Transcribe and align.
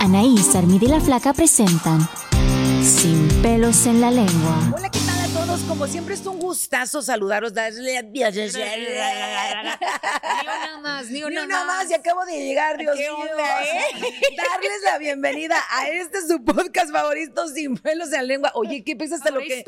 Anaís, 0.00 0.54
Armida 0.54 0.86
y 0.86 0.88
la 0.88 1.00
Flaca 1.02 1.34
presentan 1.34 2.00
Sin 2.82 3.28
pelos 3.42 3.84
en 3.84 4.00
la 4.00 4.10
lengua. 4.10 4.72
Hola, 4.74 4.88
¿qué 4.88 4.98
tal 5.00 5.20
a 5.20 5.28
todos? 5.28 5.60
Como 5.64 5.86
siempre 5.86 6.14
es 6.14 6.24
un 6.24 6.38
gustazo 6.38 7.02
saludaros, 7.02 7.52
darle 7.52 8.02
Ni 8.02 8.22
una 8.22 8.32
más, 10.80 11.10
ni 11.10 11.18
Ni 11.18 11.24
una, 11.24 11.44
una 11.44 11.64
más, 11.64 11.90
y 11.90 11.94
acabo 11.94 12.24
de 12.24 12.32
llegar, 12.32 12.78
Dios 12.78 12.96
¿Qué 12.96 13.10
mío. 13.10 13.30
onda, 13.30 13.62
eh? 13.62 13.84
Darles 14.38 14.82
la 14.84 14.96
bienvenida 14.96 15.56
a 15.70 15.86
este 15.88 16.26
su 16.26 16.42
podcast 16.42 16.90
favorito, 16.90 17.46
Sin 17.48 17.76
pelos 17.76 18.06
en 18.06 18.12
la 18.12 18.22
lengua. 18.22 18.52
Oye, 18.54 18.82
¿qué 18.82 18.96
piensas 18.96 19.22
de 19.22 19.32
lo 19.32 19.40
que... 19.40 19.62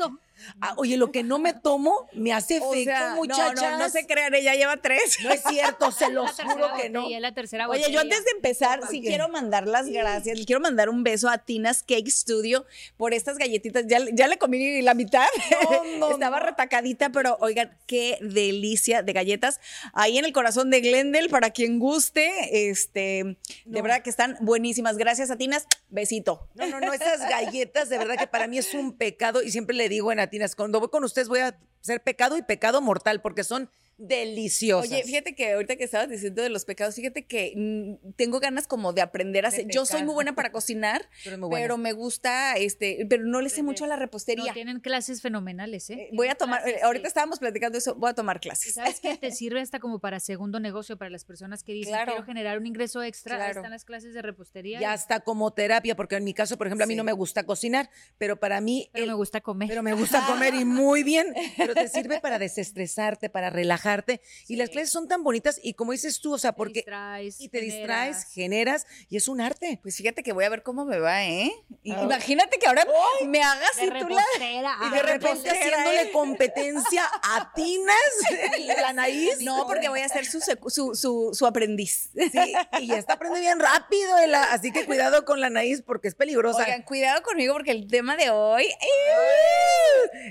Ah, 0.61 0.73
oye, 0.77 0.97
lo 0.97 1.11
que 1.11 1.23
no 1.23 1.39
me 1.39 1.53
tomo 1.53 2.07
me 2.13 2.33
hace 2.33 2.59
O 2.59 2.73
efecto, 2.73 2.91
sea, 2.91 3.09
no, 3.09 3.15
muchachas. 3.15 3.71
No, 3.71 3.77
no, 3.79 3.89
se 3.89 4.05
crean, 4.05 4.33
ella 4.33 4.53
lleva 4.55 4.77
tres. 4.77 5.17
No 5.23 5.31
es 5.31 5.41
cierto, 5.47 5.91
se 5.91 6.09
los 6.11 6.31
juro 6.41 6.69
que 6.79 6.89
no. 6.89 7.01
botella, 7.03 7.19
la 7.19 7.33
tercera 7.33 7.67
Oye, 7.69 7.91
yo 7.91 7.99
antes 8.01 8.23
de 8.25 8.31
empezar, 8.31 8.81
sí 8.89 9.01
qué? 9.01 9.09
quiero 9.09 9.29
mandar 9.29 9.67
las 9.67 9.87
gracias. 9.87 10.37
Le 10.37 10.45
quiero 10.45 10.59
mandar 10.61 10.89
un 10.89 11.03
beso 11.03 11.29
a 11.29 11.37
Tina's 11.37 11.83
Cake 11.83 12.09
Studio 12.09 12.65
por 12.97 13.13
estas 13.13 13.37
galletitas. 13.37 13.85
Ya, 13.87 13.99
ya 14.13 14.27
le 14.27 14.37
comí 14.37 14.81
la 14.81 14.93
mitad. 14.93 15.25
No, 15.69 15.83
no, 15.99 16.11
Estaba 16.15 16.39
no. 16.39 16.45
retacadita, 16.45 17.09
pero 17.11 17.37
oigan, 17.39 17.77
qué 17.87 18.17
delicia 18.21 19.01
de 19.03 19.13
galletas. 19.13 19.59
Ahí 19.93 20.17
en 20.17 20.25
el 20.25 20.33
corazón 20.33 20.69
de 20.69 20.81
Glendale, 20.81 21.29
para 21.29 21.51
quien 21.51 21.79
guste. 21.79 22.69
Este, 22.69 23.37
de 23.65 23.81
verdad 23.81 24.01
que 24.01 24.09
están 24.09 24.37
buenísimas. 24.41 24.97
Gracias 24.97 25.31
a 25.31 25.37
Tinas. 25.37 25.65
Besito. 25.89 26.47
No, 26.55 26.67
no, 26.67 26.79
no, 26.79 26.93
esas 26.93 27.19
galletas 27.29 27.89
de 27.89 27.97
verdad 27.97 28.15
que 28.17 28.27
para 28.27 28.47
mí 28.47 28.57
es 28.57 28.73
un 28.73 28.97
pecado 28.97 29.41
y 29.41 29.51
siempre 29.51 29.75
le 29.75 29.87
digo 29.89 30.11
en 30.11 30.19
Atinas, 30.35 30.57
cuando 30.57 30.81
voy 30.81 30.89
con 30.89 31.05
ustedes 31.05 31.29
voy 31.29 31.39
a 31.39 31.57
ser 31.79 32.03
pecado 32.03 32.37
y 32.37 32.41
pecado 32.41 32.81
mortal 32.81 33.21
porque 33.21 33.45
son 33.45 33.69
deliciosas. 33.97 34.91
Oye, 34.91 35.03
fíjate 35.03 35.35
que 35.35 35.53
ahorita 35.53 35.75
que 35.75 35.83
estabas 35.83 36.09
diciendo 36.09 36.41
de 36.41 36.49
los 36.49 36.65
pecados, 36.65 36.95
fíjate 36.95 37.25
que 37.25 37.53
mm, 37.55 38.11
tengo 38.15 38.39
ganas 38.39 38.67
como 38.67 38.93
de 38.93 39.01
aprender 39.01 39.45
a 39.45 39.49
hacer. 39.49 39.65
Yo 39.67 39.85
soy 39.85 40.03
muy 40.03 40.13
buena 40.13 40.35
para 40.35 40.51
cocinar, 40.51 41.07
buena. 41.39 41.49
pero 41.49 41.77
me 41.77 41.93
gusta, 41.93 42.53
este, 42.57 43.05
pero 43.09 43.23
no 43.25 43.41
le 43.41 43.49
sé 43.49 43.63
mucho 43.63 43.85
a 43.85 43.87
la 43.87 43.95
repostería. 43.95 44.45
No, 44.47 44.53
tienen 44.53 44.79
clases 44.79 45.21
fenomenales, 45.21 45.89
¿eh? 45.89 45.93
Eh, 45.95 46.09
Voy 46.13 46.27
a 46.27 46.35
tomar, 46.35 46.61
clases 46.61 46.81
eh, 46.81 46.83
ahorita 46.85 47.07
estábamos 47.07 47.39
platicando 47.39 47.77
eso, 47.77 47.95
voy 47.95 48.09
a 48.09 48.13
tomar 48.13 48.39
clases. 48.39 48.73
¿Sabes 48.75 48.99
qué? 48.99 49.17
Te 49.17 49.31
sirve 49.31 49.61
hasta 49.61 49.79
como 49.79 49.99
para 49.99 50.19
segundo 50.19 50.59
negocio 50.59 50.97
para 50.97 51.09
las 51.09 51.23
personas 51.25 51.63
que 51.63 51.73
dicen 51.73 51.93
Claro. 51.93 52.11
quiero 52.13 52.25
generar 52.25 52.57
un 52.57 52.65
ingreso 52.67 53.01
extra. 53.03 53.35
Ahí 53.35 53.39
Claro. 53.41 53.59
están 53.59 53.71
las 53.71 53.85
clases 53.85 54.13
de 54.13 54.21
repostería. 54.21 54.79
ya 54.79 54.93
está 54.93 55.19
como 55.21 55.51
terapia, 55.53 55.95
porque 55.95 56.15
en 56.15 56.23
mi 56.23 56.33
caso, 56.33 56.57
por 56.57 56.67
ejemplo, 56.67 56.83
a 56.83 56.87
mí 56.87 56.93
Sí. 56.93 56.97
no 56.97 57.03
me 57.03 57.11
gusta 57.13 57.43
cocinar, 57.45 57.89
pero 58.17 58.39
para 58.39 58.59
mí, 58.61 58.89
pero 58.93 59.03
el- 59.05 59.09
me 59.11 59.15
gusta 59.15 59.41
comer. 59.41 59.67
pero 59.69 59.83
me 59.83 59.93
gusta 59.93 60.25
comer 60.25 60.53
y 60.55 60.65
muy 60.65 61.03
bien, 61.03 61.33
pero 61.57 61.73
te 61.73 61.87
sirve 61.87 62.19
para 62.19 62.39
desestresarte, 62.39 63.29
para 63.29 63.49
relajarte. 63.85 64.21
Y 64.47 64.55
las 64.55 64.69
clases 64.69 64.91
son 64.91 65.07
tan 65.07 65.23
bonitas 65.23 65.59
y 65.63 65.73
como 65.73 65.91
dices 65.91 66.19
tú, 66.19 66.33
o 66.33 66.37
sea, 66.37 66.51
Te 66.51 66.57
porque 66.57 66.73
distraes, 66.79 67.39
y 67.41 67.49
te 67.49 67.61
distraes, 67.61 68.25
generas. 68.33 68.85
generas 68.85 68.87
y 69.09 69.17
es 69.17 69.27
un 69.27 69.41
arte. 69.41 69.79
Pues 69.81 69.95
fíjate 69.97 70.23
que 70.23 70.33
voy 70.33 70.45
a 70.45 70.49
ver 70.49 70.63
cómo 70.63 70.85
me 70.85 70.99
va, 70.99 71.25
¿eh? 71.25 71.51
Y. 71.83 71.91
Imagínate 71.93 72.57
que 72.59 72.67
ahora 72.67 72.85
me 73.27 73.41
hagas 73.41 73.75
De 73.77 73.83
así 73.83 73.91
tú 73.99 74.09
la... 74.09 74.23
Y 74.39 74.89
de 74.89 75.01
repente 75.01 75.27
repostera, 75.27 75.59
haciéndole 75.59 76.01
¿eh? 76.03 76.11
competencia 76.11 77.03
a 77.23 77.51
Tinas, 77.55 77.95
la 78.65 78.89
Anaís. 78.89 79.39
No, 79.41 79.65
porque 79.67 79.89
voy 79.89 80.01
a 80.01 80.09
ser 80.09 80.25
su, 80.25 80.39
secu- 80.39 80.69
su, 80.69 80.95
su, 80.95 81.31
su 81.33 81.45
aprendiz. 81.45 82.09
Sí, 82.15 82.53
y 82.79 82.87
ya 82.87 82.97
está 82.97 83.13
aprendiendo 83.13 83.35
bien 83.45 83.59
rápido, 83.59 84.17
Ela, 84.19 84.53
así 84.53 84.71
que 84.71 84.85
cuidado 84.85 85.25
con 85.25 85.39
la 85.41 85.47
Anaís 85.47 85.81
porque 85.81 86.07
es 86.07 86.15
peligrosa. 86.15 86.59
Oigan, 86.63 86.83
cuidado 86.83 87.21
conmigo 87.23 87.53
porque 87.53 87.71
el 87.71 87.87
tema 87.87 88.15
de 88.17 88.29
hoy... 88.29 88.67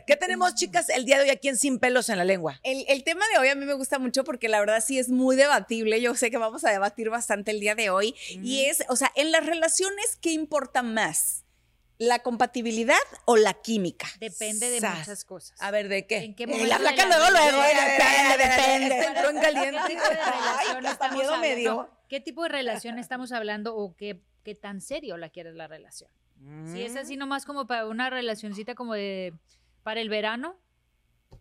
¿Qué 0.06 0.16
tenemos, 0.16 0.54
chicas, 0.54 0.88
el 0.88 1.04
día 1.04 1.18
de 1.18 1.24
hoy 1.24 1.30
aquí 1.30 1.48
en 1.48 1.56
Sin 1.56 1.78
Pelos 1.78 2.08
en 2.08 2.18
la 2.18 2.24
Lengua? 2.24 2.60
El, 2.62 2.84
el 2.88 3.04
tema 3.04 3.24
de 3.32 3.38
hoy 3.38 3.43
a 3.48 3.54
mí 3.54 3.64
me 3.64 3.74
gusta 3.74 3.98
mucho 3.98 4.24
porque 4.24 4.48
la 4.48 4.60
verdad 4.60 4.82
sí 4.84 4.98
es 4.98 5.08
muy 5.08 5.36
debatible. 5.36 6.00
Yo 6.00 6.14
sé 6.14 6.30
que 6.30 6.38
vamos 6.38 6.64
a 6.64 6.70
debatir 6.70 7.10
bastante 7.10 7.50
el 7.50 7.60
día 7.60 7.74
de 7.74 7.90
hoy. 7.90 8.14
Y 8.30 8.64
es, 8.66 8.84
o 8.88 8.96
sea, 8.96 9.10
en 9.16 9.32
las 9.32 9.44
relaciones, 9.46 10.16
¿qué 10.20 10.30
importa 10.32 10.82
más? 10.82 11.44
¿La 11.98 12.18
compatibilidad 12.20 12.96
o 13.24 13.36
la 13.36 13.54
química? 13.54 14.08
Depende 14.18 14.68
de 14.68 14.80
Sas. 14.80 14.98
muchas 14.98 15.24
cosas. 15.24 15.62
A 15.62 15.70
ver, 15.70 15.88
¿de 15.88 16.06
qué? 16.06 16.18
¿En 16.24 16.34
qué 16.34 16.42
Eh, 16.42 16.46
momento 16.48 16.68
La 16.68 16.78
la 16.78 17.06
luego, 17.06 17.30
luego, 17.30 17.62
depende, 17.62 18.36
Depende. 18.36 18.48
depende. 18.94 19.04
Entró 19.06 19.30
en 19.30 19.38
caliente. 19.40 19.80
¿Qué 19.86 19.94
tipo 19.94 20.02
de 20.08 20.16
relación 20.16 20.96
Ay, 21.00 21.10
miedo 21.16 21.30
me 21.30 21.36
hablando? 21.52 21.56
dio. 21.56 21.90
¿Qué 22.08 22.20
tipo 22.20 22.42
de 22.42 22.48
relación 22.48 22.98
estamos 22.98 23.30
hablando 23.32 23.76
o 23.76 23.94
qué, 23.96 24.20
qué 24.42 24.54
tan 24.56 24.80
serio 24.80 25.16
la 25.16 25.28
quieres 25.30 25.54
la 25.54 25.68
relación? 25.68 26.10
Si 26.72 26.82
es 26.82 26.94
Mm. 26.94 26.98
así 26.98 27.16
nomás 27.16 27.46
como 27.46 27.66
para 27.68 27.86
una 27.86 28.10
relacioncita 28.10 28.74
como 28.74 28.94
de 28.94 29.32
para 29.84 30.00
el 30.00 30.08
verano, 30.08 30.56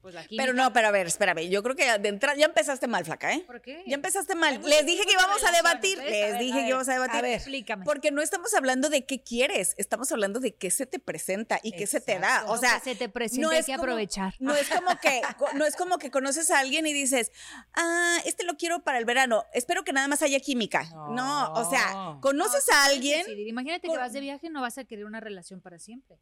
pues 0.01 0.13
la 0.13 0.25
química. 0.25 0.43
Pero 0.43 0.53
no, 0.53 0.73
pero 0.73 0.87
a 0.87 0.91
ver, 0.91 1.07
espérame. 1.07 1.49
Yo 1.49 1.63
creo 1.63 1.75
que 1.75 1.97
de 1.99 2.09
entrada 2.09 2.37
ya 2.37 2.45
empezaste 2.45 2.87
mal, 2.87 3.05
flaca, 3.05 3.33
¿eh? 3.33 3.43
¿Por 3.45 3.61
qué? 3.61 3.83
Ya 3.87 3.95
empezaste 3.95 4.35
mal. 4.35 4.61
Les 4.63 4.85
dije 4.85 5.03
que 5.05 5.13
íbamos 5.13 5.43
a 5.43 5.51
debatir. 5.51 5.99
A 5.99 6.03
Les 6.03 6.39
dije 6.39 6.59
que 6.61 6.67
íbamos 6.69 6.89
a 6.89 6.93
debatir. 6.93 7.15
a 7.19 7.21
ver, 7.21 7.33
explícame. 7.35 7.85
Porque 7.85 8.11
no 8.11 8.21
estamos 8.21 8.53
hablando 8.53 8.89
de 8.89 9.05
qué 9.05 9.21
quieres, 9.23 9.75
estamos 9.77 10.11
hablando 10.11 10.39
de 10.39 10.55
qué 10.55 10.71
se 10.71 10.85
te 10.85 10.99
presenta 10.99 11.59
y 11.63 11.71
qué 11.73 11.87
se 11.87 12.01
te 12.01 12.19
da. 12.19 12.45
O 12.47 12.57
sea, 12.57 12.79
se 12.79 12.95
te 12.95 13.09
presenta 13.09 13.41
no 13.47 13.49
hay 13.53 13.63
que 13.63 13.73
aprovechar. 13.73 14.33
No 14.39 14.55
es 14.55 14.69
como 14.69 14.97
que 14.99 15.21
no 15.55 15.65
es 15.65 15.75
como 15.75 15.97
que 15.97 16.11
conoces 16.11 16.51
a 16.51 16.59
alguien 16.59 16.85
y 16.87 16.93
dices, 16.93 17.31
"Ah, 17.75 18.17
este 18.25 18.43
lo 18.43 18.55
quiero 18.57 18.83
para 18.83 18.97
el 18.97 19.05
verano. 19.05 19.45
Espero 19.53 19.83
que 19.83 19.93
nada 19.93 20.07
más 20.07 20.21
haya 20.21 20.39
química." 20.39 20.83
No, 21.11 21.51
o 21.53 21.69
sea, 21.69 21.91
No. 21.93 22.19
conoces 22.21 22.65
No, 22.69 22.75
a 22.75 22.85
alguien. 22.85 23.25
Imagínate 23.47 23.87
que 23.87 23.97
vas 23.97 24.13
de 24.13 24.21
viaje, 24.21 24.49
no 24.49 24.61
vas 24.61 24.77
a 24.77 24.83
querer 24.83 25.05
una 25.05 25.19
relación 25.19 25.61
para 25.61 25.79
siempre. 25.79 26.17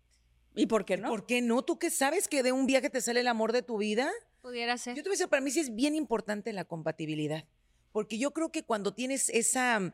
Y 0.55 0.65
por 0.65 0.85
qué 0.85 0.97
no? 0.97 1.09
¿Por 1.09 1.25
qué 1.25 1.41
no? 1.41 1.61
¿Tú 1.63 1.79
qué 1.79 1.89
sabes 1.89 2.27
que 2.27 2.43
de 2.43 2.51
un 2.51 2.65
viaje 2.65 2.89
te 2.89 3.01
sale 3.01 3.21
el 3.21 3.27
amor 3.27 3.51
de 3.53 3.61
tu 3.61 3.77
vida? 3.77 4.11
Pudiera 4.41 4.77
ser. 4.77 4.95
Yo 4.95 5.03
te 5.03 5.09
voy 5.09 5.13
a 5.13 5.17
decir, 5.17 5.27
para 5.29 5.41
mí 5.41 5.51
sí 5.51 5.59
es 5.59 5.75
bien 5.75 5.95
importante 5.95 6.51
la 6.53 6.65
compatibilidad, 6.65 7.45
porque 7.91 8.17
yo 8.17 8.31
creo 8.31 8.51
que 8.51 8.63
cuando 8.63 8.93
tienes 8.93 9.29
esa 9.29 9.79
mm, 9.79 9.93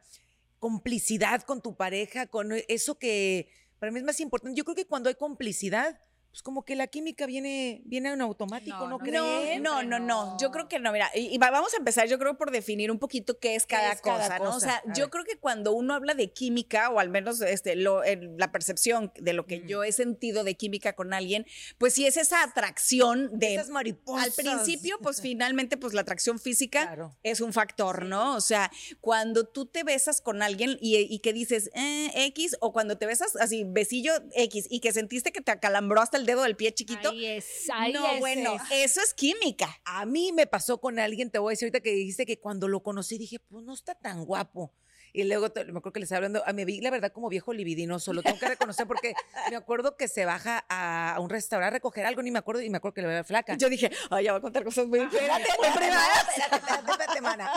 complicidad 0.60 1.42
con 1.44 1.62
tu 1.62 1.76
pareja, 1.76 2.28
con 2.28 2.52
e- 2.54 2.66
eso 2.68 2.98
que 2.98 3.50
para 3.80 3.92
mí 3.92 4.00
es 4.00 4.06
más 4.06 4.20
importante, 4.20 4.58
yo 4.58 4.64
creo 4.64 4.76
que 4.76 4.86
cuando 4.86 5.10
hay 5.10 5.16
complicidad, 5.16 6.00
pues 6.38 6.44
como 6.44 6.64
que 6.64 6.76
la 6.76 6.86
química 6.86 7.26
viene, 7.26 7.82
viene 7.86 8.12
en 8.14 8.22
automático, 8.22 8.78
No, 8.78 8.84
¿no, 8.84 8.90
no 8.90 9.00
creen? 9.00 9.64
No, 9.64 9.82
no, 9.82 9.98
no, 9.98 10.06
no. 10.06 10.38
Yo 10.40 10.52
creo 10.52 10.68
que 10.68 10.78
no. 10.78 10.92
Mira, 10.92 11.10
y, 11.16 11.34
y 11.34 11.38
va- 11.40 11.50
vamos 11.50 11.74
a 11.74 11.78
empezar, 11.78 12.08
yo 12.08 12.20
creo, 12.20 12.38
por 12.38 12.52
definir 12.52 12.92
un 12.92 13.00
poquito 13.00 13.40
qué 13.40 13.56
es 13.56 13.66
cada 13.66 13.94
es 13.94 14.02
cada 14.02 14.38
cosa, 14.38 14.38
¿no? 14.44 14.56
O 14.56 14.60
sea, 14.60 14.84
A 14.88 14.94
yo 14.94 15.06
ver. 15.06 15.10
creo 15.10 15.24
que 15.24 15.38
cuando 15.40 15.74
uno 15.74 15.96
habla 15.96 16.14
de 16.14 16.32
química, 16.32 16.92
o 16.92 17.00
al 17.00 17.10
menos 17.10 17.42
este, 17.42 17.76
lo, 17.76 18.04
en 18.04 18.38
la 18.38 18.52
percepción 18.52 19.12
de 19.20 19.34
lo 19.34 19.48
que 19.48 19.62
Mm. 19.62 19.68
yo 19.68 19.84
he 19.84 19.92
sentido 19.92 20.44
de 20.44 20.54
química 20.54 20.94
con 20.94 21.12
alguien, 21.12 21.48
pues 21.80 21.96
sí 21.96 22.06
es 22.06 22.18
esa 22.18 22.44
atracción 22.44 23.40
de. 23.40 23.56
Esas 23.56 23.70
mariposas. 23.72 24.28
Al 24.28 24.32
principio, 24.34 25.00
pues 25.02 25.22
finalmente, 25.22 25.76
pues 25.76 25.96
la 25.96 26.02
atracción 26.02 26.38
física 26.38 26.84
Claro. 26.86 27.16
es 27.24 27.42
un 27.42 27.52
factor, 27.52 28.06
¿no? 28.06 28.36
O 28.36 28.42
sea, 28.42 28.70
cuando 29.02 29.48
tú 29.48 29.66
te 29.66 29.84
besas 29.84 30.22
con 30.22 30.44
alguien 30.44 30.78
y, 30.82 30.98
y 30.98 31.18
que 31.18 31.34
dices 31.34 31.72
eh, 31.74 32.12
X, 32.28 32.58
o 32.60 32.74
cuando 32.74 33.00
te 33.00 33.08
besas 33.08 33.36
así, 33.38 33.64
besillo 33.66 34.12
X, 34.36 34.68
y 34.70 34.82
que 34.82 34.92
sentiste 34.94 35.32
que 35.32 35.42
te 35.42 35.50
acalambró 35.52 36.00
hasta 36.00 36.18
el 36.18 36.27
dedo 36.28 36.44
del 36.44 36.56
pie 36.56 36.72
chiquito. 36.72 37.10
Ahí 37.10 37.26
es, 37.26 37.68
ahí 37.74 37.92
no, 37.92 38.06
es, 38.06 38.20
bueno, 38.20 38.56
es. 38.72 38.92
eso 38.92 39.02
es 39.02 39.16
química. 39.16 39.82
A 39.86 40.06
mí 40.06 40.32
me 40.32 40.46
pasó 40.46 40.80
con 40.80 41.00
alguien, 41.00 41.32
te 41.32 41.40
voy 41.40 41.52
a 41.52 41.54
decir 41.54 41.66
ahorita 41.66 41.80
que 41.80 41.92
dijiste 41.92 42.28
que 42.28 42.40
cuando 42.40 42.68
lo 42.68 42.84
conocí 42.84 43.18
dije, 43.18 43.40
pues 43.40 43.64
no 43.64 43.74
está 43.74 43.96
tan 43.96 44.24
guapo. 44.26 44.72
Y 45.14 45.24
luego 45.24 45.48
me 45.56 45.80
acuerdo 45.80 45.94
que 45.94 46.00
le 46.00 46.04
estaba 46.04 46.18
hablando, 46.18 46.44
a 46.46 46.54
me 46.54 46.64
vi 46.64 46.80
la 46.80 46.92
verdad 46.92 47.12
como 47.12 47.28
viejo 47.28 47.52
libidinoso, 47.52 48.14
lo 48.14 48.22
tengo 48.22 48.38
que 48.38 48.50
reconocer 48.50 48.86
porque 48.86 49.16
me 49.50 49.56
acuerdo 49.56 49.98
que 49.98 50.08
se 50.08 50.26
baja 50.26 50.64
a, 50.70 51.16
a 51.16 51.20
un 51.20 51.30
restaurante 51.30 51.68
a 51.68 51.72
recoger 51.72 52.06
algo, 52.06 52.22
ni 52.22 52.30
me 52.30 52.38
acuerdo, 52.38 52.62
y 52.62 52.70
me 52.70 52.78
acuerdo 52.78 52.94
que 52.94 53.02
le 53.02 53.08
veo 53.08 53.24
flaca. 53.24 53.58
Yo 53.58 53.68
dije, 53.70 53.90
ay, 54.12 54.26
ya 54.26 54.34
va 54.34 54.38
a 54.38 54.42
contar 54.42 54.64
cosas 54.64 54.86
muy 54.86 55.00
Espérate, 55.12 55.44
espérate, 55.50 57.22
mana. 57.22 57.52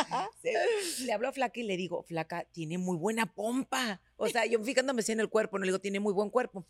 Le 1.01 1.13
hablo 1.13 1.29
a 1.29 1.33
Flaca 1.33 1.61
y 1.61 1.65
le 1.65 1.77
digo, 1.77 2.03
Flaca, 2.03 2.45
tiene 2.51 2.79
muy 2.79 2.97
buena 2.97 3.27
pompa. 3.27 4.01
O 4.17 4.29
sea, 4.29 4.47
yo 4.47 4.63
fijándome 4.65 5.01
así 5.01 5.13
en 5.13 5.21
el 5.21 5.29
cuerpo, 5.29 5.59
no 5.59 5.65
le 5.65 5.71
digo, 5.71 5.81
tiene 5.81 6.01
muy 6.01 6.13
buen 6.13 6.31
cuerpo. 6.31 6.67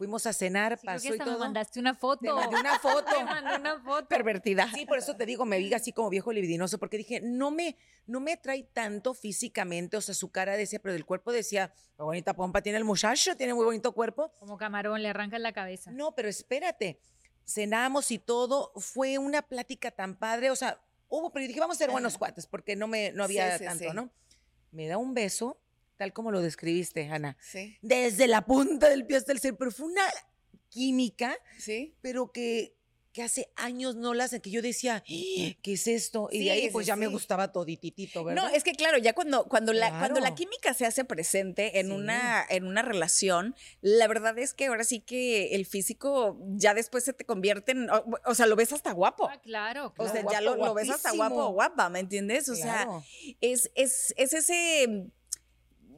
Fuimos 0.00 0.24
a 0.26 0.32
cenar, 0.32 0.78
Sí, 0.80 0.86
pasó 0.86 1.08
y 1.08 1.10
hasta 1.10 1.24
me 1.26 1.30
todo. 1.32 1.40
mandaste 1.40 1.78
una 1.78 1.94
foto. 1.94 2.22
Te 2.22 2.32
mandé 2.32 2.56
una 2.58 2.78
foto. 2.80 3.04
Te 3.04 3.22
mandé 3.22 3.56
una 3.56 3.80
foto. 3.82 4.08
Pervertida. 4.08 4.66
Sí, 4.72 4.86
por 4.86 4.96
eso 4.96 5.14
te 5.14 5.26
digo, 5.26 5.44
me 5.44 5.58
vi 5.58 5.74
así 5.74 5.92
como 5.92 6.08
viejo 6.08 6.32
libidinoso, 6.32 6.78
porque 6.78 6.96
dije, 6.96 7.20
no 7.20 7.50
me, 7.50 7.76
no 8.06 8.18
me 8.18 8.38
trae 8.38 8.62
tanto 8.62 9.12
físicamente, 9.12 9.98
o 9.98 10.00
sea, 10.00 10.14
su 10.14 10.30
cara 10.30 10.56
decía, 10.56 10.78
pero 10.78 10.94
del 10.94 11.04
cuerpo 11.04 11.32
decía, 11.32 11.74
"Qué 11.98 12.02
bonita 12.02 12.32
pompa 12.32 12.62
tiene 12.62 12.78
el 12.78 12.84
muchacho, 12.84 13.36
tiene 13.36 13.52
muy 13.52 13.66
bonito 13.66 13.92
cuerpo. 13.92 14.32
Como 14.38 14.56
camarón, 14.56 15.02
le 15.02 15.10
arrancan 15.10 15.42
la 15.42 15.52
cabeza. 15.52 15.90
No, 15.90 16.14
pero 16.14 16.30
espérate, 16.30 16.98
cenamos 17.44 18.10
y 18.10 18.18
todo, 18.18 18.72
fue 18.76 19.18
una 19.18 19.42
plática 19.42 19.90
tan 19.90 20.16
padre, 20.18 20.50
o 20.50 20.56
sea, 20.56 20.80
hubo, 21.08 21.30
pero 21.30 21.42
yo 21.42 21.48
dije, 21.48 21.60
vamos 21.60 21.76
a 21.76 21.78
ser 21.78 21.90
buenos 21.90 22.16
cuates, 22.16 22.46
porque 22.46 22.74
no 22.74 22.86
me, 22.86 23.12
no 23.12 23.22
había 23.22 23.52
Sí, 23.58 23.58
sí, 23.58 23.64
tanto. 23.66 23.92
¿no? 23.92 24.08
Me 24.70 24.88
da 24.88 24.96
un 24.96 25.12
beso, 25.12 25.60
tal 26.00 26.14
como 26.14 26.30
lo 26.30 26.40
describiste, 26.40 27.10
Ana, 27.10 27.36
Sí, 27.42 27.76
desde 27.82 28.26
la 28.26 28.46
punta 28.46 28.88
del 28.88 29.04
pie 29.04 29.18
hasta 29.18 29.32
el 29.32 29.38
ser, 29.38 29.54
pero 29.58 29.70
fue 29.70 29.84
una 29.84 30.02
química, 30.70 31.36
sí. 31.58 31.94
pero 32.00 32.32
que, 32.32 32.74
que 33.12 33.22
hace 33.22 33.50
años 33.56 33.96
no 33.96 34.14
la 34.14 34.24
hacen, 34.24 34.40
que 34.40 34.50
yo 34.50 34.62
decía, 34.62 35.02
"Ah, 35.06 35.52
¿qué 35.62 35.72
es 35.74 35.86
esto? 35.88 36.28
Y 36.32 36.38
Sí, 36.38 36.44
de 36.44 36.50
ahí 36.52 36.62
sí, 36.62 36.70
pues 36.72 36.86
ya 36.86 36.96
me 36.96 37.06
gustaba 37.08 37.52
todititito, 37.52 38.24
¿verdad? 38.24 38.44
No, 38.44 38.48
es 38.54 38.62
que 38.64 38.72
claro, 38.72 38.96
ya 38.96 39.12
cuando, 39.12 39.44
cuando, 39.46 39.72
la, 39.74 39.98
cuando 39.98 40.20
la 40.20 40.34
química 40.34 40.72
se 40.72 40.86
hace 40.86 41.04
presente 41.04 41.80
en, 41.80 41.88
Sí. 41.88 41.92
una, 41.92 42.46
en 42.48 42.64
una 42.64 42.80
relación, 42.82 43.54
la 43.82 44.06
verdad 44.08 44.38
es 44.38 44.54
que 44.54 44.66
ahora 44.66 44.84
sí 44.84 45.00
que 45.00 45.54
el 45.56 45.66
físico 45.66 46.38
ya 46.52 46.72
después 46.72 47.04
se 47.04 47.12
te 47.12 47.26
convierte 47.26 47.72
en, 47.72 47.90
o, 47.90 48.04
o 48.24 48.34
sea, 48.34 48.46
lo 48.46 48.56
ves 48.56 48.72
hasta 48.72 48.92
guapo. 48.92 49.28
Ah, 49.28 49.40
claro, 49.42 49.88
O 49.88 49.92
claro. 49.92 50.12
sea, 50.12 50.22
guapo, 50.22 50.32
ya 50.32 50.40
lo, 50.40 50.56
lo 50.56 50.72
ves 50.72 50.88
hasta 50.88 51.10
guapo 51.10 51.44
o 51.48 51.50
guapa, 51.52 51.90
¿me 51.90 51.98
entiendes? 51.98 52.48
O 52.48 52.54
Claro. 52.54 53.02
sea, 53.02 53.34
es, 53.42 53.70
es, 53.74 54.14
es 54.16 54.32
ese, 54.32 55.10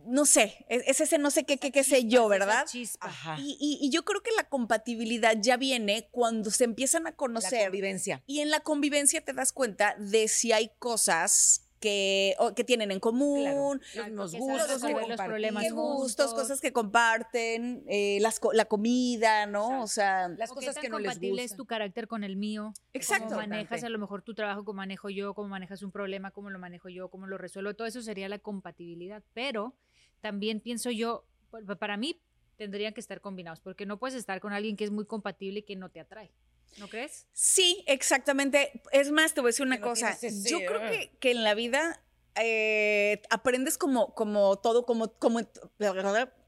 no 0.07 0.25
sé, 0.27 0.65
es, 0.69 0.83
es 0.87 1.01
ese 1.01 1.19
no 1.19 1.31
sé 1.31 1.45
qué, 1.45 1.59
qué, 1.59 1.71
qué 1.73 1.85
sé 1.85 2.07
yo, 2.07 2.29
¿verdad? 2.29 2.65
chispa. 2.67 3.07
Ajá. 3.07 3.37
Y, 3.39 3.57
y- 3.61 3.79
y 3.87 3.91
yo 3.91 4.05
creo 4.05 4.23
que 4.23 4.31
la 4.37 4.45
compatibilidad 4.49 5.37
ya 5.41 5.57
viene 5.57 6.09
cuando 6.11 6.51
se 6.51 6.65
empiezan 6.65 7.07
a 7.07 7.11
la 7.11 7.17
conocer 7.17 7.65
convivencia. 7.65 8.23
y 8.27 8.41
en 8.41 8.51
la 8.51 8.61
convivencia 8.61 9.21
te 9.25 9.33
das 9.33 9.53
cuenta 9.53 9.95
de 9.99 10.29
si 10.29 10.53
hay 10.53 10.71
cosas 10.79 11.69
que, 11.81 12.37
o- 12.39 12.55
que 12.55 12.63
tienen 12.63 12.93
en 12.93 13.01
común, 13.01 13.81
Los 13.95 14.33
mismos 14.33 14.33
gustos, 14.33 14.83
los 15.09 15.21
problemas 15.21 15.65
qué 15.65 15.71
gustos, 15.71 16.27
juntos. 16.27 16.33
cosas 16.43 16.61
que 16.61 16.73
comparten, 16.73 17.83
eh, 17.89 18.19
las, 18.21 18.41
la 18.53 18.67
comida, 18.67 19.47
¿no? 19.47 19.83
O 19.83 19.89
sea, 19.89 20.29
las 20.29 20.51
O 20.53 20.55
qué 20.55 20.61
cosas 20.61 20.75
tan 20.77 20.83
que 20.83 20.89
no 20.89 20.99
les 21.01 21.09
compatible 21.15 21.43
es 21.43 21.51
gustan. 21.51 21.57
tu 21.57 21.67
carácter 21.67 22.07
con 22.07 22.23
el 22.23 22.37
mío. 22.37 22.73
Exacto. 22.93 23.25
Cómo 23.25 23.37
manejas 23.39 23.83
a 23.83 23.89
lo 23.89 23.99
mejor 23.99 24.23
tu 24.23 24.33
trabajo, 24.35 24.65
cómo 24.65 24.77
manejo 24.77 25.11
yo, 25.11 25.35
cómo 25.35 25.49
manejas 25.49 25.83
un 25.83 25.91
problema, 25.91 26.31
cómo 26.31 26.51
lo 26.51 26.61
manejo 26.61 26.89
yo, 26.89 27.09
cómo 27.11 27.27
lo 27.27 27.37
resuelvo. 27.37 27.75
Todo 27.75 27.89
eso 27.89 28.01
sería 28.01 28.29
la 28.29 28.39
compatibilidad. 28.39 29.23
Pero 29.35 29.75
también 30.23 30.61
pienso 30.61 30.91
yo, 30.91 31.27
pa- 31.51 31.77
para 31.77 31.99
mí 31.99 32.19
tendrían 32.57 32.95
que 32.95 33.01
estar 33.01 33.21
combinados, 33.21 33.61
porque 33.61 33.85
no 33.85 33.99
puedes 33.99 34.17
estar 34.17 34.41
con 34.41 34.53
alguien 34.55 34.77
que 34.77 34.85
es 34.85 34.91
muy 34.91 35.05
compatible 35.05 35.59
y 35.61 35.63
que 35.65 35.77
no 35.77 35.91
te 35.91 36.01
atrae. 36.01 36.33
¿No 36.79 36.89
crees? 36.89 37.27
sí, 37.35 37.85
exactamente. 37.87 38.81
Es 38.93 39.11
más, 39.11 39.35
te 39.35 39.43
voy 39.43 39.49
a 39.49 39.51
decir 39.51 39.67
una 39.67 39.77
Que 39.77 39.83
cosa. 39.83 40.17
Yo 40.49 40.59
creo 40.65 40.81
que, 40.91 41.11
que 41.21 41.31
en 41.33 41.45
la 41.45 41.53
vida 41.55 42.03
eh, 42.35 43.21
aprendes 43.29 43.77
como, 43.77 44.15
como 44.15 44.57
todo, 44.57 44.87
como, 44.87 45.13
como 45.19 45.41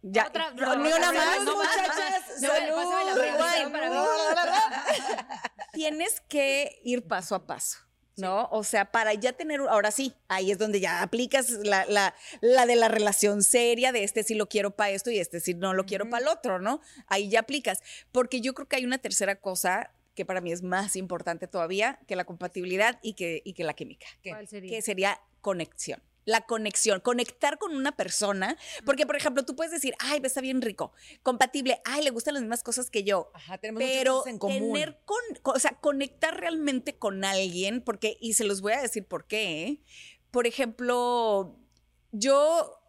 ya, 0.01 0.29
Otra- 0.29 0.51
no, 0.55 0.77
ni 0.77 0.91
una 0.91 1.13
más, 1.13 1.41
muchachas. 1.45 2.41
Salud. 2.41 3.21
Tienes 5.73 6.21
que 6.23 6.81
ir 6.85 7.07
paso 7.07 7.35
a 7.35 7.47
paso. 7.47 7.79
¿No? 8.17 8.49
O 8.53 8.63
sea, 8.63 8.93
para 8.93 9.13
ya 9.15 9.33
tener, 9.33 9.61
ahora 9.61 9.91
sí, 9.91 10.15
ahí 10.29 10.53
es 10.53 10.59
donde 10.59 10.81
ya 10.81 11.03
aplicas 11.03 11.51
la, 11.51 11.85
la, 11.87 12.15
la 12.41 12.65
de 12.67 12.77
la 12.77 12.89
relación 12.89 13.43
seria, 13.43 13.91
de 13.91 14.05
este 14.05 14.23
sí 14.23 14.35
lo 14.35 14.49
quiero 14.49 14.71
para 14.71 14.91
esto 14.91 15.11
y 15.11 15.19
este 15.19 15.41
sí 15.41 15.55
no 15.55 15.75
lo 15.75 15.85
quiero 15.85 16.09
para 16.09 16.23
el 16.23 16.29
otro, 16.29 16.61
¿no? 16.61 16.81
Ahí 17.09 17.29
ya 17.29 17.41
aplicas. 17.41 17.83
Porque 18.13 18.41
yo 18.41 18.55
creo 18.55 18.69
que 18.69 18.77
hay 18.77 18.85
una 18.85 18.99
tercera 18.99 19.37
cosa 19.37 19.91
que 20.15 20.25
para 20.25 20.41
mí 20.41 20.53
es 20.53 20.63
más 20.63 20.97
importante 20.97 21.49
todavía 21.49 21.99
que 22.07 22.17
la 22.17 22.25
compatibilidad 22.25 22.99
y 23.03 23.15
que, 23.15 23.43
y 23.45 23.53
que 23.53 23.65
la 23.65 23.75
química. 23.75 24.07
¿Qué? 24.23 24.31
¿Cuál 24.31 24.49
sería? 24.49 24.71
que 24.71 24.83
sería 24.83 25.21
conexión. 25.41 26.01
La 26.27 26.43
conexión, 26.47 27.01
conectar 27.01 27.59
con 27.59 27.75
una 27.75 27.93
persona, 27.97 28.57
porque 28.87 29.07
por 29.07 29.17
ejemplo 29.17 29.45
tú 29.45 29.55
puedes 29.57 29.73
decir, 29.73 29.95
ay, 29.99 30.21
está 30.23 30.41
bien 30.41 30.63
rico, 30.63 30.93
compatible, 31.23 31.81
ay, 31.85 32.03
le 32.03 32.11
gustan 32.11 32.35
las 32.35 32.43
mismas 32.43 32.63
cosas 32.63 32.91
que 32.91 33.05
yo, 33.05 33.31
Ajá, 33.35 33.59
tenemos 33.59 33.83
pero 33.83 34.15
cosas 34.19 34.33
en 34.33 34.39
común. 34.39 34.73
tener 34.73 34.99
con, 35.05 35.19
con- 35.43 35.57
o 35.57 35.59
sea, 35.59 35.73
conectar 35.81 36.39
realmente 36.41 36.97
con 36.97 37.25
alguien, 37.25 37.83
porque, 37.83 38.17
y 38.21 38.33
se 38.35 38.45
los 38.45 38.61
voy 38.63 38.73
a 38.73 38.81
decir 38.81 39.05
por 39.05 39.27
qué, 39.27 39.63
¿eh? 39.65 39.81
por 40.31 40.47
ejemplo, 40.47 41.57
yo 42.13 42.81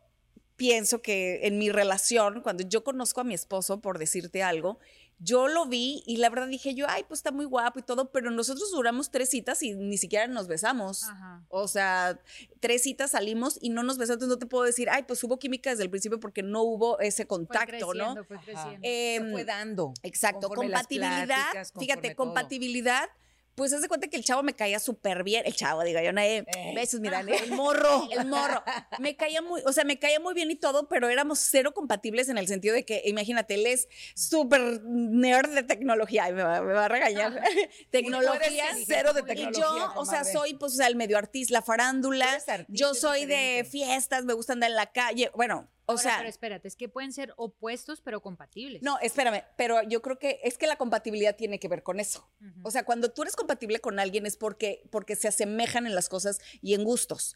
pienso 0.55 1.01
que 1.01 1.45
en 1.47 1.57
mi 1.57 1.69
relación, 1.69 2.41
cuando 2.41 2.63
yo 2.67 2.83
conozco 2.83 3.21
a 3.21 3.23
mi 3.25 3.33
esposo, 3.33 3.81
por 3.81 3.97
decirte 3.99 4.41
algo, 4.43 4.79
yo 5.19 5.47
lo 5.47 5.65
vi 5.65 6.03
y 6.05 6.17
la 6.17 6.29
verdad 6.29 6.47
dije 6.47 6.75
yo, 6.75 6.87
ay, 6.89 7.03
pues 7.07 7.19
está 7.19 7.31
muy 7.31 7.45
guapo 7.45 7.79
y 7.79 7.83
todo, 7.83 8.11
pero 8.11 8.31
nosotros 8.31 8.71
duramos 8.71 9.11
tres 9.11 9.29
citas 9.29 9.63
y 9.63 9.73
ni 9.73 9.97
siquiera 9.97 10.27
nos 10.27 10.47
besamos. 10.47 11.03
Ajá. 11.05 11.43
O 11.49 11.67
sea, 11.67 12.19
tres 12.59 12.83
citas 12.83 13.11
salimos 13.11 13.57
y 13.61 13.69
no 13.69 13.83
nos 13.83 13.97
besamos, 13.97 14.17
entonces 14.17 14.35
no 14.35 14.39
te 14.39 14.45
puedo 14.45 14.65
decir, 14.65 14.89
ay, 14.89 15.03
pues 15.03 15.23
hubo 15.23 15.39
química 15.39 15.69
desde 15.69 15.83
el 15.83 15.89
principio 15.89 16.19
porque 16.19 16.43
no 16.43 16.63
hubo 16.63 16.99
ese 16.99 17.23
Fue 17.23 17.27
contacto, 17.27 17.93
¿no? 17.93 18.15
Fue 18.25 18.37
creciendo. 18.39 18.79
Em, 18.81 19.25
Se 19.25 19.31
fue 19.31 19.45
dando. 19.45 19.93
Exacto, 20.03 20.49
compatibilidad. 20.49 21.25
pláticas, 21.25 21.73
fíjate, 21.77 22.09
todo. 22.09 22.17
compatibilidad. 22.17 23.09
Pues 23.55 23.71
haz 23.71 23.81
de 23.81 23.87
cuenta 23.87 24.09
que 24.09 24.17
el 24.17 24.23
chavo 24.23 24.43
me 24.43 24.53
caía 24.53 24.79
súper 24.79 25.23
bien. 25.23 25.43
El 25.45 25.55
chavo, 25.55 25.83
digo 25.83 26.01
yo, 26.01 26.11
no, 26.11 26.21
eh, 26.21 26.45
besos, 26.75 26.99
mira, 26.99 27.21
el 27.21 27.51
morro, 27.51 28.07
el 28.11 28.27
morro. 28.27 28.61
Me 28.99 29.15
caía 29.15 29.41
muy, 29.41 29.61
o 29.65 29.71
sea, 29.71 29.85
me 29.85 29.97
caía 29.97 30.19
muy 30.19 30.33
bien 30.33 30.51
y 30.51 30.55
todo, 30.55 30.89
pero 30.89 31.07
éramos 31.09 31.39
cero 31.39 31.73
compatibles 31.73 32.27
en 32.27 32.37
el 32.37 32.47
sentido 32.47 32.75
de 32.75 32.83
que, 32.83 33.01
imagínate, 33.05 33.55
él 33.55 33.65
es 33.65 33.87
súper 34.13 34.81
nerd 34.83 35.53
de 35.53 35.63
tecnología. 35.63 36.25
Ay, 36.25 36.33
me 36.33 36.43
va, 36.43 36.61
me 36.61 36.73
va 36.73 36.85
a 36.85 36.89
regañar. 36.89 37.41
tecnología. 37.91 38.69
eres 38.71 38.85
cero 38.87 39.13
de 39.13 39.21
Y 39.21 39.23
tecnología. 39.23 39.63
yo, 39.63 39.93
o 39.95 40.05
sea, 40.05 40.25
soy, 40.25 40.55
pues, 40.55 40.73
o 40.73 40.75
sea, 40.75 40.87
el 40.87 40.95
medio 40.95 41.17
artista, 41.17 41.53
la 41.53 41.61
farándula. 41.61 42.27
Yo 42.67 42.93
soy 42.93 43.25
de 43.25 43.65
fiestas, 43.69 44.25
me 44.25 44.33
gusta 44.33 44.53
andar 44.53 44.69
en 44.69 44.75
la 44.75 44.91
calle. 44.91 45.31
Bueno, 45.33 45.69
o 45.87 45.91
Ahora, 45.91 46.01
sea. 46.03 46.17
pero 46.17 46.29
espérate, 46.29 46.67
es 46.67 46.75
que 46.75 46.89
pueden 46.89 47.13
ser 47.13 47.33
opuestos 47.37 48.01
pero 48.01 48.21
compatibles. 48.21 48.81
No, 48.81 48.97
espérame, 48.99 49.43
pero 49.57 49.83
yo 49.83 50.01
creo 50.01 50.17
que 50.17 50.39
es 50.43 50.57
que 50.57 50.67
la 50.67 50.77
compatibilidad 50.77 51.35
tiene 51.35 51.59
que 51.59 51.67
ver 51.67 51.83
con 51.83 51.99
eso. 51.99 52.29
O 52.63 52.71
sea, 52.71 52.83
cuando 52.85 53.11
tú 53.11 53.21
eres 53.21 53.35
compatible 53.35 53.79
con 53.79 53.99
alguien 53.99 54.25
es 54.25 54.35
porque, 54.37 54.83
porque 54.91 55.15
se 55.15 55.27
asemejan 55.27 55.85
en 55.85 55.93
las 55.95 56.09
cosas 56.09 56.39
y 56.61 56.73
en 56.73 56.83
gustos. 56.83 57.35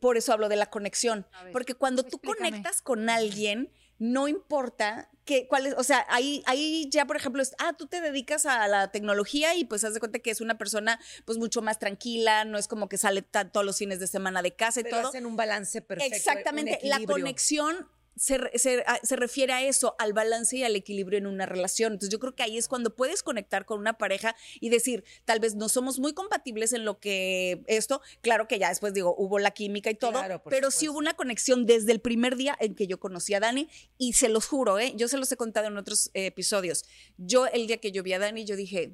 Por 0.00 0.16
eso 0.16 0.32
hablo 0.32 0.48
de 0.48 0.56
la 0.56 0.66
conexión. 0.66 1.26
Ver, 1.42 1.52
Porque 1.52 1.74
cuando 1.74 2.02
tú 2.04 2.16
explícame. 2.18 2.50
conectas 2.50 2.80
con 2.80 3.08
alguien, 3.10 3.72
no 4.00 4.28
importa 4.28 5.10
que, 5.26 5.46
cuál 5.46 5.66
es, 5.66 5.74
o 5.76 5.84
sea, 5.84 6.06
ahí, 6.08 6.42
ahí 6.46 6.88
ya, 6.90 7.04
por 7.04 7.16
ejemplo, 7.16 7.42
es, 7.42 7.54
ah, 7.58 7.74
tú 7.74 7.86
te 7.86 8.00
dedicas 8.00 8.46
a 8.46 8.66
la 8.66 8.90
tecnología 8.90 9.54
y 9.54 9.66
pues 9.66 9.84
haz 9.84 9.92
de 9.92 10.00
cuenta 10.00 10.20
que 10.20 10.30
es 10.30 10.40
una 10.40 10.56
persona 10.56 10.98
pues 11.26 11.36
mucho 11.36 11.60
más 11.60 11.78
tranquila, 11.78 12.46
no 12.46 12.56
es 12.56 12.66
como 12.66 12.88
que 12.88 12.96
sale 12.96 13.20
todos 13.20 13.64
los 13.64 13.76
fines 13.76 14.00
de 14.00 14.06
semana 14.06 14.40
de 14.40 14.56
casa 14.56 14.80
y 14.80 14.84
Pero 14.84 14.96
todo. 14.96 15.08
hacen 15.08 15.26
un 15.26 15.36
balance 15.36 15.82
perfecto. 15.82 16.16
Exactamente, 16.16 16.80
un 16.82 16.88
la 16.88 17.00
conexión 17.04 17.88
se, 18.20 18.38
se- 18.58 18.82
a- 18.86 19.00
se 19.02 19.16
refiere 19.16 19.54
a 19.54 19.62
eso, 19.64 19.94
al 19.98 20.12
balance 20.12 20.54
y 20.58 20.62
al 20.62 20.76
equilibrio 20.76 21.16
en 21.18 21.26
una 21.26 21.46
relación. 21.46 21.94
Entonces 21.94 22.10
yo 22.12 22.18
creo 22.20 22.34
que 22.34 22.42
ahí 22.42 22.58
es 22.58 22.68
cuando 22.68 22.94
puedes 22.94 23.22
conectar 23.22 23.64
con 23.64 23.78
una 23.80 23.94
pareja 23.96 24.36
y 24.60 24.68
decir, 24.68 25.04
tal 25.24 25.40
vez 25.40 25.54
no 25.54 25.70
somos 25.70 25.98
muy 25.98 26.12
compatibles 26.12 26.74
en 26.74 26.84
lo 26.84 27.00
que 27.00 27.62
esto, 27.66 28.02
claro 28.20 28.46
que 28.46 28.58
ya 28.58 28.68
después 28.68 28.92
digo, 28.92 29.14
hubo 29.16 29.38
la 29.38 29.52
química 29.52 29.90
y 29.90 29.94
todo, 29.94 30.12
Claro, 30.12 30.42
pero 30.50 30.70
sí 30.70 30.86
hubo 30.90 30.98
una 30.98 31.14
conexión 31.14 31.64
desde 31.64 31.92
el 31.92 32.00
primer 32.00 32.36
día 32.36 32.54
en 32.60 32.74
que 32.74 32.86
yo 32.86 33.00
conocí 33.00 33.32
a 33.32 33.40
Dani 33.40 33.68
y 33.96 34.12
se 34.12 34.28
los 34.28 34.44
juro, 34.46 34.78
¿eh? 34.78 34.92
yo 34.96 35.08
se 35.08 35.16
los 35.16 35.32
he 35.32 35.36
contado 35.38 35.68
en 35.68 35.78
otros 35.78 36.10
eh, 36.12 36.26
episodios. 36.26 36.84
Yo 37.16 37.46
el 37.46 37.66
día 37.68 37.78
que 37.78 37.90
yo 37.90 38.02
vi 38.02 38.12
a 38.12 38.18
Dani, 38.18 38.44
yo 38.44 38.54
dije, 38.54 38.92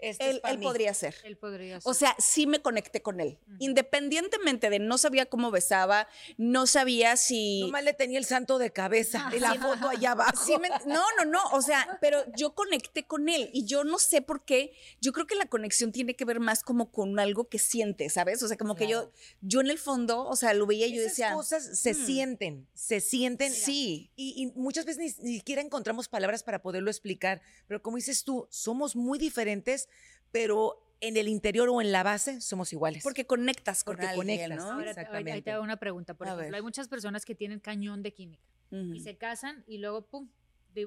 Este 0.00 0.30
es 0.30 0.40
él, 0.44 0.60
podría 0.60 0.94
ser. 0.94 1.14
Él 1.24 1.36
podría 1.36 1.78
O 1.78 1.92
ser. 1.92 1.94
sea, 1.94 2.16
sí 2.18 2.46
me 2.46 2.60
conecté 2.62 3.02
con 3.02 3.20
él. 3.20 3.38
Independientemente 3.58 4.70
de 4.70 4.78
no 4.78 4.98
sabía 4.98 5.26
cómo 5.26 5.50
besaba, 5.50 6.08
no 6.36 6.66
sabía 6.66 7.16
si. 7.16 7.62
Nomás 7.62 7.84
le 7.84 7.94
tenía 7.94 8.18
el 8.18 8.24
santo 8.24 8.58
de 8.58 8.70
cabeza 8.72 9.30
y 9.34 9.40
la 9.40 9.54
foto 9.54 9.88
allá 9.88 10.12
abajo. 10.12 10.44
Sí 10.44 10.52
me- 10.60 10.68
no, 10.86 11.02
no, 11.16 11.24
no. 11.24 11.42
O 11.52 11.62
sea, 11.62 11.98
pero 12.00 12.22
yo 12.36 12.54
conecté 12.54 13.06
con 13.06 13.28
él 13.28 13.50
y 13.52 13.64
yo 13.64 13.84
no 13.84 13.98
sé 13.98 14.20
por 14.22 14.44
qué. 14.44 14.72
Yo 15.00 15.12
creo 15.12 15.26
que 15.26 15.34
la 15.36 15.46
conexión 15.46 15.92
tiene 15.92 16.14
que 16.14 16.24
ver 16.24 16.40
más 16.40 16.62
como 16.62 16.90
con 16.90 17.18
algo 17.18 17.48
que 17.48 17.58
siente, 17.58 18.08
¿sabes? 18.10 18.42
O 18.42 18.48
sea, 18.48 18.56
como 18.56 18.74
que 18.74 18.88
yo, 18.88 19.10
yo 19.40 19.60
en 19.60 19.70
el 19.70 19.78
fondo, 19.78 20.24
o 20.26 20.36
sea, 20.36 20.54
lo 20.54 20.66
veía 20.66 20.86
y 20.86 20.94
yo 20.94 21.00
Esas 21.02 21.10
decía. 21.12 21.32
cosas 21.34 21.78
se 21.78 21.92
"Hmm, 21.92 22.06
sienten, 22.06 22.68
se 22.74 23.00
sienten. 23.00 23.52
Sí. 23.52 24.10
Y, 24.16 24.34
y 24.42 24.46
muchas 24.58 24.84
veces 24.84 25.18
ni, 25.20 25.30
ni 25.30 25.36
siquiera 25.38 25.62
encontramos 25.62 26.08
palabras 26.08 26.42
para 26.42 26.62
poderlo 26.62 26.90
explicar. 26.90 27.40
Pero 27.66 27.82
como 27.82 27.96
dices 27.96 28.24
tú, 28.24 28.46
somos 28.50 28.96
muy 28.96 29.18
diferentes, 29.18 29.87
pero 30.32 30.84
en 31.00 31.16
el 31.16 31.28
interior 31.28 31.68
o 31.68 31.80
en 31.80 31.92
la 31.92 32.02
base 32.02 32.40
somos 32.40 32.72
iguales. 32.72 33.02
Porque 33.04 33.24
conectas 33.26 33.84
con 33.84 33.94
Porque 33.96 34.06
alguien, 34.08 34.38
conectas, 34.38 34.58
¿no? 34.58 34.64
Ahora, 34.72 34.76
ahí- 34.76 34.82
ahí 34.84 34.90
Exactamente. 34.90 35.42
te 35.42 35.52
hago 35.52 35.62
una 35.62 35.76
pregunta. 35.76 36.14
Por 36.14 36.26
A 36.26 36.30
ejemplo, 36.30 36.46
ver. 36.46 36.54
hay 36.56 36.62
muchas 36.62 36.88
personas 36.88 37.24
que 37.24 37.34
tienen 37.34 37.60
cañón 37.60 38.02
de 38.02 38.12
química 38.12 38.42
y 38.70 39.00
se 39.00 39.16
casan 39.16 39.64
y 39.66 39.78
luego, 39.78 40.02
pum, 40.06 40.28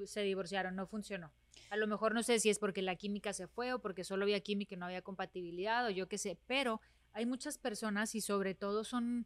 se 0.06 0.22
divorciaron, 0.22 0.76
no 0.76 0.86
funcionó. 0.86 1.32
A 1.70 1.78
lo 1.78 1.88
mejor 1.88 2.14
no 2.14 2.22
sé 2.24 2.40
si 2.40 2.50
es 2.50 2.60
porque 2.60 2.82
la 2.82 2.96
química 2.96 3.34
se 3.34 3.48
fue 3.48 3.74
o 3.74 3.80
porque 3.80 4.04
solo 4.04 4.24
había 4.24 4.40
química 4.42 4.76
y 4.76 4.78
no 4.78 4.86
había 4.86 5.02
compatibilidad 5.02 5.86
o 5.86 5.90
yo 5.90 6.08
qué 6.08 6.18
sé, 6.18 6.38
pero 6.46 6.80
hay 7.14 7.26
muchas 7.26 7.58
personas 7.58 8.14
y 8.16 8.22
sobre 8.22 8.54
todo 8.54 8.84
son 8.84 9.26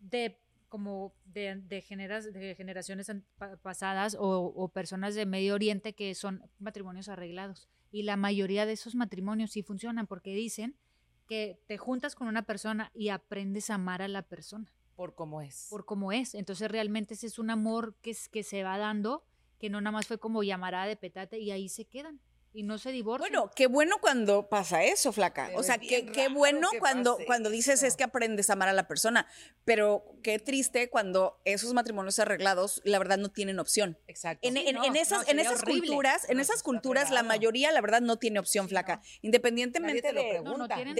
de 0.00 0.40
como 0.68 1.12
de, 1.24 1.56
de, 1.56 1.82
generas- 1.82 2.32
de 2.32 2.54
generaciones 2.54 3.10
pasadas 3.62 4.16
o, 4.18 4.52
o 4.54 4.68
personas 4.68 5.14
de 5.16 5.26
Medio 5.26 5.54
Oriente 5.54 5.92
que 5.94 6.14
son 6.14 6.42
matrimonios 6.60 7.08
arreglados. 7.08 7.68
Y 7.90 8.02
la 8.04 8.16
mayoría 8.16 8.66
de 8.66 8.72
esos 8.72 8.94
matrimonios 8.94 9.52
sí 9.52 9.62
funcionan 9.62 10.06
porque 10.06 10.34
dicen 10.34 10.76
que 11.26 11.58
te 11.66 11.78
juntas 11.78 12.14
con 12.14 12.26
una 12.28 12.42
persona 12.42 12.90
y 12.94 13.08
aprendes 13.08 13.70
a 13.70 13.74
amar 13.74 14.02
a 14.02 14.08
la 14.08 14.22
persona 14.22 14.72
por 14.96 15.14
cómo 15.14 15.40
es. 15.42 15.66
por 15.70 15.84
cómo 15.84 16.12
es. 16.12 16.34
Entonces 16.34 16.70
realmente 16.70 17.14
ese 17.14 17.26
es 17.26 17.38
un 17.38 17.50
amor 17.50 17.94
que, 18.02 18.10
es- 18.10 18.28
que 18.28 18.42
se 18.42 18.62
va 18.62 18.78
dando, 18.78 19.24
que 19.58 19.70
no 19.70 19.80
nada 19.80 19.92
más 19.92 20.06
fue 20.06 20.18
como 20.18 20.42
llamarada 20.42 20.86
de 20.86 20.96
petate 20.96 21.38
y 21.38 21.50
ahí 21.50 21.68
se 21.68 21.84
quedan 21.84 22.20
y 22.52 22.62
no 22.64 22.78
se 22.78 22.90
divorcian. 22.92 23.30
Bueno, 23.30 23.50
qué 23.54 23.66
bueno 23.66 23.96
cuando 24.00 24.48
pasa 24.48 24.82
eso, 24.84 25.12
flaca. 25.12 25.46
Pero 25.46 25.58
o 25.60 25.62
sea, 25.62 25.78
qué, 25.78 26.06
qué 26.06 26.28
bueno 26.28 26.70
que 26.72 26.78
cuando, 26.78 27.14
pase 27.14 27.26
cuando 27.26 27.50
dices 27.50 27.82
es 27.82 27.96
que 27.96 28.04
aprendes 28.04 28.50
a 28.50 28.54
amar 28.54 28.68
a 28.68 28.72
la 28.72 28.88
persona, 28.88 29.26
pero 29.64 30.04
qué 30.22 30.38
triste 30.38 30.90
cuando 30.90 31.40
esos 31.44 31.72
matrimonios 31.74 32.18
arreglados, 32.18 32.80
la 32.84 32.98
verdad, 32.98 33.18
no 33.18 33.28
tienen 33.30 33.58
opción. 33.60 33.98
Exacto. 34.08 34.46
En, 34.46 34.54
Sí, 34.54 34.64
en- 34.66 34.74
no, 34.76 34.84
en 34.84 34.96
esas, 34.96 35.24
no, 35.26 35.30
en 35.32 35.38
esas 35.38 35.62
horrible. 35.62 35.86
culturas, 35.88 36.28
en 36.28 36.36
No, 36.36 36.42
esas 36.42 36.62
culturas, 36.62 37.10
la 37.10 37.22
mayoría, 37.22 37.70
la 37.72 37.80
verdad, 37.80 38.00
no 38.00 38.18
tiene 38.18 38.38
opción, 38.40 38.68
flaca. 38.68 39.00
Independientemente 39.22 40.12
lo 40.12 40.20
de. 40.22 40.99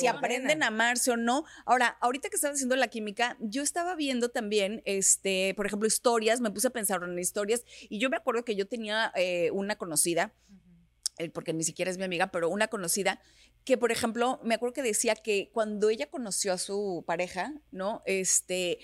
Si 0.00 0.06
aprenden 0.06 0.62
a 0.62 0.68
amarse 0.68 1.10
o 1.10 1.16
no. 1.16 1.44
Ahora, 1.64 1.96
ahorita 2.00 2.28
que 2.28 2.36
estaba 2.36 2.54
haciendo 2.54 2.76
la 2.76 2.88
química, 2.88 3.36
yo 3.40 3.62
estaba 3.62 3.94
viendo 3.94 4.28
también, 4.28 4.82
este, 4.84 5.54
por 5.54 5.66
ejemplo, 5.66 5.86
historias, 5.86 6.40
me 6.40 6.50
puse 6.50 6.68
a 6.68 6.70
pensar 6.70 7.02
en 7.02 7.18
historias, 7.18 7.64
y 7.88 7.98
yo 7.98 8.10
me 8.10 8.16
acuerdo 8.16 8.44
que 8.44 8.56
yo 8.56 8.66
tenía 8.66 9.12
eh, 9.14 9.50
una 9.52 9.76
conocida, 9.76 10.34
eh, 11.18 11.30
porque 11.30 11.52
ni 11.52 11.64
siquiera 11.64 11.90
es 11.90 11.98
mi 11.98 12.04
amiga, 12.04 12.30
pero 12.30 12.48
una 12.48 12.68
conocida, 12.68 13.20
que 13.64 13.76
por 13.76 13.92
ejemplo, 13.92 14.40
me 14.42 14.54
acuerdo 14.54 14.72
que 14.72 14.82
decía 14.82 15.14
que 15.14 15.50
cuando 15.52 15.90
ella 15.90 16.08
conoció 16.08 16.52
a 16.52 16.58
su 16.58 17.04
pareja, 17.06 17.52
¿no? 17.70 18.02
Este, 18.06 18.78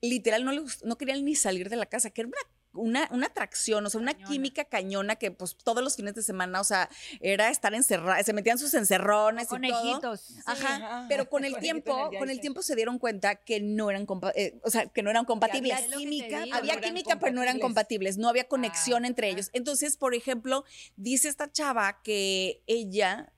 literal, 0.00 0.44
no, 0.44 0.52
le 0.52 0.62
no 0.84 0.98
querían 0.98 1.24
ni 1.24 1.34
salir 1.34 1.68
de 1.68 1.76
la 1.76 1.86
casa, 1.86 2.10
que 2.10 2.20
era 2.20 2.28
una 2.28 2.59
una, 2.72 3.08
una 3.10 3.26
atracción, 3.26 3.84
o 3.84 3.90
sea, 3.90 4.00
una 4.00 4.12
Cañona. 4.12 4.30
química 4.30 4.64
cañona 4.64 5.16
que 5.16 5.30
pues 5.32 5.56
todos 5.56 5.82
los 5.82 5.96
fines 5.96 6.14
de 6.14 6.22
semana, 6.22 6.60
o 6.60 6.64
sea, 6.64 6.88
era 7.20 7.50
estar 7.50 7.74
encerrada, 7.74 8.22
se 8.22 8.32
metían 8.32 8.58
sus 8.58 8.74
encerrones 8.74 9.44
y 9.44 9.48
todo. 9.48 9.56
conejitos. 9.58 10.36
Ajá, 10.46 10.76
ajá. 10.76 11.06
pero 11.08 11.28
con 11.28 11.44
el 11.44 11.52
Conejito 11.54 11.60
tiempo, 11.82 12.10
con 12.18 12.30
el 12.30 12.40
tiempo 12.40 12.62
se 12.62 12.76
dieron 12.76 12.98
cuenta 12.98 13.34
que 13.36 13.60
no 13.60 13.90
eran, 13.90 14.06
compa- 14.06 14.32
eh, 14.36 14.60
o 14.62 14.70
sea, 14.70 14.86
que 14.86 15.02
no 15.02 15.10
eran 15.10 15.24
compatibles. 15.24 15.72
había 15.82 15.96
química, 15.96 16.42
digo. 16.42 16.56
Había 16.56 16.76
no 16.76 16.80
química, 16.82 17.18
pero 17.18 17.32
no 17.32 17.42
eran 17.42 17.58
compatibles, 17.58 18.18
no 18.18 18.28
había 18.28 18.44
conexión 18.46 19.04
Ah, 19.04 19.08
entre 19.08 19.26
ah. 19.26 19.30
ellos. 19.30 19.50
Entonces, 19.52 19.96
por 19.96 20.14
ejemplo, 20.14 20.64
dice 20.96 21.28
esta 21.28 21.50
chava 21.50 22.00
que 22.02 22.62
ella 22.66 23.32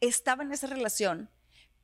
estaba 0.00 0.42
en 0.42 0.52
esa 0.52 0.66
relación 0.66 1.30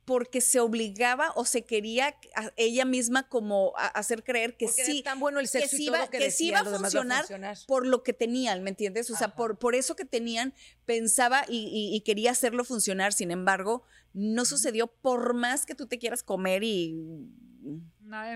porque 0.07 0.39
se 0.39 0.61
obligaba 0.61 1.33
o 1.35 1.43
se 1.43 1.65
quería 1.65 2.15
a 2.37 2.53
ella 2.55 2.85
misma 2.85 3.27
como 3.27 3.73
a- 3.75 3.87
hacer 3.87 4.23
creer 4.23 4.55
que 4.55 4.67
Porque 4.67 4.85
sí 4.85 5.03
tan 5.03 5.19
bueno 5.19 5.41
el 5.41 5.49
sexo 5.49 5.69
que 5.71 5.75
sí 5.75 5.83
iba, 5.87 6.05
que 6.09 6.17
que 6.17 6.31
sí 6.31 6.45
decía, 6.45 6.47
iba 6.47 6.59
a 6.61 6.63
funcionar, 6.79 7.19
funcionar. 7.23 7.57
por 7.67 7.85
lo 7.85 8.03
que 8.03 8.13
tenían, 8.13 8.63
¿me 8.63 8.69
entiendes? 8.69 9.11
O 9.11 9.17
sea, 9.17 9.35
por, 9.35 9.59
por 9.59 9.75
eso 9.75 9.97
que 9.97 10.05
tenían, 10.05 10.53
pensaba 10.85 11.43
y, 11.49 11.57
y- 11.67 11.93
y 11.93 12.01
quería 12.01 12.31
hacerlo 12.31 12.63
funcionar, 12.63 13.11
sin 13.11 13.31
embargo, 13.31 13.83
no 14.13 14.45
sucedió 14.45 14.87
por 14.87 15.33
más 15.33 15.65
que 15.65 15.75
tú 15.75 15.87
te 15.87 15.99
quieras 15.99 16.23
comer 16.23 16.63
y, 16.63 16.95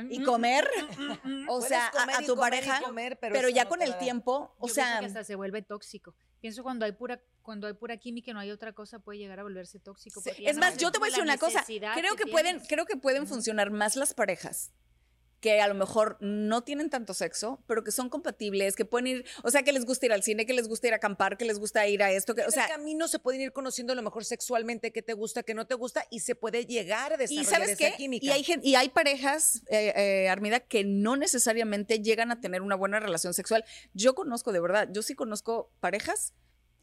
y 0.09 0.23
comer, 0.23 0.67
o 1.47 1.61
sea, 1.61 1.87
a- 1.87 1.91
comer 1.91 2.15
a, 2.17 2.19
tu 2.19 2.35
comer 2.35 2.37
pareja, 2.51 2.81
comer, 2.81 3.17
pero 3.17 3.47
ya 3.47 3.63
no 3.63 3.69
con 3.69 3.81
el 3.81 3.97
tiempo, 3.97 4.53
o 4.59 4.67
Yo 4.67 4.73
sea, 4.73 4.99
que 4.99 5.05
hasta 5.05 5.23
se 5.23 5.35
vuelve 5.35 5.61
tóxico. 5.61 6.13
Pienso 6.41 6.63
cuando 6.63 6.85
hay 6.85 6.91
pura 6.91 7.21
cuando 7.43 7.67
hay 7.67 7.73
pura 7.73 7.97
química 7.97 8.31
y 8.31 8.33
no 8.33 8.39
hay 8.39 8.51
otra 8.51 8.73
cosa 8.73 8.99
puede 8.99 9.19
llegar 9.19 9.39
a 9.39 9.43
volverse 9.43 9.79
tóxico. 9.79 10.21
Sí, 10.21 10.31
es 10.45 10.55
no 10.55 10.61
más, 10.61 10.77
yo 10.77 10.91
te 10.91 10.99
voy 10.99 11.07
a 11.07 11.11
decir 11.11 11.23
una 11.23 11.37
cosa, 11.37 11.63
creo 11.65 12.15
que 12.15 12.27
pueden, 12.27 12.59
creo 12.59 12.85
que 12.85 12.97
pueden 12.97 13.27
funcionar 13.27 13.71
más 13.71 13.95
las 13.95 14.13
parejas 14.13 14.71
que 15.41 15.59
a 15.59 15.67
lo 15.67 15.73
mejor 15.73 16.17
no 16.21 16.63
tienen 16.63 16.89
tanto 16.89 17.13
sexo, 17.13 17.61
pero 17.67 17.83
que 17.83 17.91
son 17.91 18.09
compatibles, 18.09 18.75
que 18.75 18.85
pueden 18.85 19.07
ir, 19.07 19.25
o 19.43 19.49
sea, 19.49 19.63
que 19.63 19.73
les 19.73 19.85
gusta 19.85 20.05
ir 20.05 20.13
al 20.13 20.23
cine, 20.23 20.45
que 20.45 20.53
les 20.53 20.67
gusta 20.67 20.87
ir 20.87 20.93
a 20.93 20.97
acampar, 20.97 21.35
que 21.37 21.45
les 21.45 21.59
gusta 21.59 21.85
ir 21.87 22.03
a 22.03 22.11
esto, 22.11 22.35
que, 22.35 22.41
o 22.41 22.45
En 22.45 22.51
sea, 22.51 22.65
el 22.65 22.71
camino 22.71 23.07
se 23.07 23.17
pueden 23.19 23.41
ir 23.41 23.51
conociendo 23.51 23.91
a 23.91 23.95
lo 23.95 24.03
mejor 24.03 24.23
sexualmente 24.23 24.91
qué 24.91 25.01
te 25.01 25.13
gusta, 25.13 25.41
qué 25.41 25.55
no 25.55 25.65
te 25.65 25.73
gusta 25.73 26.05
y 26.11 26.19
se 26.19 26.35
puede 26.35 26.65
llegar 26.65 27.13
a 27.13 27.15
y 27.15 27.17
desarrollar 27.17 27.45
sabes 27.51 27.69
esa 27.69 27.77
qué, 27.77 27.97
química. 27.97 28.25
y 28.25 28.29
hay, 28.29 28.45
y 28.61 28.75
hay 28.75 28.89
parejas, 28.89 29.63
eh, 29.67 29.93
eh, 29.95 30.29
Armida, 30.29 30.59
que 30.59 30.83
no 30.83 31.17
necesariamente 31.17 31.99
llegan 31.99 32.31
a 32.31 32.39
tener 32.39 32.61
una 32.61 32.75
buena 32.75 32.99
relación 32.99 33.33
sexual. 33.33 33.65
Yo 33.93 34.13
conozco, 34.13 34.51
de 34.51 34.59
verdad, 34.59 34.89
yo 34.91 35.01
sí 35.01 35.15
conozco 35.15 35.71
parejas 35.79 36.33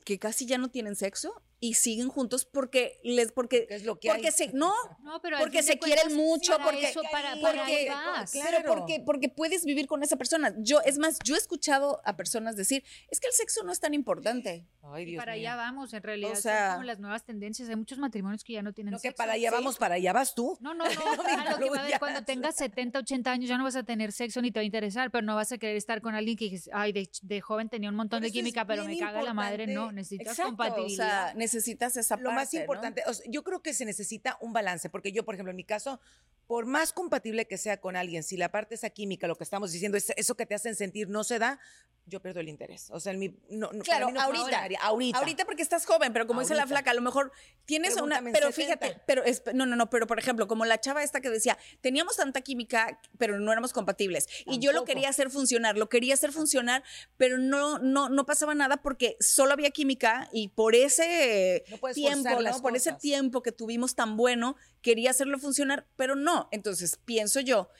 que 0.04 0.18
casi 0.18 0.46
ya 0.46 0.58
no 0.58 0.68
tienen 0.70 0.96
sexo 0.96 1.42
y 1.60 1.74
siguen 1.74 2.08
juntos 2.08 2.44
porque 2.44 3.00
les 3.02 3.32
porque 3.32 3.62
Porque 3.62 3.74
es 3.74 3.84
lo 3.84 3.98
que 3.98 4.08
porque 4.10 4.26
hay. 4.28 4.32
se 4.32 4.52
no 4.52 4.72
No, 5.02 5.20
pero 5.20 5.38
porque 5.38 5.64
se 5.64 5.76
quieren 5.76 6.14
mucho, 6.14 6.52
para 6.52 6.64
porque- 6.70 6.88
eso, 6.88 7.02
para, 7.10 7.34
para 7.40 7.58
porque- 7.58 7.76
ahí 7.76 7.88
vas. 7.88 8.30
claro. 8.30 8.58
Pero 8.62 8.74
porque, 8.76 9.00
porque 9.04 9.28
puedes 9.28 9.64
vivir 9.64 9.88
con 9.88 10.04
esa 10.04 10.16
persona. 10.16 10.54
Yo, 10.58 10.80
es 10.82 10.98
más, 10.98 11.18
yo 11.24 11.34
he 11.34 11.38
escuchado 11.38 12.00
a 12.04 12.16
personas 12.16 12.54
decir, 12.56 12.84
es 13.10 13.18
que 13.18 13.26
el 13.26 13.32
sexo 13.32 13.64
no 13.64 13.72
es 13.72 13.80
tan 13.80 13.92
importante. 13.92 14.66
Ay, 14.84 15.02
Y 15.02 15.06
Dios 15.06 15.20
para 15.20 15.32
mío. 15.32 15.40
allá 15.48 15.56
vamos, 15.56 15.92
en 15.92 16.02
realidad 16.02 16.34
sea- 16.34 16.66
son 16.68 16.74
como 16.76 16.84
las 16.86 17.00
nuevas 17.00 17.24
tendencias. 17.24 17.68
Hay 17.68 17.74
muchos 17.76 17.98
matrimonios 17.98 18.44
que 18.44 18.52
ya 18.52 18.62
no 18.62 18.72
tienen 18.72 18.92
No, 18.92 18.98
que 18.98 19.08
sexo. 19.08 19.16
para 19.16 19.32
allá 19.32 19.50
sí. 19.50 19.54
vamos, 19.56 19.76
para 19.78 19.96
allá 19.96 20.12
vas 20.12 20.34
tú. 20.36 20.56
No, 20.60 20.74
no, 20.74 20.84
no. 20.88 20.90
a 20.90 20.94
lo 20.94 21.22
que 21.24 21.30
va 21.34 21.44
a 21.44 21.58
ver, 21.58 21.66
incluyas. 21.66 21.98
cuando 21.98 22.22
tengas 22.22 22.54
70, 22.54 23.00
80 23.00 23.32
años 23.32 23.48
ya 23.48 23.58
no 23.58 23.64
vas 23.64 23.74
a 23.76 23.82
tener 23.82 24.12
sexo 24.12 24.40
ni 24.40 24.52
te 24.52 24.60
va 24.60 24.62
a 24.62 24.64
interesar, 24.64 25.10
pero 25.10 25.26
no 25.26 25.34
vas 25.34 25.50
a 25.50 25.58
querer 25.58 25.76
estar 25.76 26.00
con 26.00 26.14
alguien 26.14 26.36
que 26.36 26.44
dices, 26.50 26.70
ay, 26.72 26.92
de, 26.92 27.10
de 27.22 27.40
joven 27.40 27.68
tenía 27.68 27.90
un 27.90 27.96
montón 27.96 28.22
de 28.22 28.30
química, 28.30 28.64
pero 28.64 28.84
me 28.84 28.96
caga 28.96 29.22
la 29.22 29.34
madre. 29.34 29.66
No, 29.66 29.87
necesitas 29.92 30.28
Exacto, 30.38 30.42
o 30.54 30.56
compatibilidad. 30.56 31.24
sea, 31.26 31.34
necesitas 31.34 31.96
esa 31.96 32.16
Lo 32.16 32.30
más 32.30 32.44
parte, 32.44 32.56
¿no? 32.56 32.62
importante, 32.62 33.02
o 33.06 33.14
sea, 33.14 33.24
yo 33.28 33.42
creo 33.44 33.62
que 33.62 33.72
se 33.74 33.84
necesita 33.84 34.36
un 34.40 34.52
balance, 34.52 34.88
porque 34.90 35.12
yo, 35.12 35.24
por 35.24 35.34
ejemplo, 35.34 35.50
en 35.50 35.56
mi 35.56 35.64
caso, 35.64 36.00
por 36.46 36.66
más 36.66 36.92
compatible 36.92 37.46
que 37.46 37.58
sea 37.58 37.80
con 37.80 37.94
alguien, 37.96 38.22
si 38.22 38.36
la 38.36 38.50
parte 38.50 38.74
esa 38.74 38.90
química, 38.90 39.26
lo 39.26 39.36
que 39.36 39.44
estamos 39.44 39.70
diciendo, 39.72 39.98
es 39.98 40.12
eso 40.16 40.34
que 40.36 40.46
te 40.46 40.54
hacen 40.54 40.74
sentir 40.76 41.08
no 41.08 41.24
se 41.24 41.38
da, 41.38 41.58
yo 42.06 42.20
pierdo 42.22 42.40
el 42.40 42.48
interés. 42.48 42.88
O 42.90 43.00
sea, 43.00 43.12
en 43.12 43.18
mi, 43.18 43.36
no, 43.50 43.70
no, 43.70 43.84
Claro, 43.84 44.10
no 44.10 44.18
ahorita, 44.18 44.66
ahorita. 44.80 45.18
Ahorita 45.18 45.44
porque 45.44 45.60
estás 45.60 45.84
joven, 45.84 46.14
pero 46.14 46.26
como 46.26 46.40
dice 46.40 46.54
la 46.54 46.62
Ahorita. 46.62 46.76
flaca, 46.76 46.90
a 46.92 46.94
lo 46.94 47.02
mejor 47.02 47.32
tienes 47.66 47.96
una, 48.00 48.16
Pregúntame 48.20 48.32
pero 48.32 48.46
70. 48.50 48.62
fíjate, 48.86 49.02
pero 49.06 49.24
es- 49.24 49.42
no, 49.52 49.66
no, 49.66 49.76
no, 49.76 49.90
pero 49.90 50.06
por 50.06 50.18
ejemplo, 50.18 50.48
como 50.48 50.64
la 50.64 50.80
chava 50.80 51.02
esta 51.02 51.20
que 51.20 51.28
decía, 51.28 51.58
teníamos 51.82 52.16
tanta 52.16 52.40
química, 52.40 52.98
pero 53.18 53.38
no 53.38 53.52
éramos 53.52 53.74
compatibles 53.74 54.26
y 54.46 54.58
yo 54.58 54.70
lo 54.72 54.78
Tampoco. 54.78 54.84
quería 54.86 55.10
hacer 55.10 55.28
funcionar, 55.30 55.76
lo 55.76 55.90
quería 55.90 56.14
hacer 56.14 56.32
funcionar, 56.32 56.82
pero 57.18 57.36
no, 57.36 57.78
no, 57.78 58.08
no 58.08 58.24
pasaba 58.24 58.54
nada 58.54 58.78
porque 58.78 59.18
solo 59.20 59.52
había 59.52 59.70
química 59.78 60.28
y 60.32 60.48
por 60.48 60.74
ese 60.74 61.62
No 61.70 61.92
tiempo. 61.92 62.30
Por 62.60 62.74
ese 62.74 62.92
tiempo 62.94 63.42
que 63.44 63.52
tuvimos 63.52 63.94
tan 63.94 64.16
bueno, 64.16 64.56
quería 64.82 65.10
hacerlo 65.10 65.38
funcionar, 65.38 65.86
pero 65.94 66.16
no. 66.16 66.48
Entonces 66.50 66.98
pienso 67.04 67.38
yo 67.38 67.70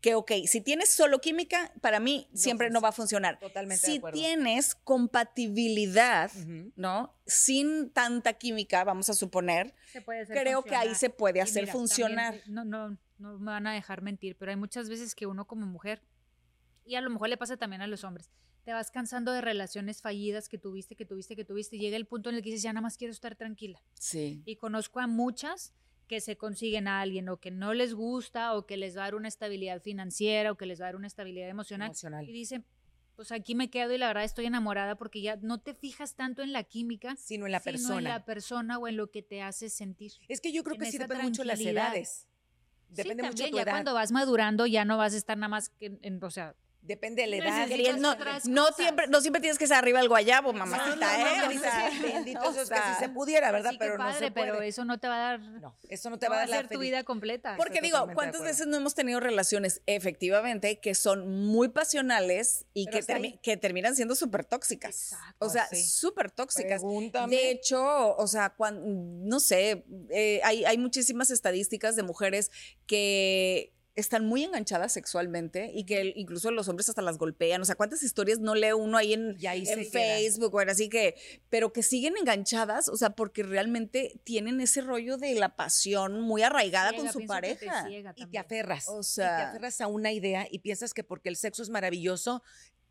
que, 0.00 0.16
ok, 0.16 0.32
si 0.46 0.60
tienes 0.60 0.88
solo 0.90 1.20
química, 1.20 1.72
para 1.80 2.00
mí 2.00 2.28
siempre 2.34 2.70
no 2.70 2.80
va 2.80 2.88
a 2.88 2.92
funcionar. 2.92 3.38
Totalmente 3.38 3.86
de 3.86 3.92
Si 3.92 3.98
acuerdo. 3.98 4.18
tienes 4.18 4.74
compatibilidad. 4.74 6.30
¿no? 6.74 7.14
Sin 7.24 7.90
tanta 7.90 8.32
química, 8.32 8.82
vamos 8.82 9.08
a 9.10 9.14
suponer, 9.14 9.74
Se 9.92 10.02
puede 10.02 10.22
hacer 10.22 10.36
creo 10.40 10.64
que 10.64 10.74
ahí 10.74 10.94
se 10.96 11.08
puede 11.08 11.40
hacer 11.40 11.62
mira, 11.62 11.72
funcionar. 11.72 12.34
también, 12.40 12.54
no, 12.54 12.64
no, 12.64 12.98
no 13.18 13.38
me 13.38 13.52
van 13.52 13.66
a 13.68 13.72
dejar 13.74 14.02
mentir, 14.02 14.36
pero 14.36 14.50
hay 14.50 14.56
muchas 14.56 14.88
veces 14.88 15.14
que 15.14 15.26
uno 15.26 15.46
como 15.46 15.66
mujer, 15.66 16.02
y 16.84 16.96
a 16.96 17.00
lo 17.00 17.08
mejor 17.10 17.28
le 17.28 17.36
pasa 17.38 17.56
también 17.56 17.80
a 17.80 17.86
los 17.86 18.02
hombres, 18.04 18.28
te 18.64 18.72
vas 18.72 18.90
cansando 18.90 19.32
de 19.32 19.40
relaciones 19.40 20.00
fallidas 20.00 20.48
que 20.48 20.58
tuviste, 20.58 20.96
que 20.96 21.04
tuviste, 21.04 21.36
que 21.36 21.44
tuviste, 21.44 21.76
y 21.76 21.80
llega 21.80 21.96
el 21.96 22.06
punto 22.06 22.30
en 22.30 22.36
el 22.36 22.42
que 22.42 22.50
dices, 22.50 22.62
ya 22.62 22.72
nada 22.72 22.82
más 22.82 22.96
quiero 22.96 23.12
estar 23.12 23.36
tranquila. 23.36 23.82
Sí. 23.94 24.42
Y 24.46 24.56
conozco 24.56 25.00
a 25.00 25.06
muchas 25.06 25.74
que 26.08 26.20
se 26.20 26.36
consiguen 26.36 26.86
a 26.88 27.00
alguien 27.00 27.28
o 27.28 27.38
que 27.38 27.50
no 27.50 27.72
les 27.74 27.94
gusta 27.94 28.54
o 28.54 28.66
que 28.66 28.76
les 28.76 28.96
va 28.96 29.02
a 29.02 29.04
dar 29.06 29.14
una 29.14 29.28
estabilidad 29.28 29.80
financiera 29.82 30.50
o 30.52 30.56
que 30.56 30.66
les 30.66 30.80
va 30.80 30.84
a 30.84 30.88
dar 30.88 30.96
una 30.96 31.06
estabilidad 31.06 31.48
emocional, 31.48 31.88
Emocional. 31.88 32.28
y 32.28 32.32
dicen, 32.32 32.64
pues 33.16 33.32
aquí 33.32 33.54
me 33.54 33.70
quedo 33.70 33.92
y 33.94 33.98
la 33.98 34.08
verdad 34.08 34.24
estoy 34.24 34.46
enamorada 34.46 34.96
porque 34.96 35.22
ya 35.22 35.36
no 35.36 35.58
te 35.60 35.72
fijas 35.74 36.14
tanto 36.14 36.42
en 36.42 36.52
la 36.52 36.64
química, 36.64 37.16
Sino 37.16 37.46
en 37.46 37.52
la 37.52 37.60
sino 37.60 37.72
persona. 37.72 37.98
en 37.98 38.04
la 38.04 38.24
persona 38.24 38.78
o 38.78 38.88
en 38.88 38.96
lo 38.96 39.10
que 39.10 39.22
te 39.22 39.40
hace 39.40 39.70
sentir. 39.70 40.12
Es 40.28 40.40
que 40.40 40.52
yo 40.52 40.62
creo 40.64 40.74
en 40.74 40.80
que 40.82 40.90
sí 40.90 40.98
depende 40.98 41.22
mucho 41.24 41.42
de 41.42 41.46
las 41.48 41.60
edades. 41.60 42.28
Depende 42.88 43.22
Sí, 43.22 43.26
mucho 43.28 43.42
de 43.44 43.50
también, 43.50 43.50
tu 43.50 43.56
ya 43.56 43.62
edad. 43.62 43.72
cuando 43.72 43.94
vas 43.94 44.12
madurando 44.12 44.66
ya 44.66 44.84
no 44.84 44.96
vas 44.98 45.14
a 45.14 45.16
estar 45.16 45.36
nada 45.38 45.48
más 45.48 45.68
que 45.70 45.86
en, 45.86 45.98
en- 46.02 46.22
o 46.22 46.30
sea, 46.30 46.54
Depende 46.86 47.22
de 47.22 47.28
la 47.28 47.36
edad. 47.36 47.66
No, 48.44 48.66
siempre, 48.72 49.06
no 49.08 49.20
siempre 49.22 49.40
tienes 49.40 49.56
que 49.56 49.64
estar 49.64 49.78
arriba 49.78 50.00
del 50.00 50.08
guayabo, 50.08 50.52
mamacita, 50.52 50.96
no, 50.96 50.96
no, 50.96 51.06
¿eh? 51.06 51.56
O 52.44 52.52
sea, 52.52 52.82
que 52.82 52.94
si 52.94 53.00
se 53.00 53.08
pudiera, 53.08 53.50
¿verdad? 53.52 53.70
sí, 53.70 53.76
pero 53.78 53.96
no 53.96 54.12
se 54.12 54.30
puede. 54.30 54.32
pero 54.52 54.60
eso 54.60 54.84
no 54.84 54.98
te 54.98 55.08
va 55.08 55.14
a 55.14 55.18
dar, 55.30 55.40
No, 55.40 55.74
eso 55.88 56.10
no 56.10 56.18
te 56.18 56.28
va 56.28 56.42
a 56.42 56.46
dar 56.46 56.68
tu 56.68 56.78
vida 56.78 57.02
completa. 57.02 57.54
Porque 57.56 57.76
Estoy 57.78 57.88
digo, 57.88 58.06
¿cuántas 58.12 58.42
veces 58.42 58.66
no 58.66 58.76
hemos 58.76 58.94
tenido 58.94 59.18
relaciones 59.18 59.80
efectivamente 59.86 60.78
que 60.78 60.94
son 60.94 61.46
muy 61.46 61.68
pasionales 61.68 62.66
y 62.74 62.86
que, 62.86 63.02
termi- 63.02 63.60
terminan 63.60 63.96
siendo 63.96 64.14
súper 64.14 64.44
tóxicas? 64.44 65.12
Exacto. 65.12 65.46
O 65.46 65.48
sea, 65.48 65.66
sí. 65.68 65.82
súper 65.82 66.30
tóxicas. 66.30 66.82
Pregúntame. 66.82 67.34
De 67.34 67.50
hecho, 67.50 68.14
o 68.16 68.26
sea, 68.26 68.50
cuan- 68.50 69.26
no 69.26 69.40
sé, 69.40 69.86
eh, 70.10 70.40
hay, 70.44 70.66
hay 70.66 70.76
muchísimas 70.76 71.30
estadísticas 71.30 71.96
de 71.96 72.02
mujeres 72.02 72.50
que 72.86 73.72
están 73.96 74.26
muy 74.26 74.42
enganchadas 74.42 74.92
sexualmente 74.92 75.70
y 75.72 75.84
que 75.84 76.00
el- 76.00 76.12
incluso 76.16 76.50
los 76.50 76.66
hombres 76.68 76.88
hasta 76.88 77.00
las 77.02 77.16
golpean. 77.16 77.62
O 77.62 77.64
sea, 77.64 77.76
¿cuántas 77.76 78.02
historias 78.02 78.40
no 78.40 78.54
lee 78.56 78.72
uno 78.72 78.96
ahí 78.98 79.12
en, 79.12 79.36
Y 79.38 79.46
ahí 79.46 79.64
en. 79.68 79.84
Facebook 79.86 80.52
o 80.54 80.60
en 80.60 80.68
así 80.70 80.88
que, 80.88 81.14
pero 81.48 81.72
que 81.72 81.82
siguen 81.84 82.16
enganchadas, 82.16 82.88
o 82.88 82.96
sea, 82.96 83.10
porque 83.10 83.42
realmente 83.44 84.20
tienen 84.24 84.60
ese 84.60 84.80
rollo 84.80 85.16
de 85.16 85.34
la 85.34 85.54
pasión 85.56 86.20
muy 86.20 86.42
arraigada 86.42 86.90
Ciega, 86.90 87.04
con 87.04 87.12
su 87.12 87.18
te 87.20 87.26
pareja. 87.26 87.86
y 88.16 88.26
te 88.26 88.38
aferras. 88.38 88.88
O 88.88 88.96
y 88.96 88.98
te 88.98 89.04
sea- 89.04 89.50
aferras 89.50 89.80
a 89.80 89.86
una 89.86 90.10
idea 90.12 90.46
y 90.50 90.58
piensas 90.58 90.92
que 90.92 91.04
porque 91.04 91.28
el 91.28 91.36
sexo 91.36 91.62
es 91.62 91.70
maravilloso, 91.70 92.42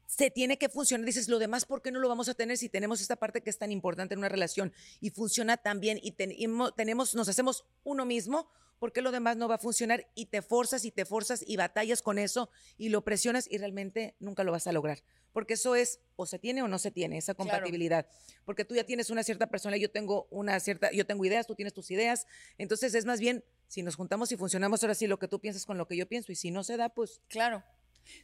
se 0.05 0.29
tiene 0.31 0.57
que 0.57 0.69
funcionar. 0.69 1.05
Dices, 1.05 1.27
lo 1.27 1.39
demás, 1.39 1.65
¿por 1.65 1.81
qué 1.81 1.91
no 1.91 1.99
lo 1.99 2.07
vamos 2.07 2.29
a 2.29 2.33
tener 2.33 2.57
si 2.57 2.69
tenemos 2.69 3.01
esta 3.01 3.15
parte 3.15 3.41
que 3.41 3.49
es 3.49 3.57
tan 3.57 3.71
importante 3.71 4.13
en 4.13 4.19
una 4.19 4.29
relación 4.29 4.71
y 5.01 5.09
funciona 5.09 5.57
tan 5.57 5.79
bien 5.79 5.99
y 6.01 6.11
tenemos, 6.11 6.75
tenemos 6.75 7.15
nos 7.15 7.27
hacemos 7.27 7.65
uno 7.83 8.05
mismo? 8.05 8.47
¿Por 8.83 8.91
qué 8.91 9.01
lo 9.01 9.13
demás 9.13 9.37
no 9.37 9.47
va 9.47 9.55
a 9.55 9.59
funcionar? 9.59 10.09
Y 10.13 10.25
te 10.25 10.41
forzas 10.41 10.83
y 10.83 10.91
te 10.91 11.05
forzas 11.05 11.41
y 11.47 11.55
batallas 11.55 12.01
con 12.01 12.19
eso 12.19 12.49
y 12.77 12.89
lo 12.89 13.01
presionas 13.05 13.49
y 13.49 13.57
realmente 13.57 14.17
nunca 14.19 14.43
lo 14.43 14.51
vas 14.51 14.67
a 14.67 14.73
lograr. 14.73 15.01
Porque 15.31 15.53
eso 15.53 15.73
es, 15.77 16.01
o 16.17 16.25
se 16.25 16.37
tiene 16.37 16.63
o 16.63 16.67
no 16.67 16.77
se 16.77 16.91
tiene, 16.91 17.17
esa 17.17 17.33
Claro. 17.33 17.49
compatibilidad. 17.51 18.05
Porque 18.43 18.65
tú 18.65 18.75
ya 18.75 18.83
tienes 18.83 19.09
una 19.09 19.23
cierta 19.23 19.47
persona, 19.47 19.77
yo 19.77 19.89
tengo 19.89 20.27
una 20.31 20.59
cierta, 20.59 20.91
yo 20.91 21.05
tengo 21.05 21.23
ideas, 21.23 21.47
tú 21.47 21.55
tienes 21.55 21.73
tus 21.73 21.91
ideas. 21.91 22.27
Entonces 22.57 22.93
es 22.93 23.05
más 23.05 23.21
bien, 23.21 23.45
si 23.69 23.83
nos 23.83 23.95
juntamos 23.95 24.33
y 24.33 24.35
funcionamos 24.35 24.83
ahora 24.83 24.95
sí 24.95 25.07
lo 25.07 25.17
que 25.17 25.29
tú 25.29 25.39
piensas 25.39 25.65
con 25.65 25.77
lo 25.77 25.87
que 25.87 25.95
yo 25.95 26.05
pienso. 26.09 26.33
Y 26.33 26.35
si 26.35 26.51
no 26.51 26.65
se 26.65 26.75
da, 26.75 26.89
pues 26.89 27.21
Claro. 27.29 27.63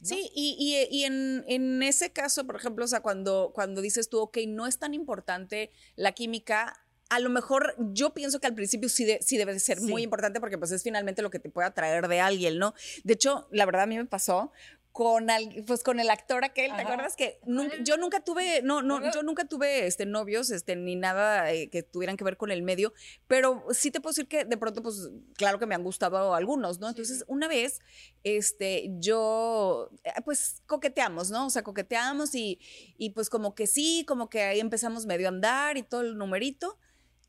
Sí, 0.02 0.30
y, 0.34 0.56
y- 0.58 0.94
y 0.94 1.04
en, 1.04 1.42
en 1.48 1.82
ese 1.82 2.12
caso, 2.12 2.46
por 2.46 2.56
ejemplo, 2.56 2.84
o 2.84 2.88
sea, 2.88 3.00
cuando, 3.00 3.52
cuando 3.54 3.80
dices 3.80 4.10
tú, 4.10 4.18
ok, 4.18 4.36
no 4.46 4.66
es 4.66 4.78
tan 4.78 4.92
importante 4.92 5.70
la 5.96 6.12
química, 6.12 6.84
a 7.10 7.18
lo 7.20 7.28
mejor 7.28 7.74
yo 7.92 8.14
pienso 8.14 8.40
que 8.40 8.46
al 8.46 8.54
principio 8.54 8.88
sí, 8.88 9.04
de- 9.04 9.20
sí 9.20 9.36
debe 9.36 9.52
de 9.52 9.60
ser 9.60 9.78
Sí. 9.78 9.86
muy 9.86 10.02
importante 10.02 10.40
porque 10.40 10.56
pues 10.58 10.70
es 10.70 10.82
finalmente 10.82 11.22
lo 11.22 11.30
que 11.30 11.38
te 11.38 11.50
puede 11.50 11.68
atraer 11.68 12.08
de 12.08 12.20
alguien, 12.20 12.58
¿no? 12.58 12.72
De 13.04 13.12
hecho, 13.14 13.46
la 13.50 13.66
verdad 13.66 13.82
a 13.82 13.86
mí 13.86 13.96
me 13.98 14.06
pasó 14.06 14.52
con 14.92 15.30
al- 15.30 15.62
pues 15.68 15.84
con 15.84 16.00
el 16.00 16.10
actor 16.10 16.44
aquel, 16.44 16.66
¿te 16.74 16.82
Ajá. 16.82 16.82
acuerdas 16.82 17.14
que 17.14 17.38
nunca- 17.46 17.76
yo 17.84 17.96
nunca 17.96 18.24
tuve 18.24 18.60
no 18.62 18.82
no 18.82 19.12
yo 19.12 19.22
nunca 19.22 19.44
tuve 19.44 19.86
este 19.86 20.04
novios 20.04 20.50
este 20.50 20.74
ni 20.74 20.96
nada 20.96 21.52
eh, 21.52 21.70
que 21.70 21.84
tuvieran 21.84 22.16
que 22.16 22.24
ver 22.24 22.36
con 22.36 22.50
el 22.50 22.62
medio, 22.62 22.92
pero 23.28 23.64
sí 23.70 23.92
te 23.92 24.00
puedo 24.00 24.10
decir 24.10 24.26
que 24.26 24.44
de 24.44 24.56
pronto 24.56 24.82
pues 24.82 25.08
claro 25.36 25.60
que 25.60 25.66
me 25.66 25.76
han 25.76 25.84
gustado 25.84 26.34
algunos, 26.34 26.80
¿no? 26.80 26.88
Entonces, 26.88 27.24
una 27.28 27.46
vez 27.46 27.78
este 28.24 28.90
yo 28.98 29.90
eh, 30.04 30.10
pues 30.24 30.62
coqueteamos, 30.66 31.30
¿no? 31.30 31.46
O 31.46 31.50
sea, 31.50 31.62
coqueteamos 31.62 32.34
y 32.34 32.58
y 32.98 33.10
pues 33.10 33.30
como 33.30 33.54
que 33.54 33.68
sí, 33.68 34.04
como 34.08 34.28
que 34.28 34.42
ahí 34.42 34.58
empezamos 34.60 35.06
medio 35.06 35.26
a 35.26 35.30
andar 35.30 35.76
y 35.76 35.82
todo 35.84 36.00
el 36.00 36.18
numerito 36.18 36.78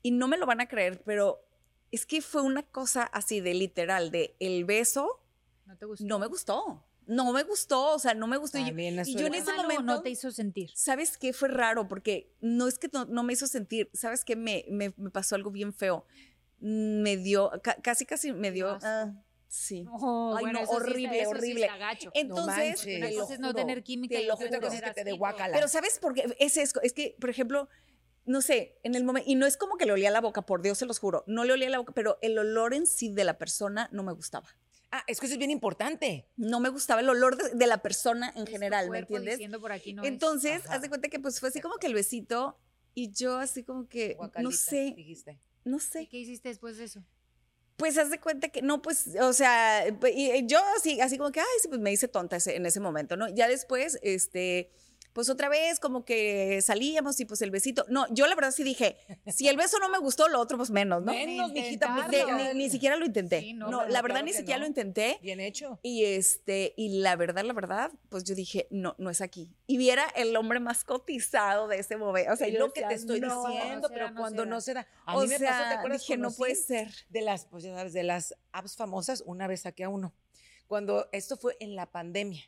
y 0.02 0.10
no 0.10 0.28
me 0.28 0.36
lo 0.36 0.46
van 0.46 0.60
a 0.60 0.68
creer, 0.68 1.02
pero 1.04 1.44
es 1.90 2.06
que 2.06 2.20
fue 2.22 2.42
una 2.42 2.62
cosa 2.62 3.02
así 3.04 3.40
de 3.40 3.54
literal 3.54 4.10
de 4.10 4.34
el 4.40 4.64
beso 4.64 5.20
no 5.66 5.76
te 5.76 5.86
gustó. 5.86 6.04
no 6.06 6.18
me 6.18 6.26
gustó. 6.26 6.84
No 7.04 7.32
me 7.32 7.42
gustó, 7.42 7.94
o 7.94 7.98
sea, 7.98 8.14
no 8.14 8.28
me 8.28 8.36
gustó. 8.36 8.58
Y 8.58 8.62
yo- 8.62 8.66
También 8.68 9.02
y 9.04 9.16
yo 9.16 9.26
en 9.26 9.34
ese 9.34 9.52
momento, 9.54 9.82
no 9.82 10.02
te 10.02 10.10
hizo 10.10 10.30
sentir. 10.30 10.70
¿sabes 10.74 11.18
qué? 11.18 11.32
Fue 11.32 11.48
raro 11.48 11.88
porque 11.88 12.32
no 12.40 12.68
es 12.68 12.78
que 12.78 12.88
no, 12.92 13.04
no 13.06 13.24
me 13.24 13.32
hizo 13.32 13.46
sentir, 13.48 13.90
¿sabes 13.92 14.24
qué? 14.24 14.36
Me, 14.36 14.64
me, 14.70 14.94
me 14.96 15.10
pasó 15.10 15.34
algo 15.34 15.50
bien 15.50 15.72
feo. 15.74 16.06
Me 16.60 17.16
dio, 17.16 17.50
ca- 17.62 17.76
casi, 17.82 18.06
casi 18.06 18.32
me 18.32 18.52
dio, 18.52 18.78
ah, 18.82 19.12
sí. 19.48 19.82
No, 19.82 20.36
Ay, 20.36 20.44
bueno, 20.44 20.60
no, 20.60 20.66
sí 20.66 20.72
horrible, 20.76 21.18
sí 21.20 21.26
horrible. 21.26 21.66
gacho. 21.76 22.10
Entonces, 22.14 22.56
manches. 22.56 22.82
te 22.84 22.96
Una 22.98 23.10
lo 23.10 23.20
cosa 23.20 23.34
es 23.34 23.40
no 23.40 23.52
tener 23.52 23.82
química 23.82 24.14
te 24.16 24.22
y 24.22 24.26
lo 24.26 24.34
otra 24.34 24.48
tener 24.48 24.60
que 24.84 24.92
te 24.92 25.04
dé. 25.04 25.18
Pero 25.52 25.66
¿sabes 25.66 25.98
por 25.98 26.14
qué? 26.14 26.32
Es, 26.38 26.56
es, 26.56 26.72
es 26.82 26.92
que, 26.92 27.16
por 27.20 27.30
ejemplo, 27.30 27.68
no 28.24 28.40
sé, 28.42 28.78
en 28.82 28.94
el 28.94 29.04
momento, 29.04 29.28
y 29.30 29.34
no 29.34 29.46
es 29.46 29.56
como 29.56 29.76
que 29.76 29.86
le 29.86 29.92
olía 29.92 30.10
la 30.10 30.20
boca, 30.20 30.42
por 30.42 30.62
Dios 30.62 30.78
se 30.78 30.86
los 30.86 30.98
juro, 30.98 31.24
no 31.26 31.44
le 31.44 31.52
olía 31.52 31.68
la 31.70 31.78
boca, 31.78 31.92
pero 31.92 32.18
el 32.22 32.38
olor 32.38 32.74
en 32.74 32.86
sí 32.86 33.08
de 33.12 33.24
la 33.24 33.38
persona 33.38 33.88
no 33.92 34.02
me 34.02 34.12
gustaba. 34.12 34.48
Ah, 34.90 35.02
es 35.06 35.18
que 35.20 35.26
eso 35.26 35.34
es 35.34 35.38
bien 35.38 35.50
importante. 35.50 36.28
No 36.36 36.60
me 36.60 36.68
gustaba 36.68 37.00
el 37.00 37.08
olor 37.08 37.36
de, 37.36 37.54
de 37.56 37.66
la 37.66 37.78
persona 37.78 38.30
en 38.36 38.42
Es 38.44 38.50
general, 38.50 38.90
¿me 38.90 38.98
entiendes? 38.98 39.34
diciendo 39.38 39.58
por 39.60 39.72
aquí 39.72 39.94
no 39.94 40.02
es. 40.02 40.08
Entonces, 40.08 40.62
haz 40.68 40.82
de 40.82 40.88
cuenta 40.90 41.08
que 41.08 41.18
pues 41.18 41.40
fue 41.40 41.48
así 41.48 41.60
como 41.62 41.76
que 41.76 41.86
el 41.86 41.94
besito 41.94 42.58
y 42.94 43.10
yo 43.10 43.38
así 43.38 43.64
como 43.64 43.88
que, 43.88 44.18
no 44.38 44.50
sé, 44.50 44.92
Dijiste. 44.94 45.40
no 45.64 45.78
¿Y 45.78 45.80
sé. 45.80 46.08
qué 46.10 46.18
hiciste 46.18 46.50
después 46.50 46.76
de 46.76 46.84
eso? 46.84 47.02
Pues 47.78 47.96
haz 47.96 48.10
de 48.10 48.20
cuenta 48.20 48.50
que 48.50 48.60
no, 48.60 48.82
pues, 48.82 49.08
o 49.18 49.32
sea, 49.32 49.88
y- 50.14 50.30
y 50.30 50.46
yo 50.46 50.60
así, 50.76 51.00
así 51.00 51.16
como 51.16 51.32
que, 51.32 51.40
ay, 51.40 51.46
sí, 51.62 51.68
pues 51.68 51.80
me 51.80 51.90
hice 51.90 52.06
tonta 52.06 52.36
ese- 52.36 52.54
en 52.54 52.66
ese 52.66 52.78
momento, 52.78 53.16
¿no? 53.16 53.28
Ya 53.30 53.48
después, 53.48 53.98
este, 54.02 54.70
pues 55.12 55.28
otra 55.28 55.48
vez 55.48 55.78
como 55.80 56.04
que 56.04 56.60
salíamos 56.62 57.18
y 57.20 57.24
pues 57.24 57.42
el 57.42 57.50
besito. 57.50 57.84
No, 57.88 58.06
yo 58.12 58.26
la 58.26 58.34
verdad 58.34 58.50
sí 58.50 58.62
dije, 58.62 58.96
si 59.26 59.48
el 59.48 59.56
beso 59.56 59.78
no 59.78 59.88
me 59.88 59.98
gustó, 59.98 60.28
lo 60.28 60.40
otro 60.40 60.56
pues 60.56 60.70
menos, 60.70 61.02
¿no? 61.02 61.12
Menos, 61.12 61.52
mijita, 61.52 61.94
pues, 61.94 62.10
De- 62.10 62.54
ni, 62.54 62.64
ni 62.64 62.70
siquiera 62.70 62.96
lo 62.96 63.04
intenté. 63.04 63.40
Sí, 63.40 63.52
no, 63.52 63.68
no, 63.70 63.86
la 63.86 64.00
verdad 64.02 64.16
claro 64.20 64.26
ni 64.26 64.32
siquiera 64.32 64.58
no. 64.58 64.62
lo 64.64 64.68
intenté. 64.68 65.18
Bien 65.22 65.40
hecho. 65.40 65.78
Y 65.82 66.04
este, 66.04 66.74
y 66.76 67.00
la 67.00 67.16
verdad, 67.16 67.44
la 67.44 67.52
verdad, 67.52 67.90
pues 68.08 68.24
yo 68.24 68.34
dije, 68.34 68.66
no, 68.70 68.94
no 68.98 69.10
es 69.10 69.20
aquí. 69.20 69.50
Y 69.66 69.76
viera 69.76 70.04
el 70.16 70.34
hombre 70.36 70.60
más 70.60 70.84
cotizado 70.84 71.68
de 71.68 71.78
ese 71.78 71.96
momento. 71.96 72.32
O 72.32 72.36
sea, 72.36 72.48
lo 72.48 72.72
que 72.72 72.82
te 72.82 72.94
estoy 72.94 73.20
"No". 73.20 73.46
diciendo, 73.46 73.88
pero 73.92 74.14
cuando 74.14 74.46
no 74.46 74.60
se 74.60 74.74
da. 74.74 74.86
A 75.04 75.16
o 75.16 75.22
mí 75.22 75.28
me 75.28 75.38
sea, 75.38 75.50
pasó, 75.50 75.68
¿te 75.68 75.74
acuerdas? 75.74 76.00
dije, 76.02 76.16
no 76.16 76.30
puede 76.32 76.54
ser. 76.54 76.90
De 77.10 77.20
las, 77.22 77.46
pues 77.46 77.62
ya 77.64 77.74
sabes, 77.74 77.92
de 77.92 78.02
las 78.02 78.34
apps 78.52 78.76
famosas, 78.76 79.22
una 79.26 79.46
vez 79.46 79.62
saqué 79.62 79.84
a 79.84 79.88
uno. 79.88 80.12
Cuando 80.66 81.08
esto 81.12 81.36
fue 81.36 81.56
en 81.60 81.76
la 81.76 81.86
pandemia. 81.90 82.42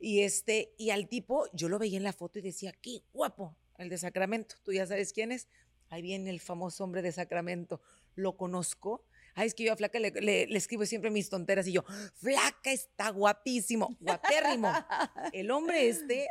Y 0.00 0.22
este, 0.22 0.72
y 0.78 0.90
al 0.90 1.08
tipo, 1.08 1.46
yo 1.52 1.68
lo 1.68 1.78
veía 1.78 1.98
en 1.98 2.02
la 2.04 2.12
foto 2.14 2.38
y 2.38 2.42
decía, 2.42 2.72
qué 2.72 3.02
guapo, 3.12 3.54
el 3.78 3.88
de 3.90 3.98
Sacramento. 3.98 4.56
Tú 4.64 4.72
ya 4.72 4.86
sabes 4.86 5.12
quién 5.12 5.30
es. 5.30 5.46
Ahí 5.90 6.00
viene 6.02 6.30
el 6.30 6.40
famoso 6.40 6.82
hombre 6.84 7.02
de 7.02 7.12
Sacramento. 7.12 7.80
Lo 8.14 8.36
conozco. 8.36 9.04
Ay, 9.34 9.46
es 9.48 9.54
que 9.54 9.64
yo 9.64 9.72
a 9.72 9.76
Flaca 9.76 9.98
le, 9.98 10.10
le- 10.10 10.56
escribo 10.56 10.84
siempre 10.86 11.10
mis 11.10 11.28
tonteras 11.30 11.66
y 11.66 11.72
yo, 11.72 11.84
Flaca 12.14 12.72
está 12.72 13.10
guapísimo, 13.10 13.96
guapérrimo. 14.00 14.72
El 15.32 15.50
hombre 15.52 15.88
este, 15.88 16.28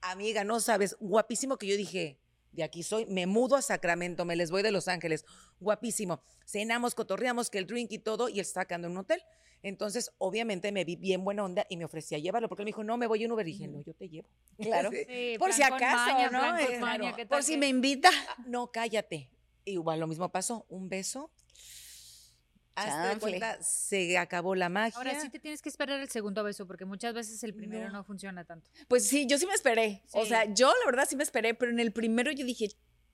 amiga, 0.00 0.42
no 0.42 0.58
sabes, 0.60 0.96
guapísimo 0.98 1.56
que 1.56 1.66
yo 1.68 1.76
dije, 1.76 2.18
de 2.50 2.64
aquí 2.64 2.82
soy, 2.82 3.06
me 3.06 3.26
mudo 3.26 3.56
a 3.56 3.62
Sacramento, 3.62 4.24
me 4.24 4.34
les 4.36 4.50
voy 4.50 4.62
de 4.62 4.72
Los 4.72 4.88
Ángeles, 4.88 5.24
guapísimo. 5.60 6.22
Cenamos, 6.44 6.94
cotorreamos, 6.94 7.48
que 7.48 7.58
el 7.58 7.66
drink 7.66 7.92
y 7.92 7.98
todo, 7.98 8.28
y 8.28 8.34
él 8.34 8.40
está 8.40 8.66
en 8.68 8.86
un 8.86 8.96
hotel. 8.98 9.22
Entonces, 9.62 10.12
obviamente, 10.18 10.72
me 10.72 10.84
vi 10.84 10.96
bien 10.96 11.24
buena 11.24 11.44
onda 11.44 11.64
y 11.68 11.76
me 11.76 11.84
ofrecía 11.84 12.18
llevarlo, 12.18 12.48
porque 12.48 12.62
él 12.62 12.64
me 12.64 12.70
dijo, 12.70 12.82
no, 12.82 12.96
me 12.96 13.06
voy 13.06 13.22
en 13.22 13.30
Uber. 13.32 13.46
Y 13.46 13.52
dije, 13.52 13.68
no, 13.68 13.82
yo 13.82 13.94
te 13.94 14.08
llevo. 14.08 14.28
Claro. 14.58 14.90
Sí. 14.90 15.36
Por 15.38 15.52
si 15.52 15.62
acaso, 15.62 16.12
maña, 16.12 16.30
¿no? 16.30 16.58
Eh, 16.58 16.78
maña, 16.80 16.98
claro. 16.98 17.16
¿qué 17.16 17.26
Por 17.26 17.42
si 17.42 17.56
me 17.56 17.68
invita. 17.68 18.10
Ah, 18.28 18.36
No, 18.46 18.70
cállate. 18.72 19.30
Igual 19.64 20.00
lo 20.00 20.06
mismo 20.08 20.28
pasó, 20.30 20.66
un 20.68 20.88
beso. 20.88 21.30
Hasta 22.74 23.14
de 23.14 23.20
cuenta, 23.20 23.62
se 23.62 24.16
acabó 24.16 24.54
la 24.54 24.68
magia. 24.68 24.96
Ahora 24.96 25.20
sí 25.20 25.28
te 25.28 25.38
tienes 25.38 25.60
que 25.60 25.68
esperar 25.68 26.00
el 26.00 26.08
segundo 26.08 26.42
beso, 26.42 26.66
porque 26.66 26.84
muchas 26.86 27.12
veces 27.12 27.42
el 27.44 27.54
primero 27.54 27.88
No. 27.88 27.98
no, 27.98 28.04
funciona 28.04 28.44
tanto. 28.44 28.70
Pues 28.88 29.06
sí, 29.06 29.26
yo 29.26 29.36
sí 29.38 29.46
me 29.46 29.52
esperé. 29.52 30.02
O 30.12 30.24
sea, 30.24 30.46
yo 30.52 30.68
la 30.68 30.86
verdad 30.86 31.06
sí 31.08 31.14
me 31.14 31.22
esperé, 31.22 31.54
pero 31.54 31.70
en 31.70 31.80
el 31.80 31.92
primero 31.92 32.32
yo 32.32 32.46
dije, 32.46 32.70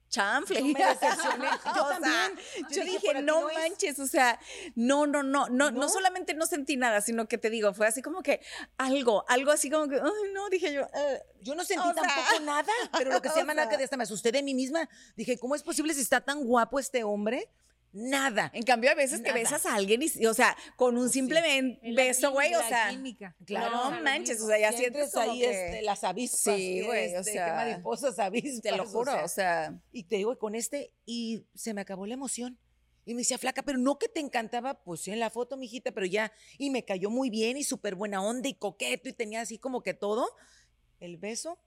chanfle. 0.08 0.60
Yo 0.60 0.66
me 0.66 0.84
decepcioné. 0.84 1.48
Yo 1.74 1.86
también. 1.86 2.32
Yo, 2.70 2.76
Yo 2.76 2.84
dije, 2.84 3.14
no 3.22 3.40
no 3.40 3.50
es". 3.50 3.58
manches, 3.58 3.98
o 3.98 4.06
sea, 4.06 4.38
no, 4.74 5.06
no, 5.06 5.22
no, 5.22 5.48
no, 5.48 5.70
no, 5.70 5.88
solamente 5.88 6.34
no 6.34 6.46
sentí 6.46 6.76
nada, 6.76 7.00
sino 7.00 7.28
que 7.28 7.38
te 7.38 7.50
digo, 7.50 7.72
fue 7.74 7.86
así 7.86 8.02
como 8.02 8.22
que 8.22 8.40
algo, 8.76 9.24
algo 9.28 9.50
así 9.50 9.70
como 9.70 9.88
que, 9.88 9.96
ay, 9.96 10.32
no, 10.32 10.48
dije 10.48 10.72
yo, 10.72 10.82
eh, 10.94 11.22
Yo 11.42 11.54
no 11.54 11.64
sentí 11.64 11.84
sea, 11.84 11.94
tampoco 11.94 12.40
nada, 12.44 12.72
pero 12.96 13.12
lo 13.12 13.22
que 13.22 13.28
se 13.30 13.36
llama 13.40 13.54
nada, 13.54 13.68
que 13.68 13.82
hasta 13.82 13.96
me 13.96 14.04
asusté 14.04 14.32
de 14.32 14.42
mí 14.42 14.54
misma. 14.54 14.88
Dije, 15.16 15.38
¿cómo 15.38 15.54
es 15.54 15.62
posible 15.62 15.94
si 15.94 16.00
está 16.00 16.20
tan 16.20 16.44
guapo 16.44 16.78
este 16.78 17.04
hombre? 17.04 17.48
Nada. 17.92 18.50
en 18.54 18.62
cambio, 18.64 18.90
a 18.90 18.94
veces 18.94 19.18
que 19.20 19.28
Nada. 19.28 19.38
besas 19.40 19.64
a 19.66 19.74
alguien 19.74 20.02
y, 20.02 20.26
o 20.26 20.34
sea, 20.34 20.56
con 20.76 20.98
un 20.98 21.08
simple 21.10 21.40
ben- 21.40 21.78
En 21.82 21.94
la 21.94 22.02
beso, 22.02 22.30
güey, 22.32 22.48
química, 22.50 22.64
o 22.66 22.68
sea, 22.68 22.90
química. 22.90 23.36
Claro. 23.46 23.90
no 23.90 24.02
manches, 24.02 24.36
mismo. 24.36 24.44
o 24.46 24.48
sea, 24.48 24.58
ya 24.58 24.72
Sientes 24.72 25.10
sientes 25.10 25.16
ahí 25.16 25.38
que- 25.40 25.50
este, 25.66 25.82
las 25.82 26.04
avispas. 26.04 26.54
Sí, 26.56 26.80
que, 26.80 26.86
güey, 26.86 27.14
o 27.14 27.18
este, 27.20 27.32
sea, 27.32 27.46
qué 27.46 27.52
mariposas 27.52 28.18
avispas. 28.18 28.60
te 28.62 28.72
lo 28.76 28.86
juro, 28.86 29.24
o 29.24 29.28
sea, 29.28 29.80
Y 29.90 30.04
te 30.04 30.16
digo, 30.16 30.38
con 30.38 30.54
este, 30.54 30.92
y 31.06 31.46
se 31.54 31.72
me 31.74 31.80
acabó 31.80 32.06
la 32.06 32.14
emoción. 32.14 32.58
Y 33.06 33.14
me 33.14 33.22
decía, 33.22 33.38
flaca, 33.38 33.62
pero 33.62 33.78
no 33.78 33.98
que 33.98 34.06
te 34.08 34.20
encantaba, 34.20 34.82
pues 34.84 35.00
sí, 35.00 35.10
en 35.10 35.18
la 35.18 35.30
foto, 35.30 35.56
mijita, 35.56 35.90
pero 35.92 36.04
ya, 36.04 36.30
y 36.58 36.68
me 36.68 36.84
cayó 36.84 37.08
muy 37.08 37.30
bien 37.30 37.56
y 37.56 37.64
súper 37.64 37.94
buena 37.94 38.22
onda 38.22 38.50
y 38.50 38.54
coqueto 38.54 39.08
y 39.08 39.14
tenía 39.14 39.40
así 39.40 39.56
como 39.58 39.82
que 39.82 39.94
todo. 39.94 40.28
El 41.00 41.16
beso, 41.16 41.58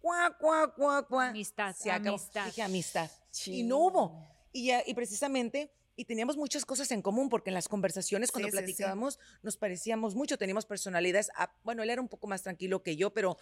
cuá, 0.00 0.36
cuá, 0.38 0.72
cuá, 0.76 1.04
cuá. 1.08 1.28
Amistad, 1.30 1.74
Se 1.74 1.90
acabó. 1.90 2.18
amistad. 2.18 2.46
Dije, 2.46 2.62
amistad. 2.62 3.10
Y 3.10 3.32
Chin. 3.32 3.68
no 3.68 3.78
hubo. 3.78 4.35
Y, 4.56 4.66
ya- 4.68 4.82
y 4.86 4.94
precisamente, 4.94 5.70
y 5.96 6.06
teníamos 6.06 6.38
muchas 6.38 6.64
cosas 6.64 6.90
en 6.90 7.02
común, 7.02 7.28
porque 7.28 7.50
en 7.50 7.54
las 7.54 7.68
conversaciones, 7.68 8.32
cuando 8.32 8.46
Sí, 8.48 8.52
sí, 8.52 8.56
sí. 8.56 8.62
platicábamos, 8.62 9.18
nos 9.42 9.58
parecíamos 9.58 10.14
mucho, 10.14 10.38
teníamos 10.38 10.64
personalidades. 10.64 11.30
ah, 11.36 11.54
bueno, 11.62 11.82
él 11.82 11.90
era 11.90 12.00
un 12.00 12.08
poco 12.08 12.26
más 12.26 12.42
tranquilo 12.42 12.82
que 12.82 12.96
yo, 12.96 13.12
pero. 13.12 13.36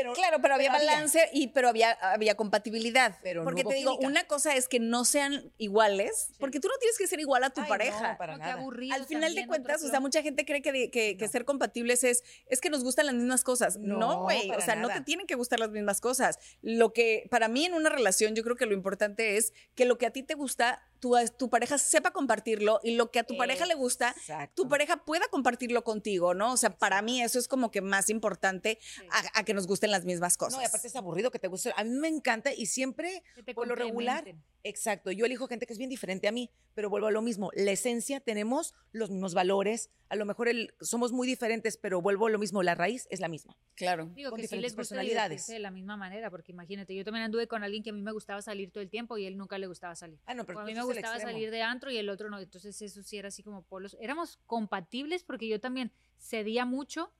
Pero 0.00 0.12
Claro, 0.14 0.38
pero 0.42 0.54
había 0.54 0.72
había. 0.72 0.86
balance 0.92 1.28
y 1.32 1.48
pero 1.48 1.68
había, 1.68 1.92
había 1.92 2.34
compatibilidad. 2.34 3.16
Pero 3.22 3.44
porque 3.44 3.64
te 3.64 3.74
digo, 3.74 3.92
química. 3.92 4.08
una 4.08 4.24
cosa 4.24 4.54
es 4.56 4.68
que 4.68 4.80
no 4.80 5.04
sean 5.04 5.52
iguales, 5.58 6.30
porque 6.38 6.60
tú 6.60 6.68
no 6.68 6.74
tienes 6.78 6.98
que 6.98 7.06
ser 7.06 7.20
igual 7.20 7.44
a 7.44 7.50
tu 7.50 7.60
Ay, 7.60 7.68
pareja. 7.68 8.12
no, 8.12 8.18
para 8.18 8.32
No, 8.34 8.38
qué 8.38 8.44
nada. 8.50 8.60
aburrido 8.60 8.94
Al 8.94 9.06
final 9.06 9.34
de 9.34 9.46
cuentas, 9.46 9.82
o 9.82 9.88
sea, 9.88 10.00
mucha 10.00 10.22
gente 10.22 10.44
cree 10.44 10.62
que, 10.62 10.90
que, 10.90 11.16
que 11.16 11.24
No. 11.26 11.30
ser 11.30 11.44
compatibles 11.44 12.04
es, 12.04 12.22
es 12.46 12.60
que 12.60 12.70
nos 12.70 12.82
gustan 12.84 13.06
las 13.06 13.14
mismas 13.14 13.44
cosas. 13.44 13.78
No, 13.78 13.98
No, 13.98 14.22
güey. 14.22 14.50
o 14.50 14.60
sea, 14.60 14.74
no 14.76 14.88
te 14.88 15.00
tienen 15.02 15.26
que 15.26 15.34
gustar 15.34 15.60
las 15.60 15.70
mismas 15.70 16.00
cosas. 16.00 16.38
Lo 16.62 16.92
que, 16.92 17.26
para 17.30 17.48
mí, 17.48 17.64
en 17.64 17.74
una 17.74 17.90
relación, 17.90 18.34
yo 18.34 18.42
creo 18.42 18.56
que 18.56 18.66
lo 18.66 18.74
importante 18.74 19.36
es 19.36 19.52
que 19.74 19.84
lo 19.84 19.98
que 19.98 20.06
a 20.06 20.10
ti 20.10 20.22
te 20.22 20.34
gusta, 20.34 20.82
tu, 21.00 21.14
tu 21.38 21.48
pareja 21.48 21.78
sepa 21.78 22.10
compartirlo 22.10 22.78
y 22.82 22.94
lo 22.94 23.10
que 23.10 23.18
a 23.20 23.24
tu 23.24 23.36
pareja 23.36 23.64
le 23.66 23.74
gusta, 23.74 24.10
Exacto. 24.16 24.62
tu 24.62 24.68
pareja 24.68 24.98
pueda 25.04 25.26
compartirlo 25.28 25.82
contigo, 25.82 26.34
¿no? 26.34 26.52
O 26.52 26.56
sea, 26.56 26.70
para 26.76 27.00
mí 27.02 27.22
eso 27.22 27.38
es 27.38 27.48
como 27.48 27.70
que 27.70 27.80
más 27.80 28.10
importante 28.10 28.78
a, 29.10 29.40
a 29.40 29.44
que 29.44 29.54
nos 29.54 29.66
gusten 29.66 29.89
las 29.90 30.04
mismas 30.04 30.36
cosas. 30.36 30.56
No, 30.56 30.62
y 30.62 30.66
aparte 30.66 30.86
es 30.86 30.96
aburrido 30.96 31.30
que 31.30 31.38
te 31.38 31.48
guste. 31.48 31.72
A 31.76 31.84
mí 31.84 31.90
me 31.90 32.08
encanta 32.08 32.52
y 32.52 32.66
siempre, 32.66 33.22
por 33.54 33.66
lo 33.66 33.74
regular, 33.74 34.34
exacto, 34.62 35.10
yo 35.10 35.26
elijo 35.26 35.46
gente 35.46 35.66
que 35.66 35.72
es 35.72 35.78
bien 35.78 35.90
diferente 35.90 36.28
a 36.28 36.32
mí, 36.32 36.50
pero 36.74 36.90
vuelvo 36.90 37.08
a 37.08 37.10
lo 37.10 37.22
mismo. 37.22 37.50
La 37.54 37.72
esencia, 37.72 38.20
tenemos 38.20 38.74
los 38.92 39.10
mismos 39.10 39.34
valores. 39.34 39.90
A 40.08 40.16
lo 40.16 40.24
mejor 40.24 40.48
el, 40.48 40.74
somos 40.80 41.12
muy 41.12 41.26
diferentes, 41.26 41.76
pero 41.76 42.00
vuelvo 42.02 42.26
a 42.26 42.30
lo 42.30 42.38
mismo. 42.38 42.62
La 42.62 42.74
raíz 42.74 43.06
es 43.10 43.20
la 43.20 43.28
misma. 43.28 43.56
Claro. 43.74 44.10
Digo 44.14 44.30
con 44.30 44.38
que 44.38 44.42
sí 44.42 44.48
diferentes 44.48 44.72
les 44.72 44.76
gusta 44.76 44.94
personalidades. 44.96 45.46
de 45.46 45.58
la 45.58 45.70
misma 45.70 45.96
manera, 45.96 46.30
porque 46.30 46.52
imagínate, 46.52 46.94
yo 46.94 47.04
también 47.04 47.24
anduve 47.24 47.46
con 47.46 47.62
alguien 47.62 47.82
que 47.82 47.90
a 47.90 47.92
mí 47.92 48.02
me 48.02 48.12
gustaba 48.12 48.42
salir 48.42 48.70
todo 48.70 48.82
el 48.82 48.90
tiempo 48.90 49.18
y 49.18 49.26
él 49.26 49.36
nunca 49.36 49.58
le 49.58 49.66
gustaba 49.66 49.94
salir. 49.94 50.18
Ah, 50.26 50.34
no, 50.34 50.44
pero 50.44 50.58
O 50.58 50.62
a 50.62 50.64
tú 50.64 50.70
mí 50.70 50.74
me 50.74 50.84
gustaba 50.84 51.18
salir 51.20 51.50
de 51.50 51.62
antro 51.62 51.90
y 51.90 51.98
el 51.98 52.08
otro 52.08 52.30
no. 52.30 52.38
Entonces 52.38 52.80
eso 52.82 53.02
sí 53.02 53.18
era 53.18 53.28
así 53.28 53.42
como 53.42 53.62
polos. 53.62 53.96
Éramos 54.00 54.38
compatibles 54.46 55.22
porque 55.24 55.48
yo 55.48 55.60
también 55.60 55.92
cedía 56.18 56.64
mucho. 56.64 57.12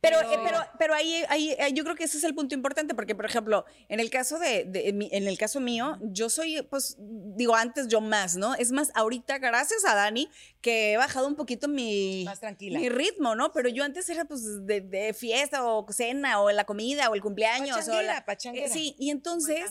Pero, 0.00 0.18
Pero- 0.18 0.32
eh, 0.32 0.38
pero, 0.44 0.58
pero 0.78 0.94
ahí, 0.94 1.22
ahí, 1.28 1.54
ahí 1.60 1.72
yo 1.72 1.84
creo 1.84 1.94
que 1.94 2.04
ese 2.04 2.18
es 2.18 2.24
el 2.24 2.34
punto 2.34 2.54
importante, 2.54 2.94
porque, 2.94 3.14
por 3.14 3.24
ejemplo, 3.24 3.64
en 3.88 4.00
el 4.00 4.10
caso 4.10 4.38
de, 4.38 4.64
de- 4.64 4.88
en, 4.88 5.28
el 5.28 5.38
caso 5.38 5.60
mío, 5.60 5.98
yo 6.02 6.28
soy, 6.28 6.62
pues, 6.62 6.96
digo, 6.98 7.54
antes 7.54 7.86
yo 7.88 8.00
más, 8.00 8.36
¿no? 8.36 8.54
Es 8.54 8.72
más, 8.72 8.90
ahorita, 8.94 9.38
gracias 9.38 9.84
a 9.84 9.94
Dani, 9.94 10.28
que 10.60 10.92
he 10.92 10.96
bajado 10.96 11.26
un 11.28 11.36
poquito 11.36 11.68
mi, 11.68 12.24
Más 12.24 12.40
tranquila. 12.40 12.78
mi 12.78 12.88
ritmo, 12.88 13.34
¿no? 13.34 13.52
Pero 13.52 13.68
yo 13.68 13.84
antes 13.84 14.08
era, 14.08 14.24
pues, 14.24 14.42
de, 14.66 14.80
de 14.80 15.14
fiesta 15.14 15.64
o 15.64 15.86
cena 15.92 16.40
o 16.40 16.50
la 16.50 16.64
comida 16.64 17.08
o 17.10 17.14
el 17.14 17.20
cumpleaños. 17.22 17.76
o 17.76 17.80
Pachanguera, 17.80 18.14
la- 18.14 18.24
pachanguera. 18.24 18.66
eh, 18.66 18.70
sí, 18.70 18.96
y 18.98 19.10
entonces... 19.10 19.70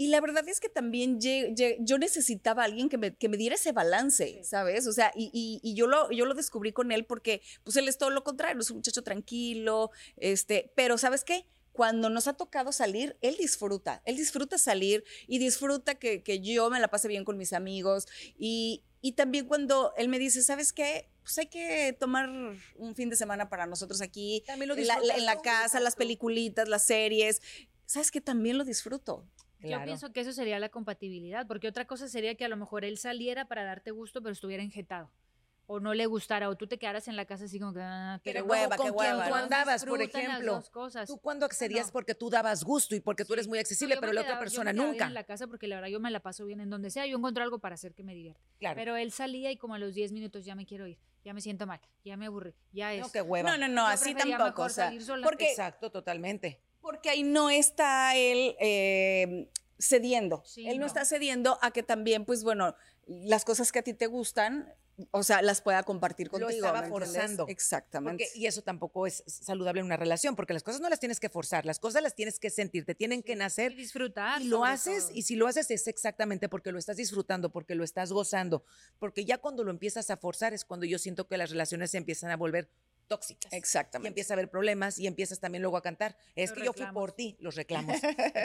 Y 0.00 0.08
la 0.08 0.20
verdad 0.20 0.48
es 0.48 0.60
que 0.60 0.68
también 0.68 1.18
yo 1.20 1.98
necesitaba 1.98 2.62
a 2.62 2.66
alguien 2.66 2.88
que 2.88 2.96
me, 2.98 3.14
que 3.16 3.28
me 3.28 3.36
diera 3.36 3.56
ese 3.56 3.72
balance, 3.72 4.42
¿sabes? 4.44 4.86
O 4.86 4.92
sea, 4.92 5.10
y, 5.16 5.28
y- 5.32 5.60
y 5.62 5.74
yo, 5.74 5.88
lo, 5.88 6.10
yo 6.12 6.24
lo 6.24 6.34
descubrí 6.34 6.72
con 6.72 6.92
él 6.92 7.04
porque, 7.04 7.42
pues, 7.64 7.76
él 7.76 7.88
es 7.88 7.98
todo 7.98 8.10
lo 8.10 8.22
contrario, 8.22 8.60
es 8.62 8.70
un 8.70 8.76
muchacho 8.76 9.02
tranquilo, 9.02 9.90
este, 10.16 10.72
pero 10.76 10.98
¿sabes 10.98 11.24
qué? 11.24 11.44
Cuando 11.72 12.10
nos 12.10 12.28
ha 12.28 12.34
tocado 12.34 12.70
salir, 12.72 13.16
él 13.22 13.36
disfruta, 13.38 14.00
él 14.04 14.16
disfruta 14.16 14.56
salir 14.56 15.04
y 15.26 15.38
disfruta 15.38 15.96
que, 15.96 16.22
que 16.22 16.40
yo 16.40 16.70
me 16.70 16.80
la 16.80 16.88
pase 16.88 17.08
bien 17.08 17.24
con 17.24 17.36
mis 17.36 17.52
amigos 17.52 18.06
y, 18.38 18.84
y 19.00 19.12
también 19.12 19.46
cuando 19.46 19.92
él 19.96 20.08
me 20.08 20.18
dice, 20.20 20.42
¿sabes 20.42 20.72
qué? 20.72 21.08
Pues 21.22 21.38
hay 21.38 21.46
que 21.46 21.92
tomar 21.98 22.28
un 22.76 22.94
fin 22.94 23.10
de 23.10 23.16
semana 23.16 23.48
para 23.48 23.66
nosotros 23.66 24.00
aquí, 24.00 24.42
lo 24.68 24.74
en 24.74 24.86
la, 24.86 24.94
en 25.18 25.26
la 25.26 25.40
casa, 25.42 25.78
las 25.80 25.94
peliculitas, 25.96 26.68
las 26.68 26.84
series. 26.84 27.42
¿Sabes 27.86 28.10
qué? 28.10 28.20
También 28.20 28.58
lo 28.58 28.64
disfruto. 28.64 29.24
Claro. 29.60 29.82
Yo 29.82 29.86
pienso 29.86 30.12
que 30.12 30.20
eso 30.20 30.32
sería 30.32 30.58
la 30.58 30.68
compatibilidad, 30.68 31.46
porque 31.46 31.68
otra 31.68 31.84
cosa 31.86 32.08
sería 32.08 32.34
que 32.36 32.44
a 32.44 32.48
lo 32.48 32.56
mejor 32.56 32.84
él 32.84 32.96
saliera 32.98 33.46
para 33.46 33.64
darte 33.64 33.90
gusto, 33.90 34.22
pero 34.22 34.32
estuviera 34.32 34.62
enjetado. 34.62 35.10
O 35.70 35.80
no 35.80 35.92
le 35.92 36.06
gustara, 36.06 36.48
o 36.48 36.56
tú 36.56 36.66
te 36.66 36.78
quedaras 36.78 37.08
en 37.08 37.16
la 37.16 37.26
casa 37.26 37.44
así 37.44 37.58
como 37.60 37.74
que... 37.74 37.80
ah, 37.82 38.18
Qué 38.24 38.32
Pero 38.32 38.46
hueva, 38.46 38.76
qué 38.76 38.76
¿con 38.78 38.86
quién 38.86 38.94
hueva, 39.14 39.24
tú 39.24 39.30
¿no? 39.30 39.36
andabas, 39.36 39.84
por 39.84 40.00
ejemplo? 40.00 40.54
dos 40.54 40.70
cosas. 40.70 41.06
Tú 41.06 41.18
cuando 41.18 41.44
accedías 41.44 41.88
No. 41.88 41.92
porque 41.92 42.14
tú 42.14 42.30
dabas 42.30 42.64
gusto 42.64 42.94
y 42.94 43.00
porque 43.00 43.26
tú 43.26 43.34
eres 43.34 43.46
muy 43.48 43.58
No, 43.58 43.60
accesible, 43.60 43.96
yo 43.96 44.00
pero 44.00 44.14
la 44.14 44.22
otra 44.22 44.32
quedaba- 44.38 44.46
yo 44.46 44.60
me 44.60 44.64
persona 44.64 44.72
nunca. 44.72 45.06
en 45.08 45.12
la 45.12 45.24
casa 45.24 45.46
porque 45.46 45.66
la 45.68 45.74
verdad 45.74 45.90
yo 45.90 46.00
me 46.00 46.10
la 46.10 46.20
paso 46.20 46.46
bien 46.46 46.60
en 46.60 46.70
donde 46.70 46.90
sea, 46.90 47.04
yo 47.04 47.18
encuentro 47.18 47.42
algo 47.44 47.58
para 47.58 47.74
hacer 47.74 47.92
que 47.92 48.02
me 48.02 48.14
divierta. 48.14 48.40
Claro. 48.60 48.76
Pero 48.76 48.96
él 48.96 49.12
salía 49.12 49.50
y 49.50 49.58
como 49.58 49.74
a 49.74 49.78
los 49.78 49.92
10 49.92 50.10
minutos 50.12 50.46
ya 50.46 50.54
me 50.54 50.64
quiero 50.64 50.86
ir, 50.86 50.98
ya 51.22 51.34
me 51.34 51.42
siento 51.42 51.66
mal, 51.66 51.80
ya 52.02 52.16
me 52.16 52.24
aburrí, 52.26 52.54
ya 52.72 52.94
es. 52.94 53.02
no, 53.02 53.10
qué 53.12 53.20
hueva. 53.20 53.50
No, 53.50 53.58
no, 53.58 53.68
no, 53.68 53.82
Yo 53.82 53.86
así 53.88 54.14
tampoco. 54.14 54.44
mejor 54.44 54.66
O 54.66 54.68
sea, 54.70 54.86
salir 54.86 55.02
sola. 55.04 55.22
porque, 55.26 55.50
Exacto, 55.50 55.90
totalmente. 55.90 56.62
Porque 56.88 57.10
ahí 57.10 57.22
no 57.22 57.50
está 57.50 58.16
él 58.16 58.56
eh, 58.60 59.50
cediendo. 59.78 60.42
Sí, 60.46 60.66
él 60.66 60.76
no, 60.78 60.80
no. 60.80 60.86
está 60.86 61.04
cediendo 61.04 61.58
a 61.60 61.70
que 61.70 61.82
también, 61.82 62.24
pues 62.24 62.42
bueno, 62.44 62.74
las 63.06 63.44
cosas 63.44 63.72
que 63.72 63.80
a 63.80 63.82
ti 63.82 63.92
te 63.92 64.06
gustan, 64.06 64.72
o 65.10 65.22
sea, 65.22 65.42
las 65.42 65.60
pueda 65.60 65.82
compartir 65.82 66.28
Lo 66.28 66.30
contigo. 66.32 66.50
estaba 66.50 66.80
¿me 66.80 66.86
entiendes? 66.86 67.10
forzando. 67.10 67.46
Exactamente. 67.48 68.24
Porque- 68.24 68.38
y 68.40 68.46
eso 68.46 68.62
tampoco 68.62 69.06
es 69.06 69.22
saludable 69.26 69.80
en 69.80 69.86
una 69.86 69.98
relación, 69.98 70.34
porque 70.34 70.54
las 70.54 70.62
cosas 70.62 70.80
no 70.80 70.88
las 70.88 70.98
tienes 70.98 71.20
que 71.20 71.28
forzar, 71.28 71.66
las 71.66 71.78
cosas 71.78 72.02
las 72.02 72.14
tienes 72.14 72.40
que 72.40 72.48
sentir, 72.48 72.86
te 72.86 72.94
tienen 72.94 73.22
que 73.22 73.32
Y 73.34 73.36
nacer. 73.36 73.76
disfrutar. 73.76 74.40
Y 74.40 74.46
lo 74.46 74.64
haces, 74.64 75.08
todo. 75.08 75.14
y 75.16 75.22
si 75.22 75.36
lo 75.36 75.46
haces 75.46 75.70
es 75.70 75.86
exactamente 75.88 76.48
porque 76.48 76.72
lo 76.72 76.78
estás 76.78 76.96
disfrutando, 76.96 77.50
porque 77.50 77.74
lo 77.74 77.84
estás 77.84 78.12
gozando, 78.12 78.64
porque 78.98 79.26
ya 79.26 79.36
cuando 79.36 79.62
lo 79.62 79.70
empiezas 79.70 80.08
a 80.08 80.16
forzar 80.16 80.54
es 80.54 80.64
cuando 80.64 80.86
yo 80.86 80.98
siento 80.98 81.28
que 81.28 81.36
las 81.36 81.50
relaciones 81.50 81.90
se 81.90 81.98
empiezan 81.98 82.30
a 82.30 82.36
volver 82.38 82.70
tóxicas. 83.08 83.52
Y 83.52 83.56
Exactamente. 83.56 84.08
empieza 84.08 84.32
a 84.32 84.36
haber 84.36 84.48
problemas 84.50 84.98
y 84.98 85.06
empiezas 85.06 85.40
también 85.40 85.62
luego 85.62 85.76
a 85.76 85.82
cantar. 85.82 86.16
Es 86.36 86.50
Los 86.50 86.58
que 86.58 86.64
yo 86.66 86.72
fui 86.72 86.86
por 86.92 87.12
ti, 87.12 87.36
los 87.40 87.56
reclamos. 87.56 87.96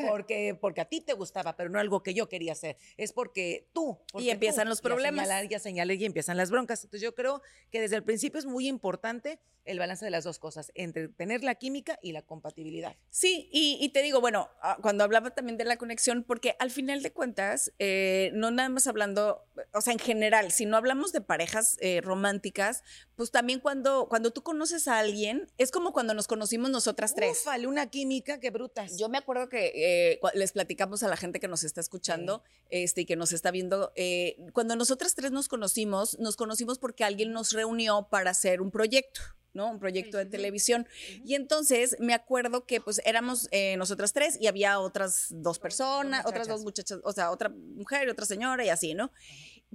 porque, 0.08 0.58
porque 0.60 0.82
a 0.82 0.86
ti 0.86 1.02
te 1.02 1.13
gustaba, 1.13 1.56
pero 1.56 1.69
no 1.69 1.80
algo 1.80 2.02
que 2.04 2.13
yo 2.13 2.30
quería 2.30 2.54
hacer. 2.54 2.78
Es 2.97 3.13
porque 3.13 3.69
tú. 3.73 3.99
porque 4.12 4.32
empiezan 4.32 4.65
tú. 4.65 4.69
los 4.69 4.80
Y 4.80 4.84
problemas. 4.84 5.26
señalar, 5.28 5.52
y 5.52 5.60
señalar 5.60 5.97
y 5.97 6.06
empiezan 6.06 6.38
las 6.38 6.49
broncas. 6.49 6.84
Entonces 6.84 7.02
yo 7.02 7.13
creo 7.13 7.41
que 7.71 7.82
desde 7.82 7.95
el 7.97 8.04
principio 8.04 8.39
es 8.39 8.45
muy 8.45 8.67
importante 8.67 9.39
el 9.65 9.80
balance 9.80 10.04
de 10.04 10.12
las 10.12 10.26
dos 10.26 10.39
cosas, 10.39 10.73
entre 10.76 11.08
tener 11.08 11.41
la 11.41 11.56
química 11.56 11.97
y 12.02 12.12
la 12.12 12.21
compatibilidad. 12.21 12.97
Sí, 13.10 13.49
y, 13.49 13.78
y 13.80 13.89
te 13.89 14.02
digo, 14.02 14.19
bueno, 14.19 14.49
ah, 14.62 14.78
cuando 14.82 15.06
hablaba 15.06 15.30
también 15.30 15.58
de 15.58 15.63
la 15.63 15.78
conexión, 15.78 16.26
porque 16.26 16.58
al 16.60 16.69
final 16.69 17.02
de 17.02 17.13
cuentas, 17.13 17.71
eh, 17.80 18.32
no 18.34 18.52
nada 18.52 18.67
más 18.67 18.88
hablando, 18.88 19.45
o 19.73 19.80
sea, 19.80 19.93
en 19.93 19.99
general, 19.99 20.52
si 20.52 20.65
no 20.65 20.76
hablamos 20.76 21.13
de 21.13 21.21
parejas 21.21 21.78
eh, 21.80 22.02
románticas, 22.04 22.84
pues 23.15 23.32
también 23.32 23.60
cuando, 23.60 24.08
cuando 24.10 24.32
tú 24.32 24.43
conoces 24.43 24.88
a 24.88 24.99
alguien, 24.99 25.52
es 25.58 25.71
como 25.71 25.93
cuando 25.93 26.13
nos 26.13 26.28
conocimos 26.28 26.69
nosotras 26.69 27.13
tres. 27.15 27.41
Ufale, 27.41 27.67
una 27.67 27.88
química 27.88 28.39
que 28.39 28.49
brutas. 28.49 28.97
Yo 28.97 29.10
me 29.10 29.17
acuerdo 29.17 29.49
que 29.49 29.71
eh, 29.76 30.19
les 30.34 30.52
platicamos 30.52 31.04
a 31.04 31.08
la 31.08 31.17
gente 31.17 31.39
que 31.39 31.47
nos 31.47 31.63
está 31.63 31.82
escuchando 31.82 32.43
este, 32.69 33.02
y 33.02 33.06
que 33.06 33.15
nos 33.15 33.32
está 33.32 33.52
viendo. 33.52 33.91
eh, 33.95 34.38
cuando 34.54 34.76
nosotras 34.76 35.15
tres 35.15 35.32
nos 35.32 35.47
conocimos, 35.47 36.17
nos 36.19 36.36
conocimos 36.36 36.80
porque 36.80 37.04
alguien 37.04 37.32
nos 37.32 37.52
reunió 37.52 38.08
para 38.10 38.32
hacer 38.32 38.62
un 38.62 38.71
proyecto. 38.71 39.21
¿no? 39.54 39.69
Un 39.69 39.80
proyecto 39.80 40.17
de 40.17 40.26
televisión. 40.26 40.88
Y 41.23 41.36
entonces 41.36 41.95
me 41.99 42.13
acuerdo 42.13 42.65
que 42.65 42.82
pues 42.82 43.02
éramos 43.06 43.47
eh, 43.52 43.78
nosotras 43.78 44.13
tres 44.13 44.38
y 44.39 44.47
había 44.47 44.80
otras 44.80 45.28
dos 45.30 45.60
personas, 45.60 46.26
otras 46.26 46.47
dos 46.47 46.63
muchachas, 46.63 46.99
o 47.04 47.12
sea, 47.13 47.32
otra 47.32 47.49
mujer 47.49 48.08
y 48.08 48.12
otra 48.12 48.26
señora 48.26 48.65
y 48.65 48.69
así, 48.69 48.93
¿no? 48.93 49.12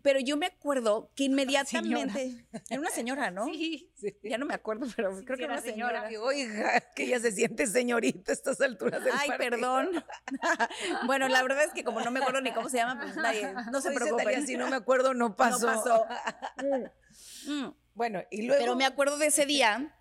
Pero 0.02 0.20
yo 0.20 0.37
me 0.37 0.46
acuerdo 0.46 1.11
que 1.14 1.24
inmediatamente... 1.24 2.46
Era 2.68 2.80
una 2.80 2.90
señora, 2.90 3.30
¿no? 3.30 3.46
Sí. 3.46 3.90
Ya 4.22 4.38
no 4.38 4.46
me 4.46 4.54
acuerdo, 4.54 4.87
pero 4.94 5.11
creo 5.11 5.20
sí 5.20 5.26
que 5.26 5.44
era 5.44 5.52
una 5.54 5.62
señora. 5.62 6.08
señora. 6.08 6.26
Oiga, 6.26 6.80
que 6.94 7.04
ella 7.04 7.20
se 7.20 7.32
siente 7.32 7.66
señorita 7.66 8.32
a 8.32 8.34
estas 8.34 8.61
alturas 8.61 9.02
del 9.04 9.12
Ay, 9.16 9.28
partido. 9.28 9.50
perdón. 9.50 10.04
bueno, 11.06 11.28
la 11.28 11.42
verdad 11.42 11.64
es 11.64 11.72
que 11.72 11.84
como 11.84 12.00
no 12.00 12.11
me 12.11 12.20
acuerdo 12.20 12.40
ni 12.40 12.52
cómo 12.52 12.68
se 12.68 12.78
llama, 12.78 13.00
pues 13.00 13.16
nadie, 13.16 13.52
no 13.72 13.80
se 13.80 13.90
preocupen. 13.90 14.46
Si 14.46 14.56
no 14.56 14.68
me 14.68 14.76
acuerdo, 14.76 15.14
no 15.14 15.37
pasó. 15.37 15.66
No 15.66 15.74
pasó. 15.74 16.06
Mm. 17.46 17.70
Bueno, 17.94 18.22
y 18.30 18.42
luego... 18.42 18.61
Pero 18.61 18.76
me 18.76 18.84
acuerdo 18.84 19.16
de 19.18 19.26
ese 19.26 19.46
día 19.46 19.92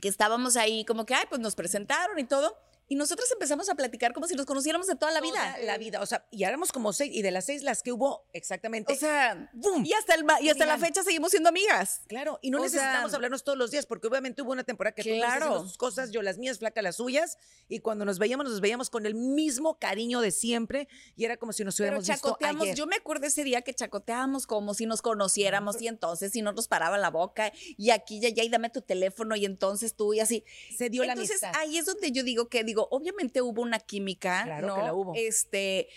que 0.00 0.08
estábamos 0.08 0.56
ahí 0.56 0.84
como 0.84 1.06
que, 1.06 1.14
ay, 1.14 1.24
pues 1.28 1.40
nos 1.40 1.54
presentaron 1.54 2.18
y 2.18 2.24
todo. 2.24 2.56
Y 2.90 2.96
nosotros 2.96 3.30
empezamos 3.30 3.68
a 3.70 3.76
platicar 3.76 4.12
como 4.12 4.26
si 4.26 4.34
nos 4.34 4.44
conociéramos 4.46 4.88
de 4.88 4.96
toda 4.96 5.12
la 5.12 5.20
Toda 5.20 5.30
vida. 5.32 5.58
La 5.64 5.78
vida. 5.78 6.00
O 6.02 6.06
sea, 6.06 6.26
y 6.32 6.42
éramos 6.42 6.72
como 6.72 6.92
seis. 6.92 7.10
Y 7.14 7.22
de 7.22 7.30
las 7.30 7.44
seis, 7.46 7.62
las 7.62 7.82
que 7.84 7.92
hubo 7.92 8.24
exactamente. 8.32 8.92
O 8.92 8.96
sea, 8.96 9.48
¡Bum! 9.52 9.84
y 9.86 9.92
hasta, 9.92 10.14
el, 10.14 10.24
y 10.40 10.48
hasta 10.50 10.66
la 10.66 10.76
fecha 10.76 11.02
seguimos 11.04 11.30
siendo 11.30 11.48
amigas. 11.50 12.00
Claro, 12.08 12.40
y 12.42 12.50
no 12.50 12.58
O 12.58 12.62
necesitamos 12.64 13.12
sea- 13.12 13.16
hablarnos 13.16 13.44
todos 13.44 13.56
los 13.56 13.70
días, 13.70 13.86
porque 13.86 14.08
obviamente 14.08 14.42
hubo 14.42 14.50
una 14.50 14.64
temporada 14.64 14.92
que 14.94 15.02
tú 15.04 15.08
Claro. 15.10 15.60
sus 15.62 15.78
cosas, 15.78 16.10
yo 16.10 16.20
las 16.20 16.36
mías, 16.38 16.58
flaca 16.58 16.82
las 16.82 16.96
suyas, 16.96 17.38
y 17.68 17.78
cuando 17.78 18.04
nos 18.04 18.18
veíamos, 18.18 18.44
nos 18.48 18.60
veíamos 18.60 18.90
con 18.90 19.06
el 19.06 19.14
mismo 19.14 19.78
cariño 19.78 20.20
de 20.20 20.32
siempre, 20.32 20.88
y 21.14 21.24
era 21.24 21.36
como 21.36 21.52
si 21.52 21.62
nos 21.64 21.76
Pero 21.76 21.84
hubiéramos 21.92 22.08
visto 22.08 22.28
chacoteamos, 22.28 22.62
ayer. 22.64 22.74
yo 22.74 22.86
me 22.88 22.96
acuerdo 22.96 23.24
ese 23.26 23.44
día 23.44 23.62
que 23.62 23.72
chacoteábamos 23.72 24.48
como 24.48 24.74
si 24.74 24.86
nos 24.86 25.00
conociéramos 25.00 25.80
y 25.80 25.86
entonces 25.86 26.32
si 26.32 26.42
no 26.42 26.52
nos 26.52 26.66
paraba 26.66 26.98
la 26.98 27.10
boca 27.10 27.52
y 27.76 27.90
aquí 27.90 28.18
y 28.18 28.26
allá 28.26 28.42
y 28.42 28.48
dame 28.48 28.68
tu 28.70 28.82
teléfono 28.82 29.36
y 29.36 29.44
entonces 29.44 29.94
tú 29.94 30.12
y 30.12 30.18
así. 30.20 30.44
Se 30.76 30.90
dio 30.90 31.04
la 31.04 31.12
Entonces 31.12 31.40
amistad. 31.42 31.60
ahí 31.62 31.78
es 31.78 31.86
donde 31.86 32.10
yo 32.10 32.24
digo 32.24 32.48
que 32.48 32.64
digo, 32.64 32.79
obviamente 32.90 33.42
hubo 33.42 33.62
una 33.62 33.78
química, 33.78 34.42
Claro 34.44 34.66
¿no? 34.68 34.74
que 34.76 34.82
la 34.82 34.94
hubo. 34.94 35.12
Este 35.16 35.88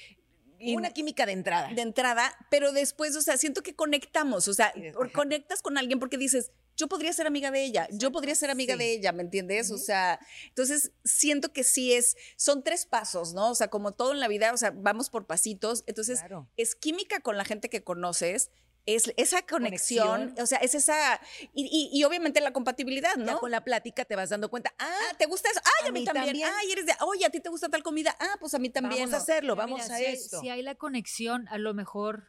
una 0.66 0.92
química 0.92 1.26
de 1.26 1.34
entrada. 1.34 1.74
de 1.74 1.82
entrada, 1.82 2.34
pero 2.50 2.72
después, 2.72 3.16
o 3.18 3.22
sea, 3.22 3.36
siento 3.38 3.64
que 3.64 3.76
conectamos, 3.76 4.48
o 4.48 4.54
sea, 4.54 4.74
conectas 5.14 5.62
con 5.62 5.78
alguien 5.78 6.00
porque 6.00 6.18
dices, 6.18 6.52
yo 6.78 6.88
podría 6.88 7.12
ser 7.14 7.28
amiga 7.28 7.52
de 7.52 7.64
ella, 7.64 7.88
yo 7.92 8.12
podría 8.12 8.34
ser 8.34 8.50
amiga 8.50 8.74
sí. 8.76 8.80
de 8.80 8.94
ella, 8.94 9.12
¿me 9.12 9.24
entiendes? 9.24 9.72
O 9.72 9.78
sea, 9.78 10.20
entonces 10.48 10.92
siento 11.04 11.52
que 11.52 11.64
sí 11.64 11.94
es, 11.94 12.16
son 12.38 12.64
tres 12.64 12.86
pasos, 12.86 13.34
¿no? 13.34 13.52
O 13.52 13.56
sea, 13.56 13.68
como 13.68 13.92
todo 13.92 14.14
en 14.14 14.20
la 14.20 14.28
vida, 14.28 14.54
o 14.54 14.58
sea, 14.58 14.72
vamos 14.74 15.10
por 15.10 15.28
pasitos, 15.28 15.84
entonces 15.86 16.20
Claro. 16.20 16.48
es 16.58 16.76
química 16.76 17.20
con 17.20 17.38
la 17.38 17.46
gente 17.46 17.70
que 17.70 17.84
conoces. 17.84 18.50
Es 18.86 19.14
esa 19.16 19.42
conexión, 19.46 20.08
Conexión. 20.08 20.44
o 20.44 20.46
sea, 20.46 20.58
es 20.58 20.76
esa, 20.76 21.20
y, 21.54 21.64
y- 21.72 21.98
y 21.98 22.04
obviamente 22.04 22.42
la 22.42 22.52
compatibilidad, 22.52 23.16
Ya 23.16 23.24
¿no? 23.34 23.40
con 23.40 23.50
la 23.50 23.64
plática 23.64 24.04
te 24.04 24.16
vas 24.18 24.30
dando 24.30 24.50
cuenta, 24.50 24.74
ah, 24.78 24.94
Ah, 25.10 25.16
¿te 25.18 25.26
gusta 25.26 25.50
eso? 25.50 25.62
Ay, 25.64 25.86
a, 25.86 25.90
A 25.90 25.92
mí, 25.94 26.00
mí 26.02 26.06
también. 26.06 26.26
también. 26.28 26.50
Ay, 26.54 26.72
eres 26.74 26.86
de, 26.86 26.94
oye, 27.00 27.26
a 27.26 27.30
ti 27.30 27.40
te 27.40 27.48
gusta 27.50 27.70
tal 27.70 27.82
comida. 27.82 28.14
Ah, 28.20 28.36
pues 28.42 28.54
a 28.54 28.60
mí 28.60 28.70
también. 28.70 29.04
vamos 29.04 29.14
a 29.14 29.18
hacerlo, 29.18 29.54
Mira, 29.56 29.66
vamos 29.66 29.82
a 29.90 29.98
si 29.98 30.06
hay- 30.06 30.14
esto. 30.16 30.42
Si 30.42 30.50
hay 30.50 30.62
la 30.64 30.76
conexión, 30.76 31.48
a 31.48 31.58
lo 31.58 31.74
mejor 31.74 32.28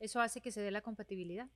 eso 0.00 0.20
hace 0.20 0.42
que 0.42 0.52
se 0.52 0.60
dé 0.60 0.70
la 0.70 0.82
compatibilidad. 0.82 1.48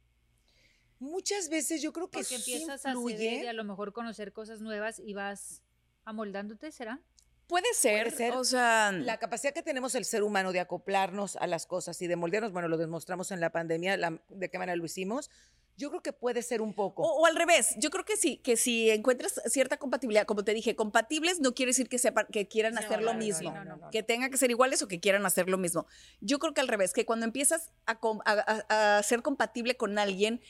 Muchas 0.99 1.49
veces 1.51 1.83
yo 1.83 1.93
creo 1.93 2.09
que 2.09 2.19
Porque 2.21 2.37
empiezas 2.37 2.87
a 2.87 2.95
ceder 2.95 3.45
y 3.45 3.47
a 3.47 3.53
lo 3.53 3.65
mejor 3.65 3.93
conocer 3.93 4.33
cosas 4.33 4.61
nuevas 4.63 5.01
y 5.01 5.13
vas 5.15 5.63
amoldándote, 6.05 6.73
¿será? 6.73 7.01
Puede 7.47 7.73
ser, 7.75 8.05
Puede 8.05 8.17
ser. 8.17 8.33
o 8.35 8.45
sea, 8.45 8.93
La 8.93 9.19
capacidad 9.19 9.53
que 9.53 9.63
tenemos 9.63 9.95
el 9.95 10.05
ser 10.05 10.23
humano 10.23 10.53
de 10.53 10.61
acoplarnos 10.61 11.37
a 11.37 11.47
las 11.47 11.67
cosas 11.67 12.01
y 12.01 12.07
de 12.07 12.17
moldearnos, 12.17 12.53
bueno, 12.53 12.69
lo 12.69 12.77
demostramos 12.79 13.31
en 13.31 13.41
la 13.41 13.51
pandemia, 13.51 13.97
la- 13.97 14.21
de 14.31 14.49
qué 14.51 14.59
manera 14.59 14.77
lo 14.77 14.85
hicimos, 14.85 15.31
yo 15.77 15.89
creo 15.91 16.03
que 16.03 16.13
puede 16.13 16.43
ser 16.43 16.61
un 16.61 16.75
poco. 16.75 17.03
O, 17.03 17.23
o 17.23 17.27
al 17.27 17.35
revés, 17.35 17.75
yo 17.79 17.91
creo 17.91 18.05
que 18.05 18.17
sí, 18.17 18.37
que 18.39 18.57
si 18.57 18.91
encuentras 18.91 19.41
cierta 19.47 19.79
compatibilidad, 19.79 20.27
como 20.27 20.45
te 20.45 20.55
dije, 20.55 20.77
compatibles 20.77 21.41
no 21.41 21.55
quiere 21.55 21.71
decir 21.71 21.89
que 21.89 21.99
sepan 21.99 22.27
que 22.31 22.47
quieran 22.47 22.75
No, 22.75 22.81
hacer 22.81 22.99
no, 23.01 23.07
lo 23.07 23.13
no, 23.15 23.19
mismo, 23.19 23.55
que 23.91 24.03
tengan 24.03 24.31
que 24.31 24.37
ser 24.37 24.51
iguales 24.51 24.83
o 24.83 24.89
que 24.89 25.01
quieran 25.01 25.25
hacer 25.27 25.49
lo 25.49 25.59
mismo. 25.59 25.87
Yo 26.21 26.39
creo 26.39 26.53
que 26.55 26.61
al 26.61 26.69
revés, 26.69 26.93
que 26.93 27.05
cuando 27.07 27.25
empiezas 27.27 27.71
a, 27.87 27.99
com- 27.99 28.21
a- 28.27 28.65
a- 28.69 28.99
a 28.99 29.03
ser 29.03 29.23
compatible 29.23 29.77
con 29.77 29.99
alguien 29.99 30.41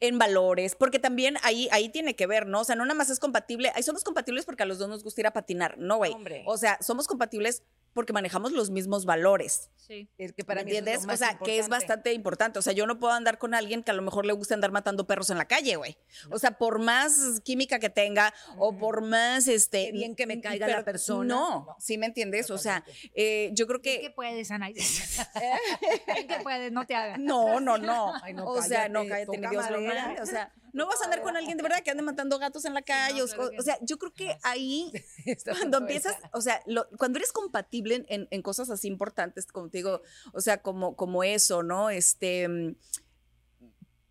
en 0.00 0.18
valores, 0.18 0.74
porque 0.74 0.98
también 0.98 1.36
ahí, 1.42 1.68
ahí 1.72 1.88
tiene 1.88 2.14
que 2.14 2.26
ver, 2.26 2.46
¿no? 2.46 2.60
O 2.60 2.64
sea, 2.64 2.76
no 2.76 2.84
nada 2.84 2.96
más 2.96 3.10
es 3.10 3.18
compatible, 3.18 3.72
ahí 3.74 3.82
somos 3.82 4.04
compatibles 4.04 4.44
porque 4.44 4.62
a 4.62 4.66
los 4.66 4.78
dos 4.78 4.88
nos 4.88 5.02
gusta 5.02 5.22
ir 5.22 5.26
a 5.26 5.32
patinar, 5.32 5.78
no, 5.78 5.96
güey. 5.96 6.12
Hombre. 6.12 6.44
O 6.46 6.58
sea, 6.58 6.78
somos 6.82 7.06
compatibles 7.06 7.62
porque 7.96 8.12
manejamos 8.12 8.52
los 8.52 8.68
mismos 8.68 9.06
valores. 9.06 9.70
Sí. 9.78 10.06
Es 10.18 10.34
que 10.34 10.44
para 10.44 10.60
¿Me 10.60 10.66
mí 10.66 10.70
eso 10.72 10.80
es 10.80 10.84
lo 10.84 10.90
entiendes? 10.92 11.14
O 11.14 11.16
sea, 11.16 11.38
que 11.38 11.58
es 11.58 11.70
bastante 11.70 12.12
importante. 12.12 12.58
O 12.58 12.62
sea, 12.62 12.74
yo 12.74 12.86
no 12.86 12.98
puedo 12.98 13.14
andar 13.14 13.38
con 13.38 13.54
alguien 13.54 13.82
que 13.82 13.90
a 13.90 13.94
lo 13.94 14.02
mejor 14.02 14.26
le 14.26 14.34
gusta 14.34 14.52
andar 14.52 14.70
matando 14.70 15.06
perros 15.06 15.30
en 15.30 15.38
la 15.38 15.46
calle, 15.46 15.76
güey. 15.76 15.96
O 16.30 16.38
sea, 16.38 16.58
por 16.58 16.78
más 16.78 17.40
química 17.42 17.78
que 17.78 17.88
tenga 17.88 18.34
o 18.58 18.76
por 18.76 19.00
más, 19.00 19.48
este... 19.48 19.86
Qué 19.86 19.92
bien 19.92 20.14
que 20.14 20.26
me 20.26 20.42
caiga 20.42 20.68
la 20.68 20.84
persona. 20.84 21.24
No, 21.26 21.64
No. 21.64 21.76
¿sí 21.78 21.96
me 21.96 22.04
entiendes? 22.04 22.50
O 22.50 22.58
sea, 22.58 22.84
eh, 23.14 23.48
yo 23.54 23.66
creo 23.66 23.80
¿Qué 23.80 24.02
que... 24.02 24.10
puedes, 24.10 24.50
Ana? 24.50 24.68
¿Qué 24.74 26.38
puedes? 26.42 26.72
No 26.72 26.84
te 26.84 26.94
hagas. 26.94 27.18
No, 27.18 27.60
no, 27.60 27.78
no. 27.78 28.12
Ay, 28.22 28.34
no, 28.34 28.44
o 28.44 28.60
sea, 28.60 28.90
no, 28.90 29.06
cállate, 29.08 29.38
ni 29.38 29.48
Dios 29.48 29.70
lo. 29.70 29.78
O 30.22 30.26
sea, 30.26 30.52
no 30.76 30.86
vas 30.86 31.00
a 31.00 31.04
andar 31.04 31.22
con 31.22 31.36
alguien 31.36 31.56
de 31.56 31.62
verdad 31.62 31.82
que 31.82 31.90
ande 31.90 32.02
matando 32.02 32.38
gatos 32.38 32.64
en 32.64 32.74
la 32.74 32.82
calle. 32.82 33.22
o- 33.22 33.26
claro 33.26 33.50
que 33.50 33.58
o, 33.58 33.62
sea, 33.62 33.78
yo 33.80 33.98
creo 33.98 34.12
que 34.12 34.36
ahí 34.42 34.92
cuando 35.58 35.78
empiezas, 35.78 36.16
o 36.32 36.40
sea, 36.40 36.62
lo- 36.66 36.86
cuando 36.98 37.18
eres 37.18 37.32
compatible 37.32 38.04
en, 38.08 38.28
en 38.30 38.42
cosas 38.42 38.70
así 38.70 38.86
importantes, 38.88 39.46
como 39.46 39.68
te 39.70 39.78
digo, 39.78 40.02
o 40.32 40.40
sea, 40.40 40.62
como, 40.62 40.94
como 40.94 41.24
eso, 41.24 41.62
¿no? 41.62 41.90
Este, 41.90 42.76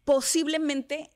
posiblemente 0.04 1.10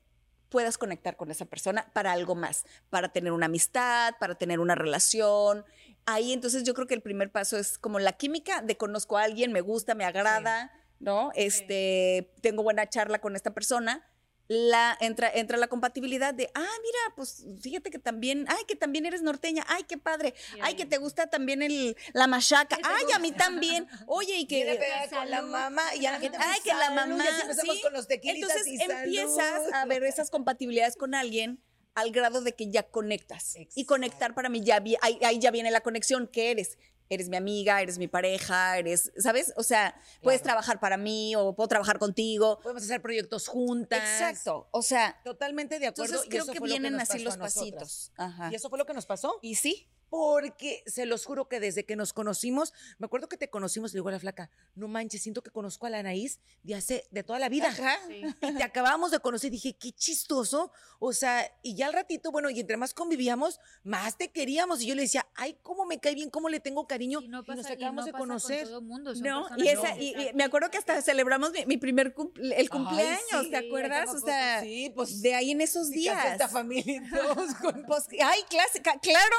puedas 0.48 0.78
conectar 0.78 1.16
con 1.16 1.30
esa 1.30 1.44
persona 1.44 1.90
para 1.92 2.12
algo 2.12 2.34
más, 2.34 2.64
para 2.90 3.12
tener 3.12 3.32
una 3.32 3.46
amistad, 3.46 4.14
para 4.18 4.34
tener 4.34 4.58
una 4.58 4.74
relación. 4.74 5.64
Ahí 6.06 6.32
entonces 6.32 6.64
yo 6.64 6.74
creo 6.74 6.86
que 6.88 6.94
el 6.94 7.02
primer 7.02 7.30
paso 7.30 7.56
es 7.56 7.78
como 7.78 7.98
la 8.00 8.12
química 8.14 8.60
de 8.62 8.76
conozco 8.76 9.16
a 9.16 9.22
alguien, 9.22 9.52
me 9.52 9.60
gusta, 9.60 9.94
me 9.94 10.04
agrada, 10.04 10.72
¿no? 10.98 11.30
Este, 11.36 12.32
tengo 12.40 12.62
buena 12.64 12.88
charla 12.88 13.20
con 13.20 13.36
esta 13.36 13.52
persona. 13.54 14.04
La, 14.52 14.98
entra, 15.00 15.30
entra 15.32 15.56
la 15.58 15.68
compatibilidad 15.68 16.34
de, 16.34 16.50
ah, 16.56 16.60
mira, 16.82 17.14
pues 17.14 17.44
fíjate 17.62 17.92
que 17.92 18.00
también, 18.00 18.46
ay, 18.48 18.64
que 18.66 18.74
también 18.74 19.06
eres 19.06 19.22
norteña, 19.22 19.64
ay, 19.68 19.84
qué 19.84 19.96
padre, 19.96 20.34
ay, 20.60 20.74
que 20.74 20.86
te 20.86 20.98
gusta 20.98 21.28
también 21.30 21.62
el, 21.62 21.96
la 22.14 22.26
machaca, 22.26 22.76
ay, 22.82 23.04
a 23.14 23.20
mí 23.20 23.30
también, 23.30 23.86
oye, 24.08 24.38
y 24.38 24.46
que... 24.48 24.76
con 25.08 25.30
la 25.30 25.42
mamá 25.42 25.94
y 25.94 26.04
a 26.06 26.10
la 26.10 26.18
gente 26.18 26.36
Ay, 26.40 26.58
que 26.64 26.74
la 26.74 26.90
mamá. 26.90 27.24
y 27.24 27.28
así 27.28 27.40
empezamos 27.42 27.76
¿sí? 27.76 27.82
con 27.82 27.92
los 27.92 28.06
Entonces 28.10 28.66
y 28.66 28.82
empiezas 28.82 29.36
salud. 29.52 29.70
a 29.72 29.84
ver 29.84 30.02
esas 30.02 30.30
compatibilidades 30.30 30.96
con 30.96 31.14
alguien 31.14 31.62
al 31.94 32.10
grado 32.10 32.40
de 32.40 32.52
que 32.56 32.68
ya 32.72 32.82
conectas. 32.82 33.56
Y 33.76 33.84
conectar 33.84 34.34
para 34.34 34.48
mí 34.48 34.64
ya 34.64 34.80
vi- 34.80 34.96
ahí, 35.00 35.16
ahí 35.22 35.38
ya 35.38 35.52
viene 35.52 35.70
la 35.70 35.80
conexión. 35.82 36.26
¿Qué 36.26 36.50
eres? 36.50 36.76
Eres 37.12 37.28
mi 37.28 37.36
amiga, 37.36 37.82
eres 37.82 37.98
mi 37.98 38.06
pareja, 38.06 38.78
eres, 38.78 39.12
¿sabes? 39.18 39.52
O 39.56 39.64
sea, 39.64 40.00
puedes 40.22 40.40
Claro. 40.42 40.54
trabajar 40.54 40.78
para 40.78 40.96
mí 40.96 41.34
o 41.34 41.56
puedo 41.56 41.66
trabajar 41.66 41.98
contigo. 41.98 42.60
Podemos 42.62 42.84
hacer 42.84 43.02
proyectos 43.02 43.48
juntas. 43.48 43.98
Exacto. 43.98 44.68
O 44.70 44.80
sea, 44.80 45.20
Totalmente 45.24 45.80
de 45.80 45.88
acuerdo. 45.88 46.04
entonces 46.14 46.26
y 46.26 46.30
creo 46.30 46.44
eso 46.44 46.52
que 46.52 46.60
vienen 46.60 47.00
así 47.00 47.18
los 47.18 47.36
pasitos. 47.36 48.12
Ajá. 48.16 48.50
Y 48.52 48.54
eso 48.54 48.70
fue 48.70 48.78
lo 48.78 48.86
que 48.86 48.94
nos 48.94 49.06
pasó. 49.06 49.40
Y 49.42 49.56
sí, 49.56 49.88
Porque 50.10 50.82
se 50.86 51.06
los 51.06 51.24
juro 51.24 51.48
que 51.48 51.60
desde 51.60 51.84
que 51.86 51.94
nos 51.96 52.12
conocimos, 52.12 52.72
me 52.98 53.06
acuerdo 53.06 53.28
que 53.28 53.36
te 53.36 53.48
conocimos, 53.48 53.92
le 53.92 53.98
digo 53.98 54.08
a 54.08 54.12
la 54.12 54.18
flaca, 54.20 54.50
no 54.74 54.88
manches, 54.88 55.22
siento 55.22 55.40
que 55.42 55.50
conozco 55.50 55.86
a 55.86 55.90
la 55.90 56.00
Anaís 56.00 56.40
de 56.64 56.74
hace, 56.74 57.06
de 57.12 57.22
toda 57.22 57.38
la 57.38 57.48
vida. 57.48 57.68
Ajá. 57.68 57.96
Sí. 58.08 58.22
Y 58.42 58.54
te 58.56 58.62
acabamos 58.64 59.12
de 59.12 59.20
conocer, 59.20 59.50
dije, 59.50 59.74
qué 59.74 59.92
chistoso. 59.92 60.72
O 60.98 61.12
sea, 61.12 61.50
y 61.62 61.74
ya 61.76 61.86
al 61.86 61.92
ratito, 61.92 62.32
bueno, 62.32 62.50
y 62.50 62.58
entre 62.60 62.76
más 62.76 62.92
convivíamos, 62.92 63.60
más 63.84 64.18
te 64.18 64.28
queríamos. 64.32 64.82
Y 64.82 64.86
yo 64.86 64.94
le 64.96 65.02
decía, 65.02 65.26
ay, 65.36 65.56
cómo 65.62 65.86
me 65.86 65.98
cae 66.00 66.14
bien, 66.14 66.28
cómo 66.28 66.48
le 66.48 66.58
tengo 66.60 66.86
cariño. 66.86 67.20
Y 67.22 67.28
no 67.28 67.40
y 67.40 67.44
pasa, 67.44 67.62
nos 67.62 67.70
y 67.70 67.72
acabamos 67.74 68.02
no 68.02 68.06
de 68.06 68.12
pasa 68.12 68.18
conocer. 68.20 68.62
Con 68.64 68.68
todo 68.70 68.82
mundo, 68.82 69.14
son 69.14 69.22
No, 69.24 69.46
y, 69.56 69.68
esa, 69.68 69.96
y, 69.96 70.08
y 70.14 70.32
me 70.34 70.42
acuerdo 70.44 70.70
que 70.70 70.78
hasta 70.78 71.00
celebramos 71.02 71.52
mi, 71.52 71.64
mi 71.66 71.76
primer 71.76 72.14
cumple- 72.14 72.54
el 72.56 72.68
cumpleaños, 72.68 73.44
sí, 73.44 73.50
¿te 73.50 73.56
acuerdas? 73.58 74.08
O 74.12 74.18
sea, 74.18 74.60
sí, 74.60 74.90
pues, 74.94 75.22
de 75.22 75.34
ahí 75.34 75.52
en 75.52 75.60
esos 75.60 75.88
días. 75.90 76.32
esta 76.32 76.48
familia 76.48 76.96
y 77.06 77.10
todos 77.10 77.54
con- 77.54 77.84
Pues, 77.86 78.06
ay, 78.22 78.40
clásica, 78.48 78.98
claro. 79.00 79.36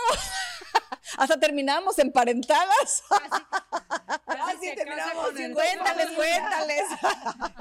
Hasta 1.17 1.39
terminábamos 1.39 1.97
emparentadas. 2.00 3.04
Casi 4.26 4.58
se 4.60 4.76
casa 4.76 4.76
terminamos 4.76 5.32
cuéntales, 5.54 6.12
cuéntales. 6.15 6.84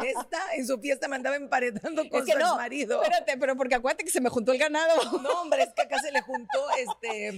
Esta 0.05 0.55
en 0.55 0.67
su 0.67 0.79
fiesta 0.79 1.09
me 1.09 1.17
andaba 1.17 1.37
emparetando 1.37 2.09
con 2.09 2.21
Es 2.21 2.27
que 2.27 2.33
su 2.33 2.39
no, 2.39 2.57
marido. 2.57 3.03
espérate, 3.03 3.37
pero 3.39 3.57
porque 3.57 3.75
acuérdate 3.75 4.05
que 4.05 4.11
se 4.11 4.21
me 4.21 4.29
juntó 4.31 4.53
el 4.53 4.59
ganado. 4.59 5.19
No, 5.21 5.43
hombre, 5.43 5.63
es 5.65 5.71
que 5.75 5.83
acá 5.83 5.99
se 6.01 6.13
le 6.13 6.21
juntó 6.23 6.71
este 6.79 7.29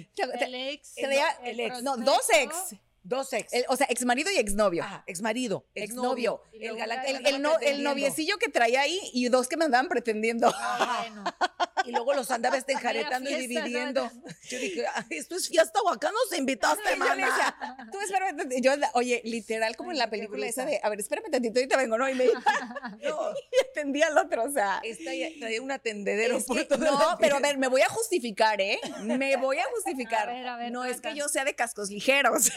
El 0.41 0.55
ex. 0.55 0.93
El 0.99 1.61
ex. 1.61 1.83
No, 1.83 1.97
dos 1.97 2.27
ex. 2.35 2.55
dos 3.03 3.33
ex. 3.33 3.53
El- 3.53 3.65
o 3.69 3.77
sea, 3.77 3.87
ex 3.91 4.05
marido 4.05 4.31
y 4.31 4.37
ex 4.39 4.55
novio. 4.55 4.85
Ah, 4.87 5.03
ex 5.07 5.23
marido, 5.23 5.67
Exnovio. 5.75 6.43
El 6.53 6.61
luego 6.61 6.77
galán 6.79 6.99
la- 6.99 7.03
que 7.05 7.11
el, 7.11 7.27
el 7.27 7.43
no- 7.43 7.59
el 7.61 7.83
noviecillo 7.83 8.39
que 8.39 8.49
traía 8.49 8.83
ahí 8.83 9.01
y 9.13 9.29
dos 9.29 9.49
que 9.49 9.57
me 9.57 9.65
andaban 9.65 9.89
pretendiendo. 9.89 10.53
Ah, 10.55 10.99
bueno. 11.01 11.25
Y 11.85 11.93
luego 11.93 12.15
los 12.15 12.31
andaba 12.31 12.57
este 12.57 12.73
enjaretando 12.75 13.31
y 13.31 13.35
dividiendo. 13.35 14.11
Yo 14.49 14.59
dije, 14.59 14.85
"Ah, 14.87 15.05
esto 15.11 15.37
es 15.37 15.49
fiesta 15.49 15.81
o 15.81 15.91
acá 15.91 16.11
nos 16.11 16.39
invitaste, 16.39 16.95
Y 16.95 16.99
decía, 16.99 17.57
tú 17.91 17.99
espérame. 18.01 18.61
Yo, 18.61 18.73
oye, 18.95 19.21
literal, 19.25 19.77
como 19.77 19.93
en 19.93 19.99
la 19.99 20.11
película 20.11 20.47
esa 20.47 20.65
de, 20.65 20.81
a 20.83 20.89
ver, 20.89 21.01
espérame 21.01 21.31
tantito, 21.31 21.59
ahorita 21.59 21.77
vengo, 21.77 21.99
¿no? 21.99 22.09
Y 22.09 22.15
me 22.15 22.27
No, 23.03 23.33
y 23.33 23.71
atendía 23.71 24.07
al 24.09 24.19
otro, 24.19 24.45
o 24.45 24.51
sea. 24.51 24.81
esta 24.85 25.11
traía 25.39 25.63
un 25.63 25.71
atendedero 25.71 26.37
Es 26.37 26.45
por 26.45 26.63
toda 26.65 26.91
no, 26.91 27.17
pero 27.19 27.37
a 27.37 27.41
ver, 27.41 27.59
me 27.59 27.69
voy 27.69 27.83
a 27.83 27.89
justificar, 27.89 28.61
¿eh? 28.61 28.81
Me 29.03 29.37
voy 29.37 29.59
a 29.59 29.65
justificar. 29.75 30.29
A 30.29 30.33
ver, 30.33 30.47
a 30.47 30.57
ver, 30.57 30.73
no 30.73 30.85
es 30.85 31.01
que 31.01 31.15
yo 31.15 31.29
sea 31.29 31.45
de 31.45 31.55
cascos 31.55 31.91
ligeros. 31.91 32.51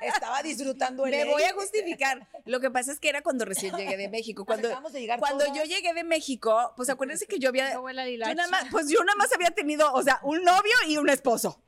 Estaba 0.00 0.42
disfrutando 0.42 1.06
el 1.06 1.12
me 1.12 1.24
voy 1.24 1.42
a 1.42 1.52
justificar. 1.52 2.28
Lo 2.44 2.60
que 2.60 2.70
pasa 2.70 2.92
es 2.92 3.00
que 3.00 3.08
era 3.08 3.22
cuando 3.22 3.44
recién 3.44 3.76
llegué 3.76 3.96
de 3.96 4.08
México. 4.08 4.44
Cuando, 4.44 4.68
Acabamos 4.68 4.92
de 4.92 5.00
llegar 5.00 5.18
cuando 5.18 5.46
yo 5.54 5.64
llegué 5.64 5.92
de 5.92 6.04
México, 6.04 6.72
pues 6.76 6.88
acuérdense 6.88 7.26
que 7.26 7.38
yo 7.38 7.48
había. 7.48 7.78
Eso 8.02 8.10
huele 8.10 8.24
a 8.24 8.26
Yo 8.26 8.32
hilacha. 8.32 8.34
nada 8.34 8.48
más, 8.48 8.64
pues 8.70 8.88
yo 8.88 9.02
nada 9.04 9.16
más 9.16 9.32
había 9.34 9.50
tenido, 9.50 9.92
o 9.92 10.02
sea, 10.02 10.20
un 10.22 10.42
novio 10.42 10.72
y 10.86 10.96
un 10.96 11.08
esposo. 11.08 11.62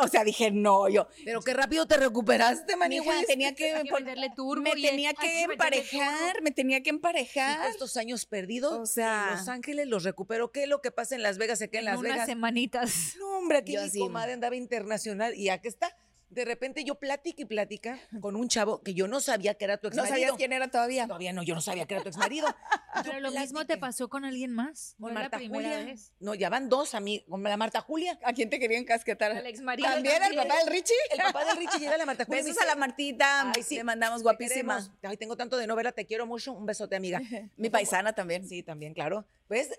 O 0.00 0.06
sea, 0.06 0.22
dije, 0.22 0.52
no, 0.52 0.88
yo. 0.88 1.08
Pero 1.24 1.40
qué 1.40 1.52
rápido 1.52 1.84
te 1.86 1.96
recuperaste, 1.96 2.76
manigüis. 2.76 3.26
tenía 3.26 3.56
que, 3.56 3.80
que 3.82 3.90
pon- 3.90 4.04
meterle 4.04 4.30
turbo 4.30 4.62
me 4.62 4.70
tenía 4.74 5.14
que 5.14 5.42
emparejar, 5.42 6.42
me 6.42 6.52
tenía 6.52 6.80
que 6.84 6.90
emparejar. 6.90 7.70
estos 7.70 7.96
años 7.96 8.24
perdidos, 8.24 8.72
O 8.78 8.86
sea- 8.86 9.30
en 9.32 9.38
Los 9.38 9.48
Ángeles 9.48 9.88
los 9.88 10.04
recupero. 10.04 10.52
¿Qué 10.52 10.62
es 10.64 10.68
lo 10.68 10.80
que 10.80 10.92
pasa 10.92 11.16
en 11.16 11.24
Las 11.24 11.38
Vegas? 11.38 11.58
Se 11.58 11.70
queda 11.70 11.80
en 11.80 11.86
en 11.88 11.92
Las 11.92 11.98
unas 12.00 12.12
Vegas. 12.12 12.26
semanitas. 12.28 13.14
No, 13.18 13.38
hombre, 13.38 13.58
aquí 13.58 13.72
Yo 13.72 13.80
mi 13.80 13.88
así. 13.88 13.98
comadre 13.98 14.34
andaba 14.34 14.54
internacional 14.54 15.34
y 15.34 15.48
aquí 15.48 15.66
está. 15.66 15.96
De 16.34 16.44
repente 16.44 16.84
yo 16.84 16.96
plática 16.96 17.42
y 17.42 17.44
plática 17.44 17.98
con 18.20 18.36
un 18.36 18.48
chavo 18.48 18.82
que 18.82 18.94
yo 18.94 19.06
no 19.08 19.20
sabía 19.20 19.54
que 19.54 19.64
era 19.64 19.76
tu 19.78 19.88
No 19.88 19.94
exmarido. 20.02 20.14
sabías 20.14 20.32
quién 20.36 20.52
era 20.52 20.68
todavía. 20.68 21.06
Todavía 21.06 21.32
no, 21.32 21.42
yo 21.42 21.54
no 21.54 21.60
sabía 21.60 21.86
que 21.86 21.94
era 21.94 22.02
tu 22.02 22.08
exmarido. 22.08 22.46
Pero 23.04 23.20
lo 23.20 23.30
mismo 23.30 23.64
te 23.66 23.76
pasó 23.76 24.08
con 24.08 24.24
alguien 24.24 24.52
más. 24.52 24.94
Con 25.00 25.08
no 25.10 25.14
la 25.14 25.20
Marta 25.22 25.36
primera 25.38 25.70
Julia. 25.78 25.84
vez. 25.92 26.12
No, 26.20 26.34
ya 26.34 26.48
van 26.48 26.68
dos 26.68 26.94
a 26.94 27.00
mí, 27.00 27.24
con 27.28 27.42
la 27.42 27.56
Marta 27.56 27.80
Julia. 27.80 28.18
¿A 28.24 28.32
quién 28.32 28.50
te 28.50 28.58
querían 28.58 28.84
casquetar? 28.84 29.32
Al 29.32 29.46
exmarido 29.46 29.88
¿También 29.88 30.16
el 30.16 30.20
también. 30.22 30.48
papá 30.48 30.58
del 30.60 30.68
Richie? 30.72 30.94
El 31.12 31.18
papá 31.20 31.44
del 31.44 31.56
Richie 31.58 31.78
llega 31.80 31.94
a 31.94 31.98
la 31.98 32.06
Marta 32.06 32.24
Julia. 32.24 32.42
Besos 32.42 32.58
a 32.62 32.66
la 32.66 32.76
Martita. 32.76 33.52
Ay, 33.54 33.62
sí, 33.62 33.76
Le 33.76 33.84
mandamos 33.84 34.22
guapísima. 34.22 34.76
queremos. 34.78 34.90
Ay, 35.02 35.16
tengo 35.16 35.36
tanto 35.36 35.56
de 35.56 35.66
novela, 35.66 35.92
te 35.92 36.04
quiero 36.06 36.26
mucho. 36.26 36.52
Un 36.52 36.66
besote, 36.66 36.96
amiga. 36.96 37.20
Mi 37.56 37.70
paisana 37.70 38.12
también. 38.12 38.46
Sí, 38.48 38.62
también, 38.62 38.94
claro. 38.94 39.24
¿Ves? 39.48 39.70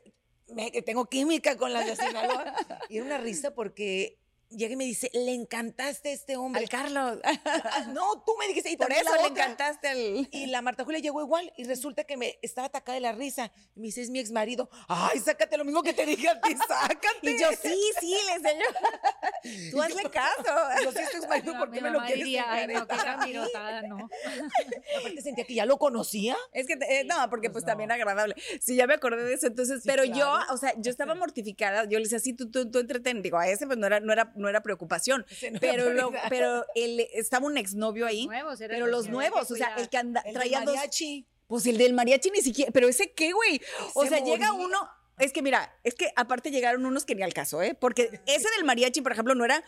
Me- 0.47 0.71
que 0.71 0.81
tengo 0.81 1.05
química 1.07 1.57
con 1.57 1.73
la 1.73 1.83
de 1.83 1.95
Sinaloa. 1.95 2.53
Y 2.89 2.97
era 2.97 3.05
una 3.05 3.17
risa 3.17 3.55
porque 3.55 4.19
llega 4.55 4.73
y 4.73 4.75
me 4.77 4.85
dice, 4.85 5.09
le 5.13 5.33
encantaste 5.33 6.09
a 6.09 6.11
este 6.13 6.37
hombre. 6.37 6.61
Al 6.63 6.69
Carlos. 6.69 7.19
Ah, 7.23 7.85
No, 7.93 8.23
tú 8.25 8.33
me 8.39 8.47
dijiste. 8.47 8.69
Y 8.71 8.77
Por 8.77 8.87
también 8.87 9.05
eso 9.07 9.15
le 9.21 9.27
encantaste 9.27 9.91
el. 9.91 10.27
Y 10.31 10.47
la 10.47 10.61
Marta 10.61 10.83
Julia 10.83 10.99
llegó 10.99 11.21
igual 11.21 11.51
y 11.57 11.63
resulta 11.65 12.03
que 12.03 12.17
me 12.17 12.37
estaba 12.41 12.67
atacada 12.67 12.95
de 12.95 13.01
la 13.01 13.11
risa. 13.11 13.51
Y 13.75 13.79
me 13.79 13.85
dice, 13.87 14.01
es 14.01 14.09
mi 14.09 14.19
ex 14.19 14.31
marido. 14.31 14.69
Ay, 14.87 15.19
sácate 15.19 15.57
lo 15.57 15.65
mismo 15.65 15.83
que 15.83 15.93
te 15.93 16.05
dije 16.05 16.29
a 16.29 16.39
ti, 16.41 16.55
sácate. 16.67 16.99
Y 17.21 17.39
yo, 17.39 17.47
sí, 17.61 17.79
sí, 17.99 18.15
le 18.27 18.33
enseño. 18.33 18.65
Tú 19.71 19.81
hazle 19.81 20.03
caso. 20.09 20.43
Yo 20.83 20.91
sí, 20.91 20.99
es 20.99 21.11
tu 21.11 21.17
ex 21.17 21.27
marido, 21.27 21.53
No, 21.53 21.59
¿por 21.59 21.71
qué 21.71 21.81
me 21.81 21.89
lo 21.91 21.99
quieres 21.99 22.23
diría, 22.23 22.45
ay, 22.49 22.67
no, 22.67 22.87
qué 22.87 22.93
encaretar 22.95 23.07
a 23.07 23.17
mí?" 23.25 23.33
capirotada, 23.33 23.81
no. 23.83 24.09
Aparte 24.99 25.21
sentía 25.21 25.45
que 25.45 25.53
ya 25.53 25.65
lo 25.65 25.77
conocía. 25.77 26.35
Es 26.53 26.67
que, 26.67 26.73
eh, 26.73 27.03
no, 27.05 27.29
porque 27.29 27.49
pues, 27.49 27.63
Pues 27.63 27.65
también 27.65 27.87
no. 27.89 27.93
agradable. 27.95 28.35
Sí, 28.61 28.75
ya 28.75 28.85
me 28.87 28.93
acordé 28.95 29.23
de 29.23 29.33
eso. 29.33 29.47
Entonces, 29.47 29.81
Sí, 29.83 29.87
pero 29.89 30.03
claro. 30.03 30.17
yo, 30.47 30.53
o 30.53 30.57
sea, 30.57 30.73
yo 30.77 30.91
estaba 30.91 31.15
mortificada. 31.15 31.85
Yo 31.85 31.97
le 31.99 32.03
decía, 32.03 32.19
sí, 32.19 32.33
tú, 32.33 32.49
tú, 32.51 32.69
tú 32.69 32.79
entretén. 32.79 33.21
Digo, 33.21 33.37
a 33.37 33.47
ese 33.47 33.65
pues 33.65 33.77
no 33.77 33.87
era, 33.87 33.99
no 33.99 34.11
era, 34.13 34.31
no 34.35 34.44
era 34.49 34.62
preocupación. 34.62 35.25
No 35.41 35.47
era 35.47 35.60
pero, 35.60 35.89
lo- 35.93 36.10
prioridad. 36.10 36.29
pero 36.29 36.65
el, 36.75 36.99
estaba 37.13 37.45
un 37.47 37.58
exnovio 37.58 38.05
ahí. 38.05 38.25
nuevos, 38.27 38.60
eran 38.62 38.75
pero 38.75 38.88
los 38.88 39.10
nuevos, 39.10 39.49
o 39.51 39.55
sea, 39.55 39.75
el 39.77 39.89
que 39.89 39.97
anda, 39.97 40.21
El 40.21 40.34
del 40.34 40.34
traía 40.34 40.62
dos. 40.62 40.73
mariachi. 40.75 41.25
Pues 41.47 41.65
el 41.67 41.77
del 41.77 41.93
mariachi 41.93 42.31
ni 42.31 42.41
siquiera. 42.41 42.71
Pero 42.71 42.88
ese 42.88 43.12
qué, 43.12 43.31
güey. 43.31 43.62
O 43.93 44.05
sea, 44.05 44.19
llega 44.23 44.51
uno. 44.53 44.89
Es 45.17 45.31
que 45.31 45.41
mira, 45.41 45.73
es 45.84 45.95
que 45.95 46.12
aparte 46.17 46.51
llegaron 46.51 46.86
unos 46.86 47.05
que 47.05 47.15
ni 47.15 47.21
al 47.23 47.34
caso, 47.34 47.62
¿eh? 47.62 47.73
Porque 47.79 48.19
ese 48.25 48.49
del 48.58 48.65
mariachi, 48.65 48.99
por 49.01 49.13
ejemplo, 49.13 49.34
no 49.34 49.45
era 49.45 49.63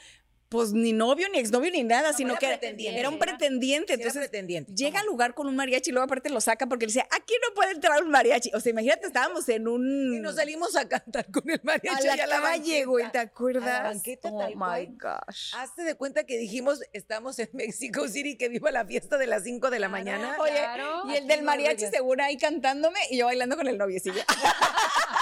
pues 0.49 0.71
ni 0.71 0.93
novio, 0.93 1.27
ni 1.31 1.39
exnovio, 1.39 1.69
ni 1.71 1.83
nada, 1.83 2.13
sino 2.13 2.31
era 2.31 2.39
que 2.39 2.45
era, 2.47 2.57
pretendiente. 2.59 2.99
era 2.99 3.09
un 3.09 3.19
pretendiente. 3.19 3.87
Sí, 3.87 3.93
era 3.93 4.03
Entonces, 4.09 4.29
pretendiente. 4.29 4.73
llega 4.73 4.99
al 5.01 5.05
lugar 5.05 5.33
con 5.33 5.47
un 5.47 5.55
mariachi 5.55 5.89
y 5.89 5.93
luego 5.93 6.05
aparte 6.05 6.29
lo 6.29 6.39
saca 6.39 6.67
porque 6.67 6.85
le 6.85 6.93
dice, 6.93 7.05
aquí 7.11 7.33
no 7.47 7.53
puede 7.53 7.71
entrar 7.71 8.01
un 8.03 8.09
mariachi. 8.11 8.51
O 8.53 8.59
sea, 8.59 8.69
imagínate, 8.71 9.07
estábamos 9.07 9.47
en 9.49 9.67
un... 9.67 10.13
Y 10.15 10.19
nos 10.19 10.35
salimos 10.35 10.75
a 10.75 10.87
cantar 10.87 11.29
con 11.31 11.49
el 11.49 11.59
a 11.59 11.63
mariachi 11.63 12.07
la 12.07 12.15
y 12.15 12.19
a 12.21 12.27
la 12.27 12.41
calle, 12.41 12.85
güey, 12.85 13.11
¿te 13.11 13.19
acuerdas? 13.19 13.67
A 13.67 13.83
la 13.83 13.89
banqueta, 13.89 14.29
oh 14.31 14.39
tal 14.39 14.49
my 14.55 14.55
cual. 14.97 14.97
gosh. 15.27 15.53
Hazte 15.55 15.83
de 15.83 15.95
cuenta 15.95 16.25
que 16.25 16.37
dijimos, 16.37 16.81
estamos 16.93 17.39
en 17.39 17.49
México 17.53 18.07
City, 18.07 18.37
que 18.37 18.47
viva 18.49 18.71
la 18.71 18.85
fiesta 18.85 19.17
de 19.17 19.27
las 19.27 19.43
5 19.43 19.69
de 19.69 19.79
la 19.79 19.87
Claro. 19.87 19.91
mañana. 20.03 20.37
Oye, 20.39 20.51
Claro. 20.53 21.03
y 21.09 21.15
el 21.15 21.27
del 21.27 21.43
mariachi 21.43 21.87
seguro 21.87 22.23
ahí 22.23 22.37
cantándome 22.37 22.99
y 23.09 23.17
yo 23.17 23.25
bailando 23.25 23.55
con 23.57 23.67
el 23.67 23.77
noviecillo. 23.77 24.21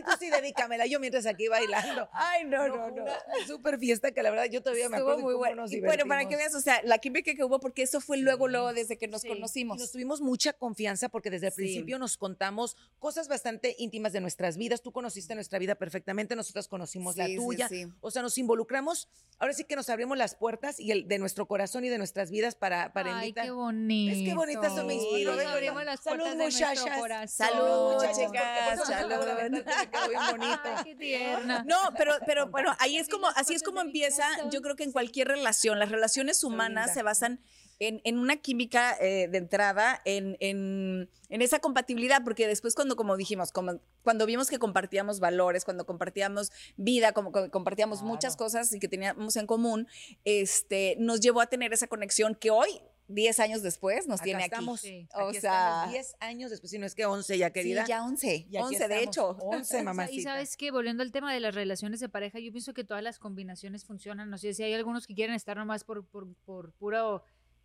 Y 0.00 0.02
tú 0.02 0.10
sí, 0.18 0.30
dedícamela 0.30 0.86
yo 0.86 0.98
mientras 1.00 1.26
aquí 1.26 1.48
bailando. 1.48 2.08
Ay, 2.12 2.44
no, 2.44 2.66
no, 2.68 2.74
fue 2.74 2.92
no. 2.92 3.02
Una 3.02 3.46
super 3.46 3.78
fiesta 3.78 4.12
que 4.12 4.22
la 4.22 4.30
verdad 4.30 4.46
yo 4.50 4.62
todavía 4.62 4.88
me 4.88 4.96
acuerdo 4.96 5.18
muy 5.20 5.32
cómo 5.34 5.38
bueno. 5.38 5.62
nos 5.62 5.72
Y 5.72 5.80
bueno, 5.80 6.04
para 6.06 6.26
que 6.28 6.36
veas, 6.36 6.54
o 6.54 6.60
sea, 6.60 6.80
la 6.84 6.98
química 6.98 7.34
que 7.34 7.44
hubo, 7.44 7.60
porque 7.60 7.82
eso 7.82 8.00
fue 8.00 8.16
luego, 8.18 8.48
luego, 8.48 8.72
desde 8.72 8.96
que 8.98 9.06
nos 9.08 9.20
Sí. 9.22 9.28
Y 9.28 9.32
conocimos. 9.32 9.78
nos 9.78 9.92
tuvimos 9.92 10.20
mucha 10.20 10.52
confianza 10.52 11.08
porque 11.08 11.30
desde 11.30 11.48
el 11.48 11.52
Sí. 11.52 11.56
principio 11.62 11.98
nos 11.98 12.16
contamos 12.16 12.76
cosas 12.98 13.28
bastante 13.28 13.74
íntimas 13.78 14.12
de 14.12 14.20
nuestras 14.20 14.56
vidas. 14.56 14.80
Tú 14.82 14.92
conociste 14.92 15.34
nuestra 15.34 15.58
vida 15.58 15.74
perfectamente, 15.74 16.34
nosotras 16.36 16.68
conocimos 16.68 17.16
la 17.16 17.26
Sí, 17.26 17.36
tuya. 17.36 17.68
sí. 17.68 17.86
O 18.00 18.10
sea, 18.10 18.22
nos 18.22 18.38
involucramos. 18.38 19.08
Ahora 19.38 19.52
sí 19.52 19.64
que 19.64 19.76
nos 19.76 19.88
abrimos 19.90 20.16
las 20.16 20.34
puertas 20.34 20.80
y 20.80 20.90
el 20.92 21.06
de 21.08 21.18
nuestro 21.18 21.46
corazón 21.46 21.84
y 21.84 21.88
de 21.88 21.98
nuestras 21.98 22.30
vidas 22.30 22.54
para, 22.54 22.92
para 22.92 23.18
Ay, 23.18 23.28
invitar. 23.28 23.44
qué 23.44 23.50
bonito. 23.50 24.16
Es 24.16 24.28
que 24.28 24.34
bonita 24.34 24.66
eso 24.66 24.84
me 24.84 24.94
inspiró. 24.94 25.34
Nos 25.36 25.44
abrimos 25.46 25.84
las 25.84 26.00
salud, 26.00 26.18
puertas 26.24 26.38
de 26.38 26.44
nuestro 26.44 26.66
muchachas. 26.68 26.98
corazón. 26.98 27.46
Salud, 27.48 27.92
muchachas, 27.94 28.86
salud. 28.86 29.64
Quedó 29.90 30.08
bien 30.08 30.20
bonito. 30.30 30.60
Ay, 30.64 30.84
qué 30.84 30.94
tierna. 30.96 31.64
No, 31.66 31.76
pero, 31.96 32.14
pero 32.26 32.46
bueno, 32.48 32.74
ahí 32.78 32.96
es 32.96 33.08
como, 33.08 33.26
así 33.36 33.54
es 33.54 33.62
como 33.62 33.80
empieza, 33.80 34.24
yo 34.50 34.62
creo 34.62 34.76
que 34.76 34.84
en 34.84 34.92
cualquier 34.92 35.28
relación, 35.28 35.78
las 35.78 35.90
relaciones 35.90 36.42
humanas 36.44 36.94
se 36.94 37.02
basan 37.02 37.40
en, 37.78 38.02
en 38.04 38.18
una 38.18 38.36
química 38.36 38.94
eh, 39.00 39.26
de 39.28 39.38
entrada, 39.38 40.02
en, 40.04 40.36
en- 40.40 41.08
en 41.30 41.42
esa 41.42 41.60
compatibilidad, 41.60 42.22
porque 42.24 42.46
después 42.46 42.74
cuando, 42.74 42.94
como 42.94 43.16
dijimos, 43.16 43.52
como- 43.52 43.80
cuando 44.02 44.26
vimos 44.26 44.50
que 44.50 44.58
compartíamos 44.58 45.18
valores, 45.18 45.64
cuando 45.64 45.86
compartíamos 45.86 46.50
vida, 46.76 47.12
como 47.12 47.32
compartíamos 47.32 48.00
Claro. 48.00 48.12
muchas 48.12 48.36
cosas 48.36 48.70
y 48.74 48.80
que 48.80 48.88
teníamos 48.88 49.36
en 49.36 49.46
común, 49.46 49.88
este, 50.24 50.96
nos 50.98 51.20
llevó 51.20 51.40
a 51.40 51.46
tener 51.46 51.72
esa 51.72 51.86
conexión 51.86 52.34
que 52.34 52.50
hoy, 52.50 52.80
10 53.12 53.40
años 53.40 53.62
después, 53.62 54.06
nos 54.06 54.20
Acá 54.20 54.24
tiene 54.24 54.44
estamos. 54.44 54.80
aquí. 54.80 54.88
Sí. 54.88 55.08
O 55.14 55.28
Aquí 55.28 55.40
sea, 55.40 55.50
estamos 55.84 55.92
10 55.92 56.16
años 56.20 56.50
después, 56.50 56.70
si 56.70 56.78
no 56.78 56.86
es 56.86 56.94
que 56.94 57.04
11 57.06 57.38
ya, 57.38 57.50
querida. 57.50 57.84
Sí, 57.84 57.88
ya 57.88 58.04
11, 58.04 58.46
Y 58.48 58.56
aquí 58.56 58.58
11 58.58 58.88
de 58.88 59.02
estamos, 59.02 59.02
hecho. 59.06 59.28
11, 59.46 59.82
mamacita. 59.84 60.20
Y 60.20 60.22
sabes 60.22 60.56
que 60.56 60.70
volviendo 60.70 61.02
al 61.02 61.12
tema 61.12 61.32
de 61.34 61.40
las 61.40 61.54
relaciones 61.54 62.00
de 62.00 62.08
pareja, 62.08 62.38
yo 62.38 62.52
pienso 62.52 62.72
que 62.74 62.84
todas 62.84 63.02
las 63.02 63.18
combinaciones 63.18 63.84
funcionan. 63.84 64.30
No 64.30 64.38
sé 64.38 64.54
si 64.54 64.62
hay 64.62 64.74
algunos 64.74 65.06
que 65.06 65.14
quieren 65.14 65.34
estar 65.34 65.56
nomás 65.56 65.84
por, 65.84 66.06
por, 66.06 66.32
por 66.44 66.72
pura 66.72 67.22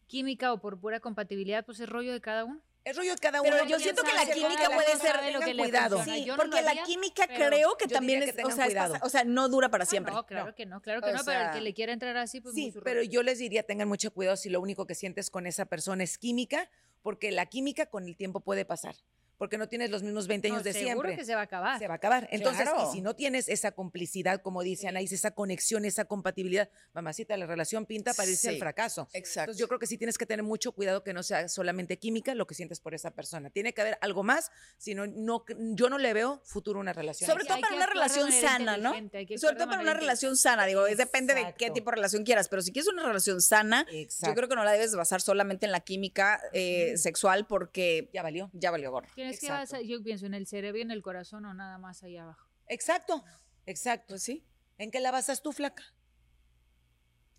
química 0.08 0.54
o 0.54 0.60
por 0.62 0.80
pura 0.80 1.00
compatibilidad, 1.00 1.66
pues 1.66 1.80
es 1.80 1.90
rollo 1.90 2.12
de 2.14 2.22
cada 2.22 2.46
uno. 2.46 2.62
Es 2.86 2.96
rollo 2.96 3.14
de 3.16 3.18
cada 3.18 3.42
uno. 3.42 3.50
Pero 3.52 3.66
yo 3.68 3.80
siento 3.80 4.04
que 4.04 4.14
la 4.14 4.26
química 4.32 4.70
puede 4.70 4.96
ser 4.98 5.12
sabe 5.16 5.32
lo 5.32 5.40
que 5.40 5.58
cuidado. 5.58 6.04
Sí, 6.04 6.26
no 6.28 6.36
porque 6.38 6.58
lo 6.58 6.62
la 6.62 6.70
haría, 6.72 6.84
química 6.84 7.26
creo 7.28 7.76
que 7.78 7.88
también 7.88 8.22
es, 8.22 8.34
que 8.36 8.44
o 8.44 8.52
sea, 8.52 8.66
cuidado. 8.66 8.94
pasa- 8.94 9.06
o 9.06 9.10
sea, 9.10 9.24
no 9.24 9.50
dura 9.50 9.70
para 9.70 9.84
Ah, 9.84 9.88
siempre. 9.88 10.14
no, 10.14 10.24
claro 10.26 10.46
No. 10.48 10.56
que 10.56 10.66
no, 10.68 10.82
claro 10.82 11.02
que 11.02 11.10
O 11.10 11.14
no, 11.14 11.24
pero 11.26 11.40
el 11.40 11.46
sea, 11.46 11.52
que 11.52 11.62
le 11.62 11.74
quiera 11.74 11.94
entrar 11.94 12.16
así, 12.18 12.42
pues 12.42 12.54
Sí, 12.54 12.72
pero 12.84 13.02
yo 13.02 13.24
les 13.24 13.40
diría, 13.40 13.64
tengan 13.64 13.88
mucho 13.88 14.12
cuidado 14.14 14.38
si 14.38 14.50
lo 14.50 14.62
único 14.62 14.86
que 14.86 14.94
sientes 14.94 15.32
con 15.32 15.48
esa 15.48 15.66
persona 15.66 16.04
es 16.04 16.20
química, 16.20 16.70
porque 17.02 17.32
la 17.32 17.48
química 17.48 17.88
con 17.88 18.06
el 18.06 18.16
tiempo 18.16 18.40
puede 18.40 18.66
pasar, 18.66 18.96
porque 19.38 19.58
no 19.58 19.68
tienes 19.68 19.90
los 19.90 20.04
mismos 20.04 20.28
20 20.28 20.48
años 20.48 20.58
No, 20.60 20.64
de 20.64 20.74
seguro 20.74 20.90
siempre. 21.02 21.16
que 21.18 21.26
se 21.26 21.36
va 21.36 21.42
a 21.42 21.44
acabar. 21.46 21.80
Se 21.80 21.88
va 21.88 21.94
a 21.96 21.98
acabar. 21.98 22.28
Entonces, 22.32 22.64
Claro. 22.70 22.90
y 22.90 22.94
si 22.94 23.02
no 23.02 23.16
tienes 23.16 23.48
esa 23.50 23.72
complicidad, 23.72 24.42
como 24.42 24.62
dice 24.64 24.88
Anaís, 24.88 25.12
esa 25.12 25.32
conexión, 25.32 25.86
esa 25.86 26.06
compatibilidad, 26.06 26.70
mamacita, 26.94 27.36
la 27.38 27.46
relación 27.46 27.86
pinta 27.86 28.14
para 28.14 28.30
irse 28.30 28.50
al 28.50 28.58
fracaso. 28.58 29.08
Exacto. 29.14 29.52
Entonces, 29.52 29.60
yo 29.60 29.68
creo 29.68 29.80
que 29.80 29.88
sí 29.88 29.98
tienes 29.98 30.18
que 30.18 30.26
tener 30.26 30.44
mucho 30.44 30.72
cuidado 30.72 31.04
que 31.04 31.14
no 31.14 31.24
sea 31.24 31.48
solamente 31.50 31.98
química 31.98 32.34
lo 32.36 32.48
que 32.48 32.56
sientes 32.56 32.80
por 32.80 32.94
esa 32.94 33.12
persona. 33.12 33.50
Tiene 33.50 33.74
que 33.74 33.82
haber 33.82 33.98
algo 34.02 34.24
más, 34.24 34.52
si 34.78 34.96
no, 34.96 35.06
no, 35.08 35.44
yo 35.74 35.90
no 35.90 35.98
le 35.98 36.14
veo 36.14 36.42
futuro 36.46 36.80
a 36.80 36.82
una 36.82 36.94
relación. 36.94 37.30
Sobre 37.30 37.44
Sí, 37.44 37.48
todo 37.50 37.60
para 37.62 37.76
una 37.76 37.86
relación 37.86 38.32
sana, 38.32 38.78
¿no? 38.78 38.94
Sobre 39.38 39.56
todo 39.56 39.68
para 39.70 39.82
una 39.82 39.94
relación 39.94 40.36
sana, 40.38 40.66
digo, 40.66 40.88
es 40.88 40.98
depende 40.98 41.34
de 41.34 41.54
qué 41.58 41.70
tipo 41.72 41.90
de 41.92 41.96
relación 41.98 42.24
quieras, 42.24 42.48
pero 42.50 42.62
si 42.62 42.72
quieres 42.72 42.88
una 42.92 43.04
relación 43.06 43.42
sana, 43.42 43.86
Exacto. 43.92 44.32
yo 44.32 44.36
creo 44.36 44.50
que 44.50 44.56
no 44.56 44.64
la 44.64 44.72
debes 44.72 44.96
basar 44.96 45.22
solamente 45.22 45.66
en 45.66 45.72
la 45.72 45.82
química 45.82 46.42
eh, 46.54 46.94
sexual 46.98 47.46
porque 47.48 48.10
ya 48.14 48.24
valió. 48.24 48.50
ya 48.54 48.72
valió 48.72 48.92
gorro. 48.92 49.08
Tienes 49.26 49.40
que 49.40 49.46
Exacto. 49.48 49.76
basar- 49.78 49.86
yo 49.88 50.04
pienso 50.04 50.26
en 50.26 50.34
el 50.34 50.48
cerebro 50.48 50.78
y 50.78 50.82
en 50.82 50.92
el 50.92 51.02
corazón 51.02 51.46
o 51.46 51.54
nada 51.54 51.78
más 51.78 52.04
ahí 52.04 52.18
abajo. 52.18 52.48
Exacto, 52.68 53.24
exacto. 53.66 54.14
Pues 54.14 54.24
sí. 54.24 54.46
¿En 54.78 54.92
qué 54.92 55.00
la 55.00 55.12
basas 55.12 55.42
tú, 55.42 55.52
flaca? 55.52 55.84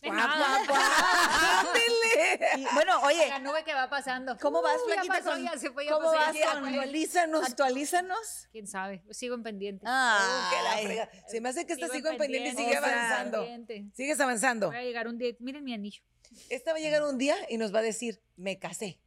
En 0.02 0.12
Guau, 0.14 0.26
nada. 0.28 0.36
guau, 0.36 0.66
guau. 0.66 1.76
Y, 2.58 2.64
bueno, 2.74 3.00
oye, 3.02 3.28
La 3.28 3.38
nube 3.38 3.64
que 3.64 3.72
va 3.74 3.88
pasando. 3.90 4.36
¿Cómo 4.38 4.62
vas, 4.62 4.76
ya 4.88 4.94
flaquita, 4.94 5.14
pasó, 5.14 5.30
con- 5.30 5.42
ya 5.44 5.58
se 5.58 5.70
fue, 5.70 5.84
ya 5.86 5.92
cómo 5.92 6.12
ya 6.12 6.18
vas 6.18 6.26
con- 6.28 6.36
fue. 6.60 6.68
Actualízanos. 6.68 7.44
actualízanos. 7.46 8.48
¿Quién 8.52 8.66
sabe? 8.66 9.02
Sigo 9.10 9.34
en 9.34 9.42
pendiente. 9.42 9.84
Ah, 9.88 10.18
Uh, 10.20 10.50
que 10.50 10.62
la 10.62 10.86
frega. 10.86 11.10
Se 11.28 11.40
me 11.40 11.48
hace 11.48 11.66
que 11.66 11.72
esta 11.74 11.88
sigo 11.88 12.08
en 12.10 12.18
pendiente 12.18 12.50
y 12.50 12.54
pendiente, 12.54 12.62
sigue 12.74 12.78
o 12.78 12.82
sea, 12.82 12.98
avanzando. 13.18 13.38
pendiente. 13.46 13.96
Sigues 13.96 14.20
avanzando. 14.20 14.66
Voy 14.68 14.76
a 14.76 14.82
llegar 14.82 15.08
un 15.08 15.18
día. 15.18 15.34
Miren 15.40 15.64
mi 15.64 15.74
anillo. 15.74 16.02
Esta 16.50 16.72
va 16.72 16.78
a 16.78 16.80
llegar 16.80 17.02
un 17.02 17.18
día 17.18 17.36
y 17.48 17.56
nos 17.58 17.74
va 17.74 17.78
a 17.80 17.82
decir, 17.82 18.22
me 18.36 18.58
casé. 18.58 19.00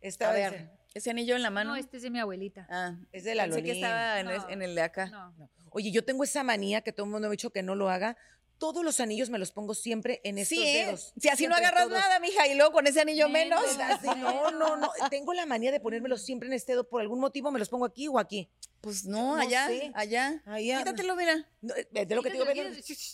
Esta 0.00 0.26
a 0.28 0.30
a 0.30 0.32
ver, 0.34 0.70
ese 0.98 1.10
anillo 1.10 1.36
en 1.36 1.42
la 1.42 1.50
mano. 1.50 1.70
No, 1.70 1.76
este 1.76 1.96
es 1.98 2.02
de 2.02 2.10
mi 2.10 2.18
abuelita. 2.18 2.66
Ah, 2.70 2.94
es 3.12 3.24
de 3.24 3.34
la 3.34 3.44
pensé 3.44 3.62
que 3.62 3.68
Lolín. 3.68 3.84
estaba 3.84 4.20
en, 4.20 4.26
No. 4.26 4.48
en 4.48 4.62
el 4.62 4.74
de 4.74 4.82
acá. 4.82 5.06
No. 5.06 5.34
Oye, 5.70 5.90
yo 5.92 6.04
tengo 6.04 6.24
esa 6.24 6.42
manía 6.42 6.80
que 6.80 6.92
todo 6.92 7.04
el 7.06 7.12
mundo 7.12 7.28
me 7.28 7.32
ha 7.32 7.36
dicho 7.36 7.50
que 7.50 7.62
no 7.62 7.74
lo 7.74 7.90
haga. 7.90 8.16
Todos 8.58 8.82
los 8.84 9.00
anillos 9.00 9.28
me 9.30 9.38
los 9.38 9.52
pongo 9.52 9.74
siempre 9.74 10.20
en 10.24 10.38
estos 10.38 10.56
Sí, 10.58 10.64
¿eh? 10.66 10.84
dedos. 10.86 11.12
si 11.20 11.28
así 11.28 11.46
no 11.46 11.54
agarras 11.54 11.88
todos. 11.88 11.98
nada, 11.98 12.18
mija, 12.20 12.46
y 12.48 12.54
luego 12.54 12.72
con 12.72 12.86
ese 12.86 13.00
anillo 13.02 13.28
menos. 13.28 13.60
No, 14.16 14.50
no, 14.50 14.76
no. 14.76 14.90
Tengo 15.10 15.34
la 15.34 15.46
manía 15.46 15.70
de 15.72 15.80
ponérmelos 15.80 16.22
siempre 16.22 16.48
en 16.48 16.54
este 16.54 16.72
dedo. 16.72 16.88
Por 16.88 17.00
algún 17.00 17.20
motivo 17.20 17.50
me 17.50 17.58
los 17.58 17.68
pongo 17.68 17.84
aquí 17.84 18.08
o 18.08 18.18
aquí. 18.18 18.48
Pues 18.80 19.04
no, 19.04 19.36
No 19.36 19.42
allá, 19.42 19.66
sé. 19.68 19.90
allá. 19.94 20.42
Allá. 20.46 20.78
Quítatelo, 20.78 21.16
mira. 21.16 21.48
No, 21.60 21.74
eh, 21.74 22.06
de 22.06 22.14
lo 22.14 22.22
que 22.22 22.30
te 22.30 22.36
digo. 22.36 22.46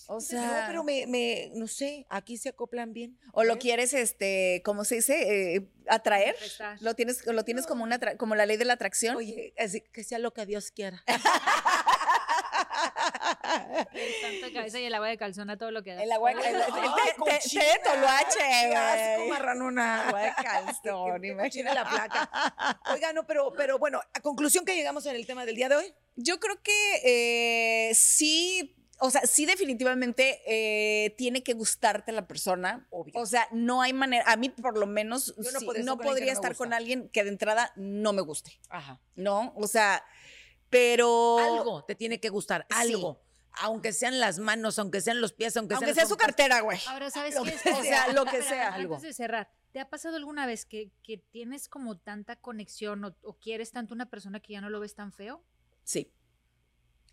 O 0.09 0.21
sea, 0.21 0.61
no, 0.63 0.67
pero 0.67 0.85
me, 0.85 1.07
me, 1.07 1.51
no 1.55 1.67
sé, 1.67 2.05
aquí 2.11 2.37
se 2.37 2.51
acoplan 2.51 2.93
bien. 2.93 3.19
o 3.33 3.43
lo 3.45 3.55
¿ves? 3.55 3.63
quieres, 3.63 3.95
este, 3.95 4.61
¿cómo 4.65 4.85
se 4.85 4.97
dice? 4.97 5.55
Eh, 5.57 5.69
atraer. 5.89 6.37
Lo 6.81 6.95
tienes, 6.95 7.25
lo 7.27 7.45
tienes 7.45 7.67
como 7.67 7.85
una, 7.85 7.99
como 8.19 8.35
la 8.35 8.45
ley 8.45 8.59
de 8.59 8.65
la 8.67 8.75
atracción. 8.75 9.17
Oye, 9.17 9.55
así, 9.59 9.81
que 9.81 10.05
sea 10.05 10.19
lo 10.19 10.33
que 10.35 10.45
Dios 10.47 10.71
quiera. 10.73 11.03
El 13.93 14.13
santo 14.21 14.47
de 14.47 14.53
cabeza 14.53 14.81
y 14.81 14.85
el 14.85 14.95
agua 14.95 15.09
de 15.09 15.17
calzón 15.19 15.51
a 15.51 15.57
todo 15.59 15.71
lo 15.71 15.83
que 15.83 15.95
da. 15.95 16.03
El 16.03 16.13
agua, 16.13 16.33
té- 16.33 16.41
té- 16.43 16.51
té 17.25 17.31
de 17.31 17.41
Qué 18.39 18.75
asco, 18.77 19.17
güey. 19.19 19.29
marranona. 19.31 20.09
Agua 20.09 20.21
de 20.23 20.33
calzón, 20.43 21.23
cochina 21.39 21.75
la 21.75 21.89
placa. 21.89 22.81
Oiga, 22.93 23.13
no, 23.13 23.27
pero, 23.27 23.53
pero 23.57 23.79
bueno, 23.79 24.01
a 24.15 24.21
conclusión 24.21 24.65
que 24.65 24.75
llegamos 24.75 25.07
en 25.07 25.17
el 25.17 25.27
tema 25.27 25.45
del 25.45 25.57
día 25.57 25.69
de 25.69 25.77
hoy. 25.77 25.95
Yo 26.17 26.39
creo 26.41 26.61
que 26.63 27.01
eh, 27.91 27.95
sí, 27.95 28.77
o 29.01 29.11
sea, 29.11 29.23
sí 29.23 29.47
definitivamente 29.47 30.43
eh, 30.47 31.15
tiene 31.17 31.43
que 31.43 31.55
gustarte 31.55 32.13
la 32.13 32.27
persona. 32.27 32.87
Obvio. 32.91 33.13
O 33.17 33.25
sea, 33.27 33.49
no 33.51 33.81
hay 33.83 33.93
manera, 33.93 34.25
a 34.31 34.37
mí 34.37 34.49
por 34.51 34.77
lo 34.77 34.87
menos 34.87 35.35
Yo 35.39 35.51
no 35.53 35.61
sí, 35.61 35.65
podría 35.67 35.83
estar 35.83 35.87
no 35.87 35.97
con 35.97 36.05
alguien 36.05 36.05
que 36.05 36.05
podría 36.11 36.25
no 36.27 36.27
me 36.27 36.33
estar 36.33 36.57
con 36.57 36.67
gusta. 36.69 36.77
alguien 36.77 37.09
que 37.09 37.25
de 37.25 37.31
entrada 37.31 37.73
no 37.77 38.13
me 38.13 38.23
guste, 38.23 38.61
Ajá. 38.69 39.01
¿no? 39.17 39.53
O 39.57 39.67
sea, 39.67 40.05
pero... 40.71 41.39
Algo 41.39 41.85
te 41.85 41.95
tiene 41.95 42.21
que 42.21 42.29
gustar, 42.29 42.67
Sí. 42.71 42.77
Aunque 43.61 43.93
sean 43.93 44.19
las 44.19 44.39
manos, 44.39 44.79
aunque 44.79 45.01
sean 45.01 45.21
los 45.21 45.33
pies, 45.33 45.57
aunque, 45.57 45.75
Aunque 45.75 45.95
sean 45.95 46.07
sea 46.07 46.07
su 46.07 46.17
cartera, 46.17 46.61
güey. 46.61 46.79
Ahora, 46.89 47.11
¿sabes 47.11 47.35
Lo 47.35 47.45
qué? 47.45 47.51
que 47.53 47.71
Es 47.71 47.79
O 47.79 47.83
sea, 47.83 48.13
lo 48.13 48.25
que 48.25 48.43
sea. 48.43 48.69
Antes 48.69 48.81
algo. 48.81 48.99
de 48.99 49.13
cerrar, 49.13 49.51
¿te 49.73 49.81
ha 49.81 49.89
pasado 49.91 50.17
alguna 50.17 50.47
vez 50.47 50.65
que, 50.65 50.91
que 51.03 51.19
tienes 51.19 51.69
como 51.69 51.99
tanta 51.99 52.37
conexión 52.37 53.05
o, 53.05 53.17
o 53.23 53.39
quieres 53.39 53.71
tanto 53.71 53.95
una 53.95 54.09
persona 54.09 54.41
que 54.41 54.55
ya 54.55 54.61
no 54.61 54.71
lo 54.71 54.81
ves 54.81 54.95
tan 54.95 55.13
feo? 55.13 55.45
Sí. 55.85 56.13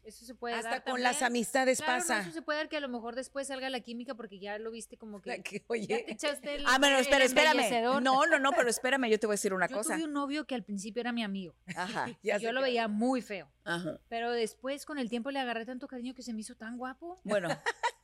Eso 0.10 0.26
se 0.26 0.34
puede 0.36 0.56
Hasta 0.56 0.70
dar 0.70 0.84
con 0.84 1.02
las 1.04 1.20
también. 1.20 1.42
amistades 1.44 1.78
Claro, 1.78 1.94
no, 1.94 2.00
pasa. 2.00 2.22
eso 2.22 2.32
se 2.32 2.42
puede 2.42 2.58
dar 2.60 2.68
que 2.70 2.78
a 2.78 2.80
lo 2.80 2.90
mejor 2.90 3.16
después 3.16 3.48
salga 3.48 3.70
la 3.70 3.80
química 3.80 4.16
porque 4.16 4.40
ya 4.40 4.58
lo 4.58 4.72
viste 4.72 4.98
como 4.98 5.22
que... 5.22 5.42
Que, 5.44 5.60
Ya 5.60 5.66
oye, 5.68 6.04
te 6.06 6.12
echaste 6.14 6.56
el, 6.56 6.66
Ah, 6.68 6.78
bueno, 6.80 6.98
espera, 6.98 7.24
espérame. 7.26 8.02
No, 8.02 8.26
no, 8.26 8.40
no, 8.40 8.52
pero 8.54 8.70
espérame, 8.70 9.06
yo 9.10 9.20
te 9.20 9.28
voy 9.28 9.34
a 9.34 9.36
decir 9.36 9.54
una 9.54 9.68
Yo 9.68 9.78
cosa. 9.78 9.94
tuve 9.96 10.06
un 10.06 10.14
novio 10.14 10.46
que 10.46 10.56
al 10.56 10.64
principio 10.64 11.00
era 11.02 11.12
mi 11.12 11.24
amigo. 11.24 11.56
Ajá, 11.76 12.08
ya 12.24 12.38
Yo 12.38 12.50
sé 12.50 12.54
lo 12.54 12.62
que- 12.62 12.66
veía 12.66 12.88
muy 12.88 13.22
feo. 13.22 13.48
ajá. 13.64 14.00
Pero 14.10 14.32
después, 14.32 14.86
con 14.86 14.98
el 14.98 15.10
tiempo, 15.10 15.32
le 15.32 15.40
agarré 15.40 15.66
tanto 15.66 15.88
cariño 15.88 16.14
que 16.16 16.24
se 16.24 16.34
me 16.34 16.42
hizo 16.42 16.56
tan 16.56 16.78
guapo. 16.78 17.20
Bueno, 17.24 17.50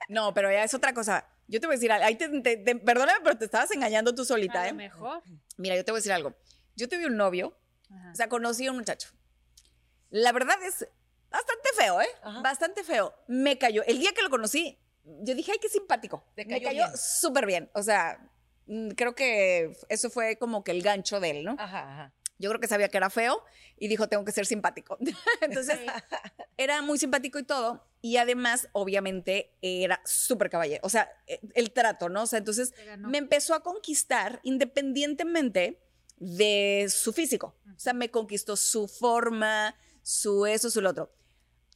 no, 0.09 0.33
pero 0.33 0.51
ya 0.51 0.63
es 0.63 0.73
otra 0.75 0.93
cosa. 0.93 1.27
Yo 1.47 1.59
te 1.59 1.65
voy 1.67 1.73
a 1.73 1.77
decir, 1.77 1.91
algo. 1.91 2.05
ahí 2.05 2.15
te, 2.15 2.29
te- 2.41 2.57
te- 2.57 2.75
perdóname, 2.75 3.19
pero 3.23 3.37
te 3.37 3.45
estabas 3.45 3.71
engañando 3.71 4.13
tú 4.13 4.23
solita, 4.25 4.61
A 4.61 4.67
¿eh? 4.67 4.71
lo 4.71 4.77
mejor. 4.77 5.23
Mira, 5.57 5.75
yo 5.75 5.83
te 5.83 5.91
voy 5.91 5.97
a 5.97 5.99
decir 5.99 6.11
algo. 6.11 6.35
Yo 6.75 6.87
tuve 6.87 7.07
un 7.07 7.17
novio, 7.17 7.57
Ajá. 7.89 8.11
o 8.11 8.15
sea, 8.15 8.29
conocí 8.29 8.67
a 8.67 8.71
un 8.71 8.77
muchacho. 8.77 9.09
La 10.09 10.31
verdad 10.31 10.55
es 10.63 10.87
bastante 11.35 11.69
feo, 11.77 12.01
¿eh? 12.01 12.07
Ajá. 12.23 12.41
Bastante 12.41 12.83
feo. 12.83 13.13
Me 13.27 13.57
cayó. 13.57 13.83
El 13.83 13.99
día 13.99 14.11
que 14.13 14.21
lo 14.21 14.29
conocí, 14.29 14.79
yo 15.03 15.35
dije, 15.35 15.51
ay, 15.51 15.59
qué 15.61 15.69
simpático. 15.69 16.23
Te 16.35 16.45
Me 16.45 16.61
cayó 16.61 16.83
cayó 16.83 16.97
súper 16.97 17.45
bien. 17.45 17.69
O 17.73 17.83
sea, 17.83 18.19
mm, 18.67 18.89
creo 18.89 19.15
que 19.15 19.77
eso 19.89 20.09
fue 20.09 20.37
como 20.37 20.63
que 20.63 20.71
el 20.71 20.81
gancho 20.81 21.19
de 21.19 21.31
él, 21.31 21.43
¿no? 21.43 21.55
Ajá, 21.59 21.91
ajá. 21.93 22.13
Yo 22.37 22.49
creo 22.49 22.59
que 22.59 22.67
sabía 22.67 22.89
que 22.89 22.97
era 22.97 23.09
feo 23.09 23.41
y 23.77 23.87
dijo, 23.87 24.09
tengo 24.09 24.25
que 24.25 24.31
ser 24.31 24.45
simpático. 24.45 24.97
Entonces, 25.41 25.79
era 26.57 26.81
muy 26.81 26.97
simpático 26.97 27.39
y 27.39 27.43
todo. 27.43 27.87
Y 28.01 28.17
además, 28.17 28.67
obviamente, 28.73 29.55
era 29.61 30.01
súper 30.05 30.49
caballero. 30.49 30.81
O 30.83 30.89
sea, 30.89 31.09
eh, 31.27 31.39
el 31.53 31.71
trato, 31.71 32.09
¿no? 32.09 32.23
O 32.23 32.27
sea, 32.27 32.37
entonces 32.37 32.73
me 32.99 33.17
empezó 33.17 33.55
a 33.55 33.63
conquistar 33.63 34.41
independientemente 34.43 35.81
de 36.17 36.87
su 36.89 37.13
físico. 37.13 37.55
O 37.75 37.79
sea, 37.79 37.93
me 37.93 38.11
conquistó 38.11 38.57
su 38.57 38.87
forma, 38.87 39.75
su 40.03 40.45
eso, 40.45 40.69
su 40.69 40.81
lo 40.81 40.91
otro. 40.91 41.11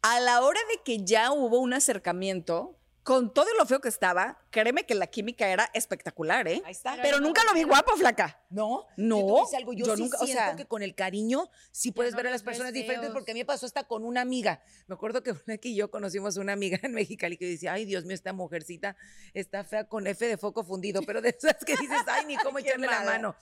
A 0.02 0.20
la 0.20 0.41
hora 0.41 0.60
de 0.72 0.82
que 0.84 1.04
ya 1.04 1.32
hubo 1.32 1.60
un 1.60 1.74
acercamiento, 1.74 2.76
con 3.04 3.34
todo 3.34 3.47
lo 3.58 3.66
feo 3.66 3.82
que 3.82 3.89
estaba, 3.89 4.38
créeme 4.52 4.86
que 4.86 4.93
la 4.93 5.08
química 5.08 5.47
era 5.47 5.70
espectacular, 5.74 6.47
¿eh? 6.47 6.62
Ahí 6.64 6.72
está. 6.72 6.95
Pero 7.02 7.20
nunca 7.20 7.43
lo 7.43 7.54
vi 7.54 7.64
guapo, 7.64 7.95
flaca. 7.97 8.39
No, 8.50 8.86
No, 8.97 9.41
decir 9.41 9.58
algo, 9.58 9.74
yo, 9.74 9.86
yo 9.86 9.95
sí 9.95 10.04
nunca, 10.04 10.18
o 10.20 10.26
siento 10.26 10.43
sea- 10.43 10.56
que 10.56 10.66
con 10.68 10.84
el 10.84 10.93
cariño 10.95 11.50
sí 11.72 11.91
puedes 11.91 12.12
no 12.14 12.18
ver 12.18 12.28
a 12.28 12.32
las 12.32 12.43
personas 12.43 12.72
diferentes 12.72 13.10
porque 13.12 13.32
a 13.32 13.34
mí 13.34 13.39
me 13.41 13.45
pasó 13.45 13.66
hasta 13.66 13.86
con 13.86 14.06
una 14.06 14.22
amiga. 14.22 14.62
Me 14.88 14.93
acuerdo 14.95 15.24
que 15.24 15.32
aquí 15.52 15.70
y 15.72 15.76
yo 15.76 15.89
conocimos 15.89 16.38
una 16.38 16.54
amiga 16.54 16.78
en 16.84 16.93
Mexicali 16.93 17.36
que 17.38 17.47
decía, 17.47 17.74
ay 17.74 17.86
Dios 17.86 18.06
mío, 18.06 18.14
esta 18.14 18.32
mujercita 18.32 18.95
está 19.34 19.64
fea 19.64 19.86
con 19.88 20.06
F 20.06 20.28
de 20.28 20.38
foco 20.38 20.64
fundido, 20.64 21.02
pero 21.02 21.22
de 21.22 21.30
esas 21.38 21.58
que 21.66 21.76
dices, 21.78 22.02
ay, 22.08 22.26
ni 22.26 22.38
cómo 22.43 22.60
echarle 22.60 22.88
la 22.88 23.02
mano. 23.04 23.36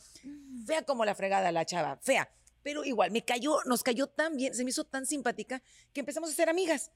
Fea 0.65 0.83
como 0.83 1.03
la 1.05 1.13
fregada 1.13 1.51
la 1.51 1.65
chava, 1.65 1.97
fea. 2.01 2.29
Pero 2.67 2.83
igual, 2.83 3.11
me 3.11 3.23
cayó, 3.23 3.59
nos 3.63 3.81
cayó 3.81 4.07
tan 4.07 4.35
bien, 4.35 4.53
se 4.53 4.65
me 4.65 4.71
hizo 4.71 4.83
tan 4.83 5.05
simpática 5.05 5.63
que 5.93 6.01
empezamos 6.01 6.29
a 6.29 6.33
ser 6.33 6.49
amigas. 6.49 6.91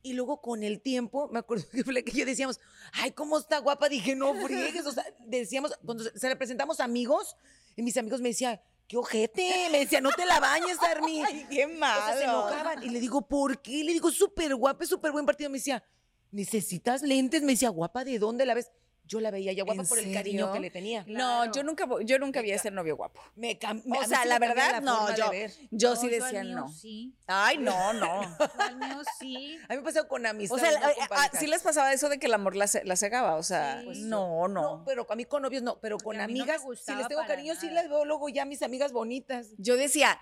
Y 0.00 0.12
luego 0.12 0.40
con 0.40 0.62
el 0.62 0.80
tiempo, 0.80 1.28
me 1.32 1.40
acuerdo 1.40 1.64
que 1.72 1.82
fue 1.82 2.04
que 2.04 2.12
yo 2.12 2.24
decíamos, 2.24 2.60
ay, 2.92 3.10
¿cómo 3.10 3.36
está 3.36 3.58
guapa? 3.58 3.88
Dije, 3.88 4.14
no 4.14 4.32
friegues. 4.34 4.86
O 4.86 4.92
sea, 4.92 5.04
decíamos, 5.24 5.76
cuando 5.84 6.04
se 6.04 6.28
le 6.28 6.36
presentamos 6.36 6.78
amigos, 6.78 7.36
y 7.74 7.82
mis 7.82 7.96
amigos 7.96 8.20
me 8.20 8.28
decían, 8.28 8.60
qué 8.86 8.96
ojete. 8.96 9.70
Me 9.72 9.80
decían, 9.80 10.04
no 10.04 10.12
te 10.12 10.24
la 10.24 10.38
bañes, 10.38 10.78
Armi. 10.80 11.20
Ay, 11.26 11.48
qué 11.50 11.64
O 11.64 11.68
sea, 11.68 11.78
malo. 11.78 12.18
se 12.18 12.22
enojaban. 12.22 12.82
Y 12.84 12.90
le 12.90 13.00
digo, 13.00 13.26
¿por 13.26 13.60
qué? 13.60 13.82
Le 13.82 13.92
digo, 13.92 14.12
súper 14.12 14.54
guapa, 14.54 14.86
súper 14.86 15.10
buen 15.10 15.26
partido. 15.26 15.50
Me 15.50 15.58
decía, 15.58 15.82
¿necesitas 16.30 17.02
lentes? 17.02 17.42
Me 17.42 17.54
decía, 17.54 17.70
¿guapa 17.70 18.04
de 18.04 18.20
dónde 18.20 18.46
la 18.46 18.54
ves? 18.54 18.70
Yo 19.06 19.20
la 19.20 19.30
veía 19.30 19.52
ya 19.52 19.62
guapa 19.64 19.82
¿En 19.82 19.88
por 19.88 19.98
el 19.98 20.12
cariño 20.12 20.52
que 20.52 20.60
le 20.60 20.70
tenía. 20.70 21.04
No, 21.06 21.50
yo 21.52 21.62
nunca, 21.62 21.86
yo 22.04 22.18
nunca 22.18 22.42
vi 22.42 22.50
a 22.52 22.56
ese 22.56 22.70
novio 22.70 22.96
guapo. 22.96 23.20
Me 23.36 23.58
cam- 23.58 23.82
O 23.86 24.04
sea, 24.04 24.22
sí 24.22 24.28
la 24.28 24.38
verdad, 24.38 24.82
no, 24.82 25.06
forma 25.06 25.30
de 25.30 25.48
yo, 25.48 25.54
yo 25.70 25.90
No, 25.90 25.96
sí 26.00 26.06
al 26.06 26.12
decía 26.12 26.42
mío 26.42 26.56
no. 26.56 26.68
Sí. 26.72 27.14
Ay, 27.28 27.58
no, 27.58 27.92
no. 27.92 28.20
Al 28.58 28.76
mío 28.76 29.02
sí. 29.18 29.58
A 29.68 29.72
mí 29.72 29.76
me 29.78 29.82
pasó 29.82 30.06
con 30.08 30.24
O 30.26 30.28
amistades. 30.28 30.62
sea, 30.70 30.80
no 30.80 30.88
eh, 30.90 30.94
ah, 31.10 31.30
sí 31.38 31.46
les 31.46 31.62
pasaba 31.62 31.92
eso 31.92 32.08
de 32.08 32.18
que 32.18 32.26
el 32.26 32.34
amor 32.34 32.56
la, 32.56 32.66
la 32.84 32.96
cegaba, 32.96 33.36
o 33.36 33.42
sea, 33.42 33.78
Sí. 33.80 33.86
pues 33.86 33.98
no, 33.98 34.48
no. 34.48 34.62
No, 34.78 34.84
pero 34.84 35.06
a 35.08 35.14
mí 35.16 35.24
con 35.24 35.42
novios 35.42 35.62
no, 35.62 35.78
pero 35.80 35.98
con 35.98 36.16
no 36.16 36.22
amigas, 36.24 36.62
si 36.84 36.94
les 36.94 37.08
tengo 37.08 37.24
cariño, 37.26 37.54
sí 37.54 37.70
las 37.70 37.88
veo 37.88 38.04
luego 38.04 38.28
ya 38.28 38.44
mis 38.44 38.62
amigas 38.62 38.92
bonitas. 38.92 39.48
Yo 39.58 39.76
decía, 39.76 40.18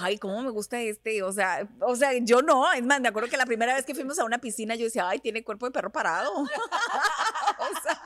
ay, 0.00 0.18
cómo 0.18 0.42
me 0.42 0.50
gusta 0.50 0.80
este, 0.80 1.22
o 1.22 1.32
sea, 1.32 1.68
o 1.80 1.96
sea, 1.96 2.12
yo 2.20 2.42
no, 2.42 2.70
es 2.72 2.82
más, 2.82 3.00
me 3.00 3.08
acuerdo 3.08 3.28
que 3.28 3.36
la 3.36 3.46
primera 3.46 3.74
vez 3.74 3.84
que 3.84 3.94
fuimos 3.94 4.18
a 4.18 4.24
una 4.24 4.38
piscina 4.38 4.74
yo 4.74 4.84
decía, 4.84 5.08
ay, 5.08 5.18
tiene 5.20 5.44
cuerpo 5.44 5.66
de 5.66 5.72
perro 5.72 5.92
parado. 5.92 6.32
O 7.58 7.80
sea, 7.82 8.02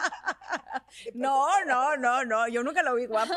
no, 1.14 1.64
no, 1.64 1.96
no, 1.96 2.24
no, 2.24 2.48
yo 2.48 2.62
nunca 2.62 2.82
lo 2.82 2.94
vi 2.94 3.06
guapo, 3.06 3.34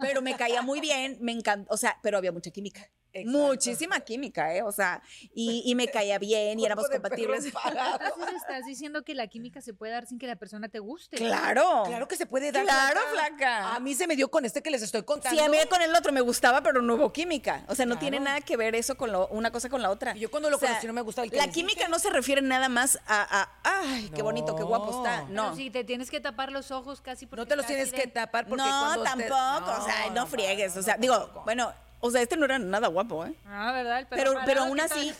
pero 0.00 0.22
me 0.22 0.36
caía 0.36 0.62
muy 0.62 0.80
bien, 0.80 1.18
me 1.20 1.32
encantó, 1.32 1.72
o 1.72 1.76
sea, 1.76 1.98
pero 2.02 2.18
había 2.18 2.32
mucha 2.32 2.50
química. 2.50 2.90
Exacto. 3.14 3.38
Muchísima 3.38 4.00
química, 4.00 4.54
¿eh? 4.54 4.62
O 4.62 4.72
sea, 4.72 5.02
y, 5.34 5.62
y 5.66 5.74
me 5.74 5.86
caía 5.88 6.18
bien 6.18 6.58
y 6.58 6.64
éramos 6.64 6.88
compatibles. 6.88 7.44
Entonces 7.46 8.36
estás 8.36 8.64
diciendo 8.66 9.02
que 9.04 9.14
la 9.14 9.26
química 9.26 9.60
se 9.60 9.74
puede 9.74 9.92
dar 9.92 10.06
sin 10.06 10.18
que 10.18 10.26
la 10.26 10.36
persona 10.36 10.68
te 10.68 10.78
guste. 10.78 11.16
Claro. 11.16 11.82
Claro 11.86 12.08
que 12.08 12.16
se 12.16 12.26
puede 12.26 12.52
dar. 12.52 12.64
Claro, 12.64 13.00
flaca. 13.12 13.74
A 13.74 13.80
mí 13.80 13.94
se 13.94 14.06
me 14.06 14.16
dio 14.16 14.30
con 14.30 14.44
este 14.44 14.62
que 14.62 14.70
les 14.70 14.82
estoy 14.82 15.02
contando. 15.02 15.38
Sí, 15.38 15.44
a 15.44 15.48
mí 15.48 15.58
con 15.68 15.82
el 15.82 15.94
otro 15.94 16.12
me 16.12 16.20
gustaba, 16.20 16.62
pero 16.62 16.80
no 16.82 16.94
hubo 16.94 17.12
química. 17.12 17.64
O 17.68 17.74
sea, 17.74 17.86
no 17.86 17.92
Claro. 17.96 18.00
tiene 18.00 18.20
nada 18.20 18.40
que 18.40 18.56
ver 18.56 18.74
eso 18.74 18.96
con 18.96 19.12
lo- 19.12 19.28
una 19.28 19.50
cosa 19.50 19.68
con 19.68 19.82
la 19.82 19.90
otra. 19.90 20.14
Yo 20.14 20.30
cuando 20.30 20.48
lo 20.50 20.56
O 20.56 20.58
sea, 20.58 20.68
conocí 20.70 20.86
no 20.86 20.92
me 20.92 21.02
gustaba 21.02 21.24
el 21.24 21.30
que 21.30 21.36
La 21.36 21.48
química 21.48 21.80
dije. 21.80 21.90
no 21.90 21.98
se 21.98 22.10
refiere 22.10 22.40
nada 22.42 22.68
más 22.68 22.98
a, 23.06 23.42
a, 23.42 23.48
ay, 23.62 24.10
qué 24.14 24.22
bonito, 24.22 24.56
qué 24.56 24.62
guapo 24.62 24.90
está. 25.04 25.24
Pero 25.28 25.34
No. 25.50 25.56
si 25.56 25.70
te 25.70 25.84
tienes 25.84 26.10
que 26.10 26.20
tapar 26.20 26.50
los 26.50 26.70
ojos 26.70 27.00
casi 27.00 27.26
porque 27.26 27.40
No 27.42 27.46
te 27.46 27.56
los 27.56 27.66
tienes 27.66 27.90
de- 27.90 27.96
que 27.98 28.06
tapar 28.06 28.46
porque 28.48 28.62
no, 28.64 28.68
cuando 28.68 29.02
te- 29.04 29.28
tampoco. 29.28 29.82
o 29.82 29.84
sea, 29.84 30.10
no, 30.12 30.26
friegues. 30.26 30.76
O 30.76 30.82
sea, 30.82 30.96
digo, 30.96 31.42
bueno, 31.44 31.72
o 32.04 32.10
sea, 32.10 32.20
este 32.20 32.36
no 32.36 32.44
era 32.44 32.58
nada 32.58 32.88
guapo, 32.88 33.24
¿eh? 33.24 33.32
Ah, 33.46 33.72
¿verdad? 33.72 34.00
El 34.00 34.06
perro 34.06 34.22
Pero, 34.22 34.40
pero 34.44 34.60
¿qué 34.62 34.68
aún 34.68 34.76
tal? 34.78 34.90
así, 34.92 35.14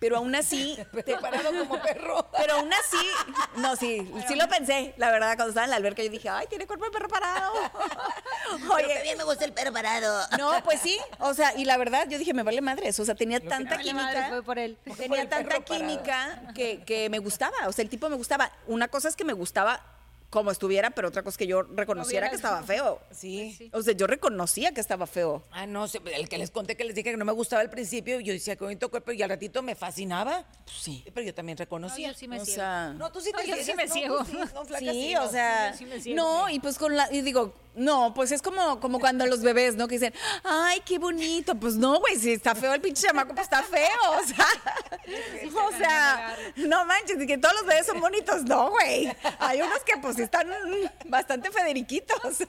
pero 0.00 0.16
aún 0.18 0.34
así, 0.34 0.76
Te 1.06 1.16
parado 1.16 1.50
como 1.56 1.80
perro. 1.80 2.28
pero 2.36 2.54
aún 2.54 2.70
así, 2.72 3.06
no, 3.56 3.74
sí, 3.76 4.12
sí 4.28 4.34
lo 4.34 4.46
pensé, 4.48 4.92
la 4.98 5.10
verdad, 5.10 5.36
cuando 5.36 5.48
estaba 5.50 5.64
en 5.64 5.70
la 5.70 5.76
alberca 5.76 6.02
yo 6.02 6.10
dije, 6.10 6.28
ay, 6.28 6.46
tiene 6.48 6.66
cuerpo 6.66 6.84
de 6.86 6.90
perro 6.90 7.08
parado. 7.08 7.52
Oye, 8.74 9.02
bien 9.02 9.16
me 9.16 9.24
gusta 9.24 9.44
el 9.44 9.52
perro 9.52 9.72
parado. 9.72 10.26
no, 10.38 10.52
pues 10.64 10.80
sí, 10.80 10.98
o 11.20 11.32
sea, 11.32 11.54
y 11.56 11.64
la 11.64 11.76
verdad, 11.76 12.06
yo 12.08 12.18
dije, 12.18 12.34
me 12.34 12.42
vale 12.42 12.60
madres, 12.60 12.98
o 13.00 13.04
sea, 13.04 13.14
tenía 13.14 13.40
tanta 13.40 13.76
Vale, 13.76 13.94
madre, 13.94 14.10
química. 14.12 14.28
fue 14.28 14.42
por 14.42 14.58
él. 14.58 14.76
tenía 14.96 15.22
el 15.22 15.28
tanta 15.28 15.60
química 15.60 16.42
que, 16.54 16.82
que 16.84 17.08
me 17.08 17.18
gustaba, 17.20 17.56
o 17.66 17.72
sea, 17.72 17.82
el 17.84 17.88
tipo 17.88 18.08
me 18.10 18.16
gustaba. 18.16 18.50
Una 18.66 18.88
cosa 18.88 19.08
es 19.08 19.16
que 19.16 19.24
me 19.24 19.32
gustaba 19.32 19.80
como 20.34 20.50
estuviera, 20.50 20.90
pero 20.90 21.06
otra 21.08 21.22
cosa 21.22 21.34
es 21.34 21.38
que 21.38 21.46
yo 21.46 21.62
reconociera 21.62 22.28
que 22.28 22.34
estaba 22.34 22.60
feo. 22.64 23.00
Sí. 23.12 23.54
Sí. 23.56 23.70
O 23.72 23.80
sea, 23.82 23.94
yo 23.94 24.08
reconocía 24.08 24.72
que 24.74 24.80
estaba 24.80 25.06
feo. 25.06 25.44
Ah, 25.52 25.64
no, 25.64 25.86
el 26.12 26.28
que 26.28 26.38
les 26.38 26.50
conté 26.50 26.76
que 26.76 26.82
les 26.84 26.96
dije 26.96 27.12
que 27.12 27.16
no 27.16 27.24
me 27.24 27.30
gustaba 27.32 27.62
al 27.62 27.70
principio, 27.70 28.18
yo 28.18 28.32
decía 28.32 28.56
que 28.56 28.64
bonito 28.64 28.90
cuerpo 28.90 29.12
y 29.12 29.22
al 29.22 29.30
ratito 29.30 29.62
me 29.62 29.76
fascinaba. 29.76 30.44
Sí. 30.66 31.04
Pero 31.14 31.24
yo 31.24 31.32
también 31.34 31.54
No, 31.56 31.60
reconocía. 31.60 32.08
yo 32.08 32.14
sí 32.18 32.26
me 32.26 32.40
O 32.40 32.44
ciego. 32.44 32.56
sea, 32.56 32.94
No, 32.98 33.12
tú 33.12 33.20
sí 33.20 33.30
No, 33.32 33.38
te 33.38 33.46
yo 33.46 33.54
sí 33.56 33.62
ciegas, 33.62 33.76
me 33.76 33.86
no, 33.86 33.94
ciego. 33.94 34.24
sí, 34.24 34.32
no, 34.54 34.64
flaca, 34.64 34.78
Sí, 34.92 35.14
no. 35.14 35.24
o 35.24 35.28
sea, 35.28 35.70
yo 35.70 35.78
sí 35.78 35.84
me 35.86 36.00
siento. 36.00 36.22
no, 36.22 36.48
y 36.50 36.58
pues 36.58 36.78
con 36.78 36.96
la, 36.96 37.08
y 37.12 37.20
digo, 37.20 37.54
no, 37.76 38.12
pues 38.14 38.32
es 38.32 38.42
como, 38.42 38.80
como 38.80 38.98
cuando 39.00 39.24
los 39.26 39.40
bebés, 39.42 39.76
¿no? 39.76 39.86
Que 39.86 39.94
dicen, 39.96 40.14
ay, 40.42 40.80
qué 40.84 40.98
bonito. 40.98 41.54
Pues 41.54 41.76
no, 41.76 42.00
güey, 42.00 42.16
si 42.16 42.32
está 42.32 42.54
feo 42.56 42.74
el 42.74 42.80
pinche 42.80 43.06
chamaco, 43.06 43.34
pues 43.34 43.44
está 43.46 43.62
feo, 43.62 43.88
o 44.20 44.26
sea, 44.26 44.46
o 45.66 45.70
sea, 45.78 46.36
no 46.56 46.84
manches, 46.84 47.20
y 47.20 47.26
que 47.26 47.38
todos 47.38 47.54
los 47.54 47.66
bebés 47.66 47.86
son 47.86 48.00
bonitos, 48.00 48.42
no, 48.44 48.70
güey. 48.70 49.10
Hay 49.38 49.60
unos 49.62 49.80
que 49.84 49.96
pues 50.00 50.16
sí 50.16 50.22
están 50.24 50.48
bastante 51.06 51.50
federiquitos. 51.50 52.18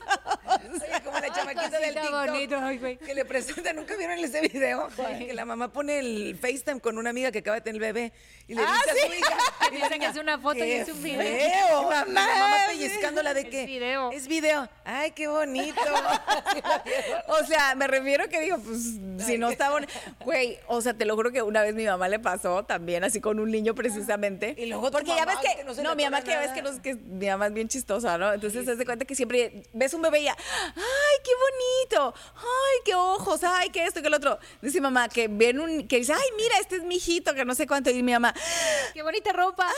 Oye, 0.52 1.00
como 1.04 1.18
la 1.18 1.32
chamaquita 1.32 1.68
de 1.78 1.86
del 1.86 1.94
TikTok. 1.94 2.26
bonito, 2.26 2.58
ay. 2.60 2.96
Que 2.98 3.14
le 3.14 3.24
presentan, 3.24 3.76
¿nunca 3.76 3.96
vieron 3.96 4.18
ese 4.18 4.40
video? 4.40 4.88
Que 5.18 5.32
la 5.34 5.44
mamá 5.44 5.72
pone 5.72 5.98
el 5.98 6.36
FaceTime 6.40 6.80
con 6.80 6.98
una 6.98 7.10
amiga 7.10 7.30
que 7.32 7.38
acaba 7.38 7.56
de 7.56 7.60
tener 7.62 7.76
el 7.82 7.92
bebé 7.92 8.12
y 8.48 8.54
le 8.54 8.62
Ah, 8.62 8.74
dice 8.84 8.90
a 8.90 8.94
sí. 8.94 9.00
su 9.06 9.14
hija, 9.18 9.36
querida 9.70 9.86
Dice 9.88 9.98
que 9.98 10.06
es 10.06 10.16
una 10.16 10.38
foto 10.38 10.56
y 10.58 10.60
"Qué 10.60 10.80
es 10.80 10.88
un 10.88 11.02
video". 11.02 11.20
feo, 11.22 11.82
mamá. 11.90 12.04
La 12.06 12.26
mamá 12.26 12.56
pellizcándola 12.68 13.34
de 13.34 13.40
Es 13.42 13.46
que 13.48 13.66
video. 13.66 14.10
es 14.12 14.26
video. 14.28 14.68
Ay, 14.84 15.10
qué 15.12 15.28
bonito. 15.28 15.80
O 17.28 17.44
sea, 17.46 17.74
me 17.74 17.86
refiero 17.86 18.28
que 18.28 18.40
digo, 18.40 18.58
pues, 18.58 18.98
si 19.26 19.38
no 19.38 19.50
está 19.50 19.70
bonito. 19.70 19.92
Güey, 20.24 20.58
o 20.68 20.80
sea, 20.80 20.94
te 20.94 21.04
lo 21.04 21.14
juro 21.16 21.32
que 21.32 21.42
una 21.42 21.62
vez 21.62 21.74
mi 21.74 21.84
mamá 21.84 22.08
le 22.08 22.18
pasó 22.18 22.64
también, 22.64 23.04
así 23.04 23.20
con 23.20 23.38
un 23.40 23.50
niño 23.50 23.74
precisamente. 23.74 24.54
Y 24.56 24.66
luego 24.66 24.86
tu 24.90 24.92
Porque 24.92 25.08
ya 25.10 25.24
ves 25.24 25.34
mamá, 25.36 25.40
que. 25.40 25.56
que 25.56 25.64
no 25.64 25.74
no, 25.82 25.94
mi 25.96 26.04
mamá 26.04 26.18
atora 26.18 26.22
que 26.22 26.30
ya 26.32 26.38
ves 26.40 26.48
nada. 26.50 26.54
que, 26.54 26.62
no- 26.62 26.82
que 26.82 26.94
mi 26.94 27.26
mamá 27.26 27.46
es 27.48 27.52
bien 27.52 27.65
chistosa, 27.68 28.18
¿no? 28.18 28.32
Entonces, 28.32 28.64
se 28.64 28.76
de 28.76 28.84
cuenta 28.84 29.04
que 29.04 29.14
siempre 29.14 29.62
ves 29.72 29.94
un 29.94 30.02
bebé 30.02 30.20
y 30.20 30.24
ya, 30.24 30.36
¡ay, 30.36 31.16
qué 31.24 31.30
bonito! 31.94 32.14
¡Ay, 32.36 32.80
qué 32.84 32.94
ojos! 32.94 33.42
¡Ay, 33.44 33.70
qué 33.70 33.84
esto, 33.84 34.02
qué 34.02 34.10
lo 34.10 34.16
otro! 34.16 34.38
Dice 34.62 34.80
mamá 34.80 35.08
que 35.08 35.28
ven 35.28 35.60
un. 35.60 35.86
que 35.88 35.98
dice, 35.98 36.12
¡ay, 36.12 36.28
mira, 36.36 36.58
este 36.58 36.76
es 36.76 36.82
mi 36.82 36.96
hijito! 36.96 37.34
Que 37.34 37.44
no 37.44 37.54
sé 37.54 37.66
cuánto. 37.66 37.90
Y 37.90 38.02
mi 38.02 38.12
mamá, 38.12 38.34
Qué 38.94 39.02
bonita 39.02 39.32
ropa. 39.32 39.68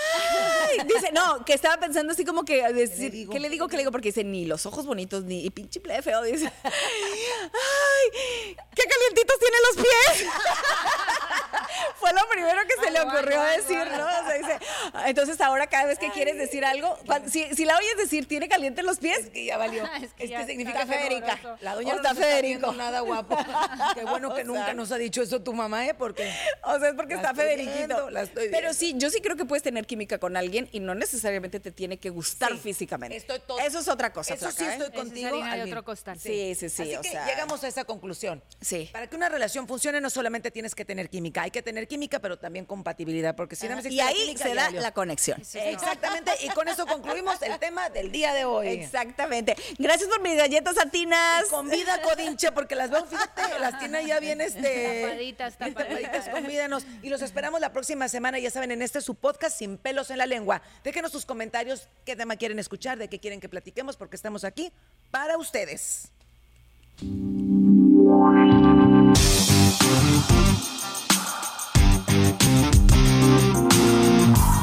Ay, 0.69 0.79
dice, 0.87 1.13
no, 1.13 1.45
que 1.45 1.55
estaba 1.55 1.79
pensando 1.79 2.13
así 2.13 2.25
como 2.25 2.45
que 2.45 2.73
decir? 2.73 3.29
¿qué 3.31 3.41
le 3.41 3.49
digo? 3.49 3.69
¿Qué 3.69 3.77
le 3.77 3.83
digo? 3.83 3.93
Porque 3.93 4.09
dice, 4.09 4.25
ni 4.25 4.45
los 4.47 4.67
ojos 4.67 4.87
bonitos, 4.87 5.25
ni 5.25 5.45
y 5.45 5.51
pinche 5.51 5.81
plebe 5.81 6.03
feo. 6.03 6.23
Dice, 6.23 6.53
ay, 6.65 8.57
qué 8.75 8.83
calientitos 8.85 9.39
tienen 9.39 9.61
los 9.69 9.85
pies. 9.85 10.33
Fue 12.01 12.13
lo 12.13 12.29
primero 12.29 12.61
que 12.69 12.85
se 12.85 12.91
le 12.91 13.01
ocurrió 13.01 13.43
decir, 13.43 13.85
¿no? 13.97 14.05
O 14.05 14.27
sea, 14.27 14.35
dice, 14.35 14.59
entonces 15.07 15.41
ahora 15.41 15.67
cada 15.67 15.87
vez 15.87 15.99
que 15.99 16.11
quieres 16.11 16.37
decir 16.37 16.65
algo, 16.65 16.97
cuan- 17.07 17.29
si, 17.31 17.55
si 17.55 17.65
la 17.65 17.78
oyes 17.79 17.97
decir, 17.97 18.27
¿tiene 18.29 18.49
caliente 18.49 18.83
los 18.83 18.99
pies? 18.99 19.19
Es 19.29 19.31
que 19.31 19.45
ya 19.45 19.57
valió. 19.57 19.85
Es 20.03 20.13
que 20.15 20.25
Es 20.25 20.31
ya 20.31 20.41
que 20.41 20.47
significa 20.47 20.83
está 20.83 20.93
Federica. 20.95 21.37
doloroso. 21.37 21.65
La 21.65 21.75
doña 21.75 21.89
O 21.95 21.97
no 21.97 22.03
está 22.03 22.15
Federico. 22.15 22.73
nada 22.73 23.01
guapo. 23.01 23.37
Qué 23.95 24.05
bueno 24.05 24.35
que 24.35 24.43
O 24.43 24.45
nunca 24.45 24.65
sea. 24.67 24.75
nos 24.75 24.93
ha 24.93 24.97
dicho 24.99 25.23
eso 25.23 25.41
tu 25.43 25.53
mamá, 25.53 25.87
¿eh? 25.87 25.95
Porque 25.95 26.31
O 26.65 26.79
sea, 26.79 26.89
es 26.91 26.95
porque 26.95 27.15
La 27.15 27.21
está 27.23 27.35
Federiquito. 27.35 28.09
Pero 28.51 28.75
sí, 28.75 28.95
yo 28.97 29.11
sí 29.11 29.21
creo 29.21 29.37
que 29.37 29.45
puedes 29.45 29.63
tener 29.63 29.87
química 29.87 30.19
con 30.19 30.37
alguien 30.37 30.69
y 30.73 30.81
no 30.81 30.95
necesariamente 30.95 31.61
te 31.61 31.71
tiene 31.73 31.99
que 31.99 32.11
gustar 32.11 32.53
Sí, 32.53 32.59
físicamente. 32.59 33.17
estoy 33.17 33.41
to- 33.47 33.59
Eso 33.61 33.79
es 33.81 33.89
otra 33.89 34.13
cosa, 34.13 34.35
Eso 34.35 34.51
sí 34.51 34.57
flaca, 34.59 34.71
¿eh? 34.73 34.77
estoy 34.77 34.89
es 34.89 34.95
contigo. 35.05 35.29
harina 35.29 35.57
de 35.57 35.63
otro 35.65 35.85
costal. 35.85 36.19
Sí, 36.19 36.55
sí, 36.55 36.69
sí, 36.69 36.83
Así 36.83 36.97
o 36.97 37.01
que 37.03 37.11
sea. 37.11 37.27
llegamos 37.27 37.63
a 37.65 37.69
esa 37.69 37.85
conclusión. 37.85 38.43
Sí. 38.61 38.89
Para 38.93 39.07
que 39.09 39.17
una 39.17 39.29
relación 39.29 39.67
funcione 39.69 40.01
no 40.01 40.11
solamente 40.11 40.51
tienes 40.51 40.75
que 40.75 40.85
tener 40.85 41.09
química, 41.11 41.43
hay 41.43 41.51
que 41.51 41.63
tener 41.63 41.87
química, 41.89 42.19
pero 42.21 42.39
también 42.39 42.65
compatibilidad, 42.65 43.35
porque 43.37 43.57
si 43.57 43.69
más 43.69 43.85
Y 43.87 44.01
ahí 44.01 44.37
se 44.37 44.55
da 44.55 44.71
la 44.71 44.93
conexión. 44.93 45.41
Exactamente, 45.55 46.33
y 46.43 46.49
con 46.51 46.69
eso 46.69 46.87
concluimos 46.87 47.41
el 47.43 47.58
tema 47.69 47.89
del 47.91 48.11
día 48.13 48.33
de 48.33 48.45
hoy. 48.45 48.69
Exactamente. 48.69 49.57
Gracias 49.79 50.09
por 50.09 50.21
mis 50.21 50.37
galletas 50.37 50.79
atinas. 50.79 51.45
Y 51.47 51.51
con 51.51 51.69
vida 51.69 52.01
codinche, 52.03 52.53
porque 52.53 52.75
las 52.75 52.91
veo, 52.91 53.05
fíjate, 53.05 53.59
las 53.59 53.79
tiene 53.79 54.07
ya 54.07 54.21
bien 54.21 54.41
este. 54.41 55.03
Tapaditas, 55.03 55.59
tapaditas. 55.59 56.29
convídanos. 56.29 56.85
Y 57.03 57.09
los 57.09 57.23
esperamos 57.23 57.61
la 57.61 57.73
próxima 57.73 58.09
semana, 58.09 58.39
ya 58.39 58.51
saben, 58.51 58.71
en 58.71 58.83
este 58.83 59.01
su 59.01 59.15
podcast 59.15 59.59
Sin 59.59 59.79
pelos 59.79 60.11
en 60.11 60.19
la 60.19 60.27
lengua. 60.27 60.63
Déjenos 60.85 61.13
sus 61.13 61.27
comentarios, 61.27 61.89
qué 62.05 62.17
tema 62.17 62.37
quieren 62.37 62.59
escuchar, 62.59 62.99
de 62.99 63.09
qué 63.09 63.19
quieren 63.19 63.41
que 63.41 63.49
platiquemos, 63.49 63.97
porque 63.97 64.17
estamos 64.17 64.45
aquí 64.45 64.73
para 65.11 65.37
ustedes. 65.37 66.11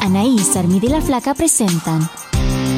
Anaís, 0.02 0.56
Armida 0.56 0.86
y 0.86 0.90
la 0.90 1.02
Flaca 1.02 1.34
presentan 1.34 2.10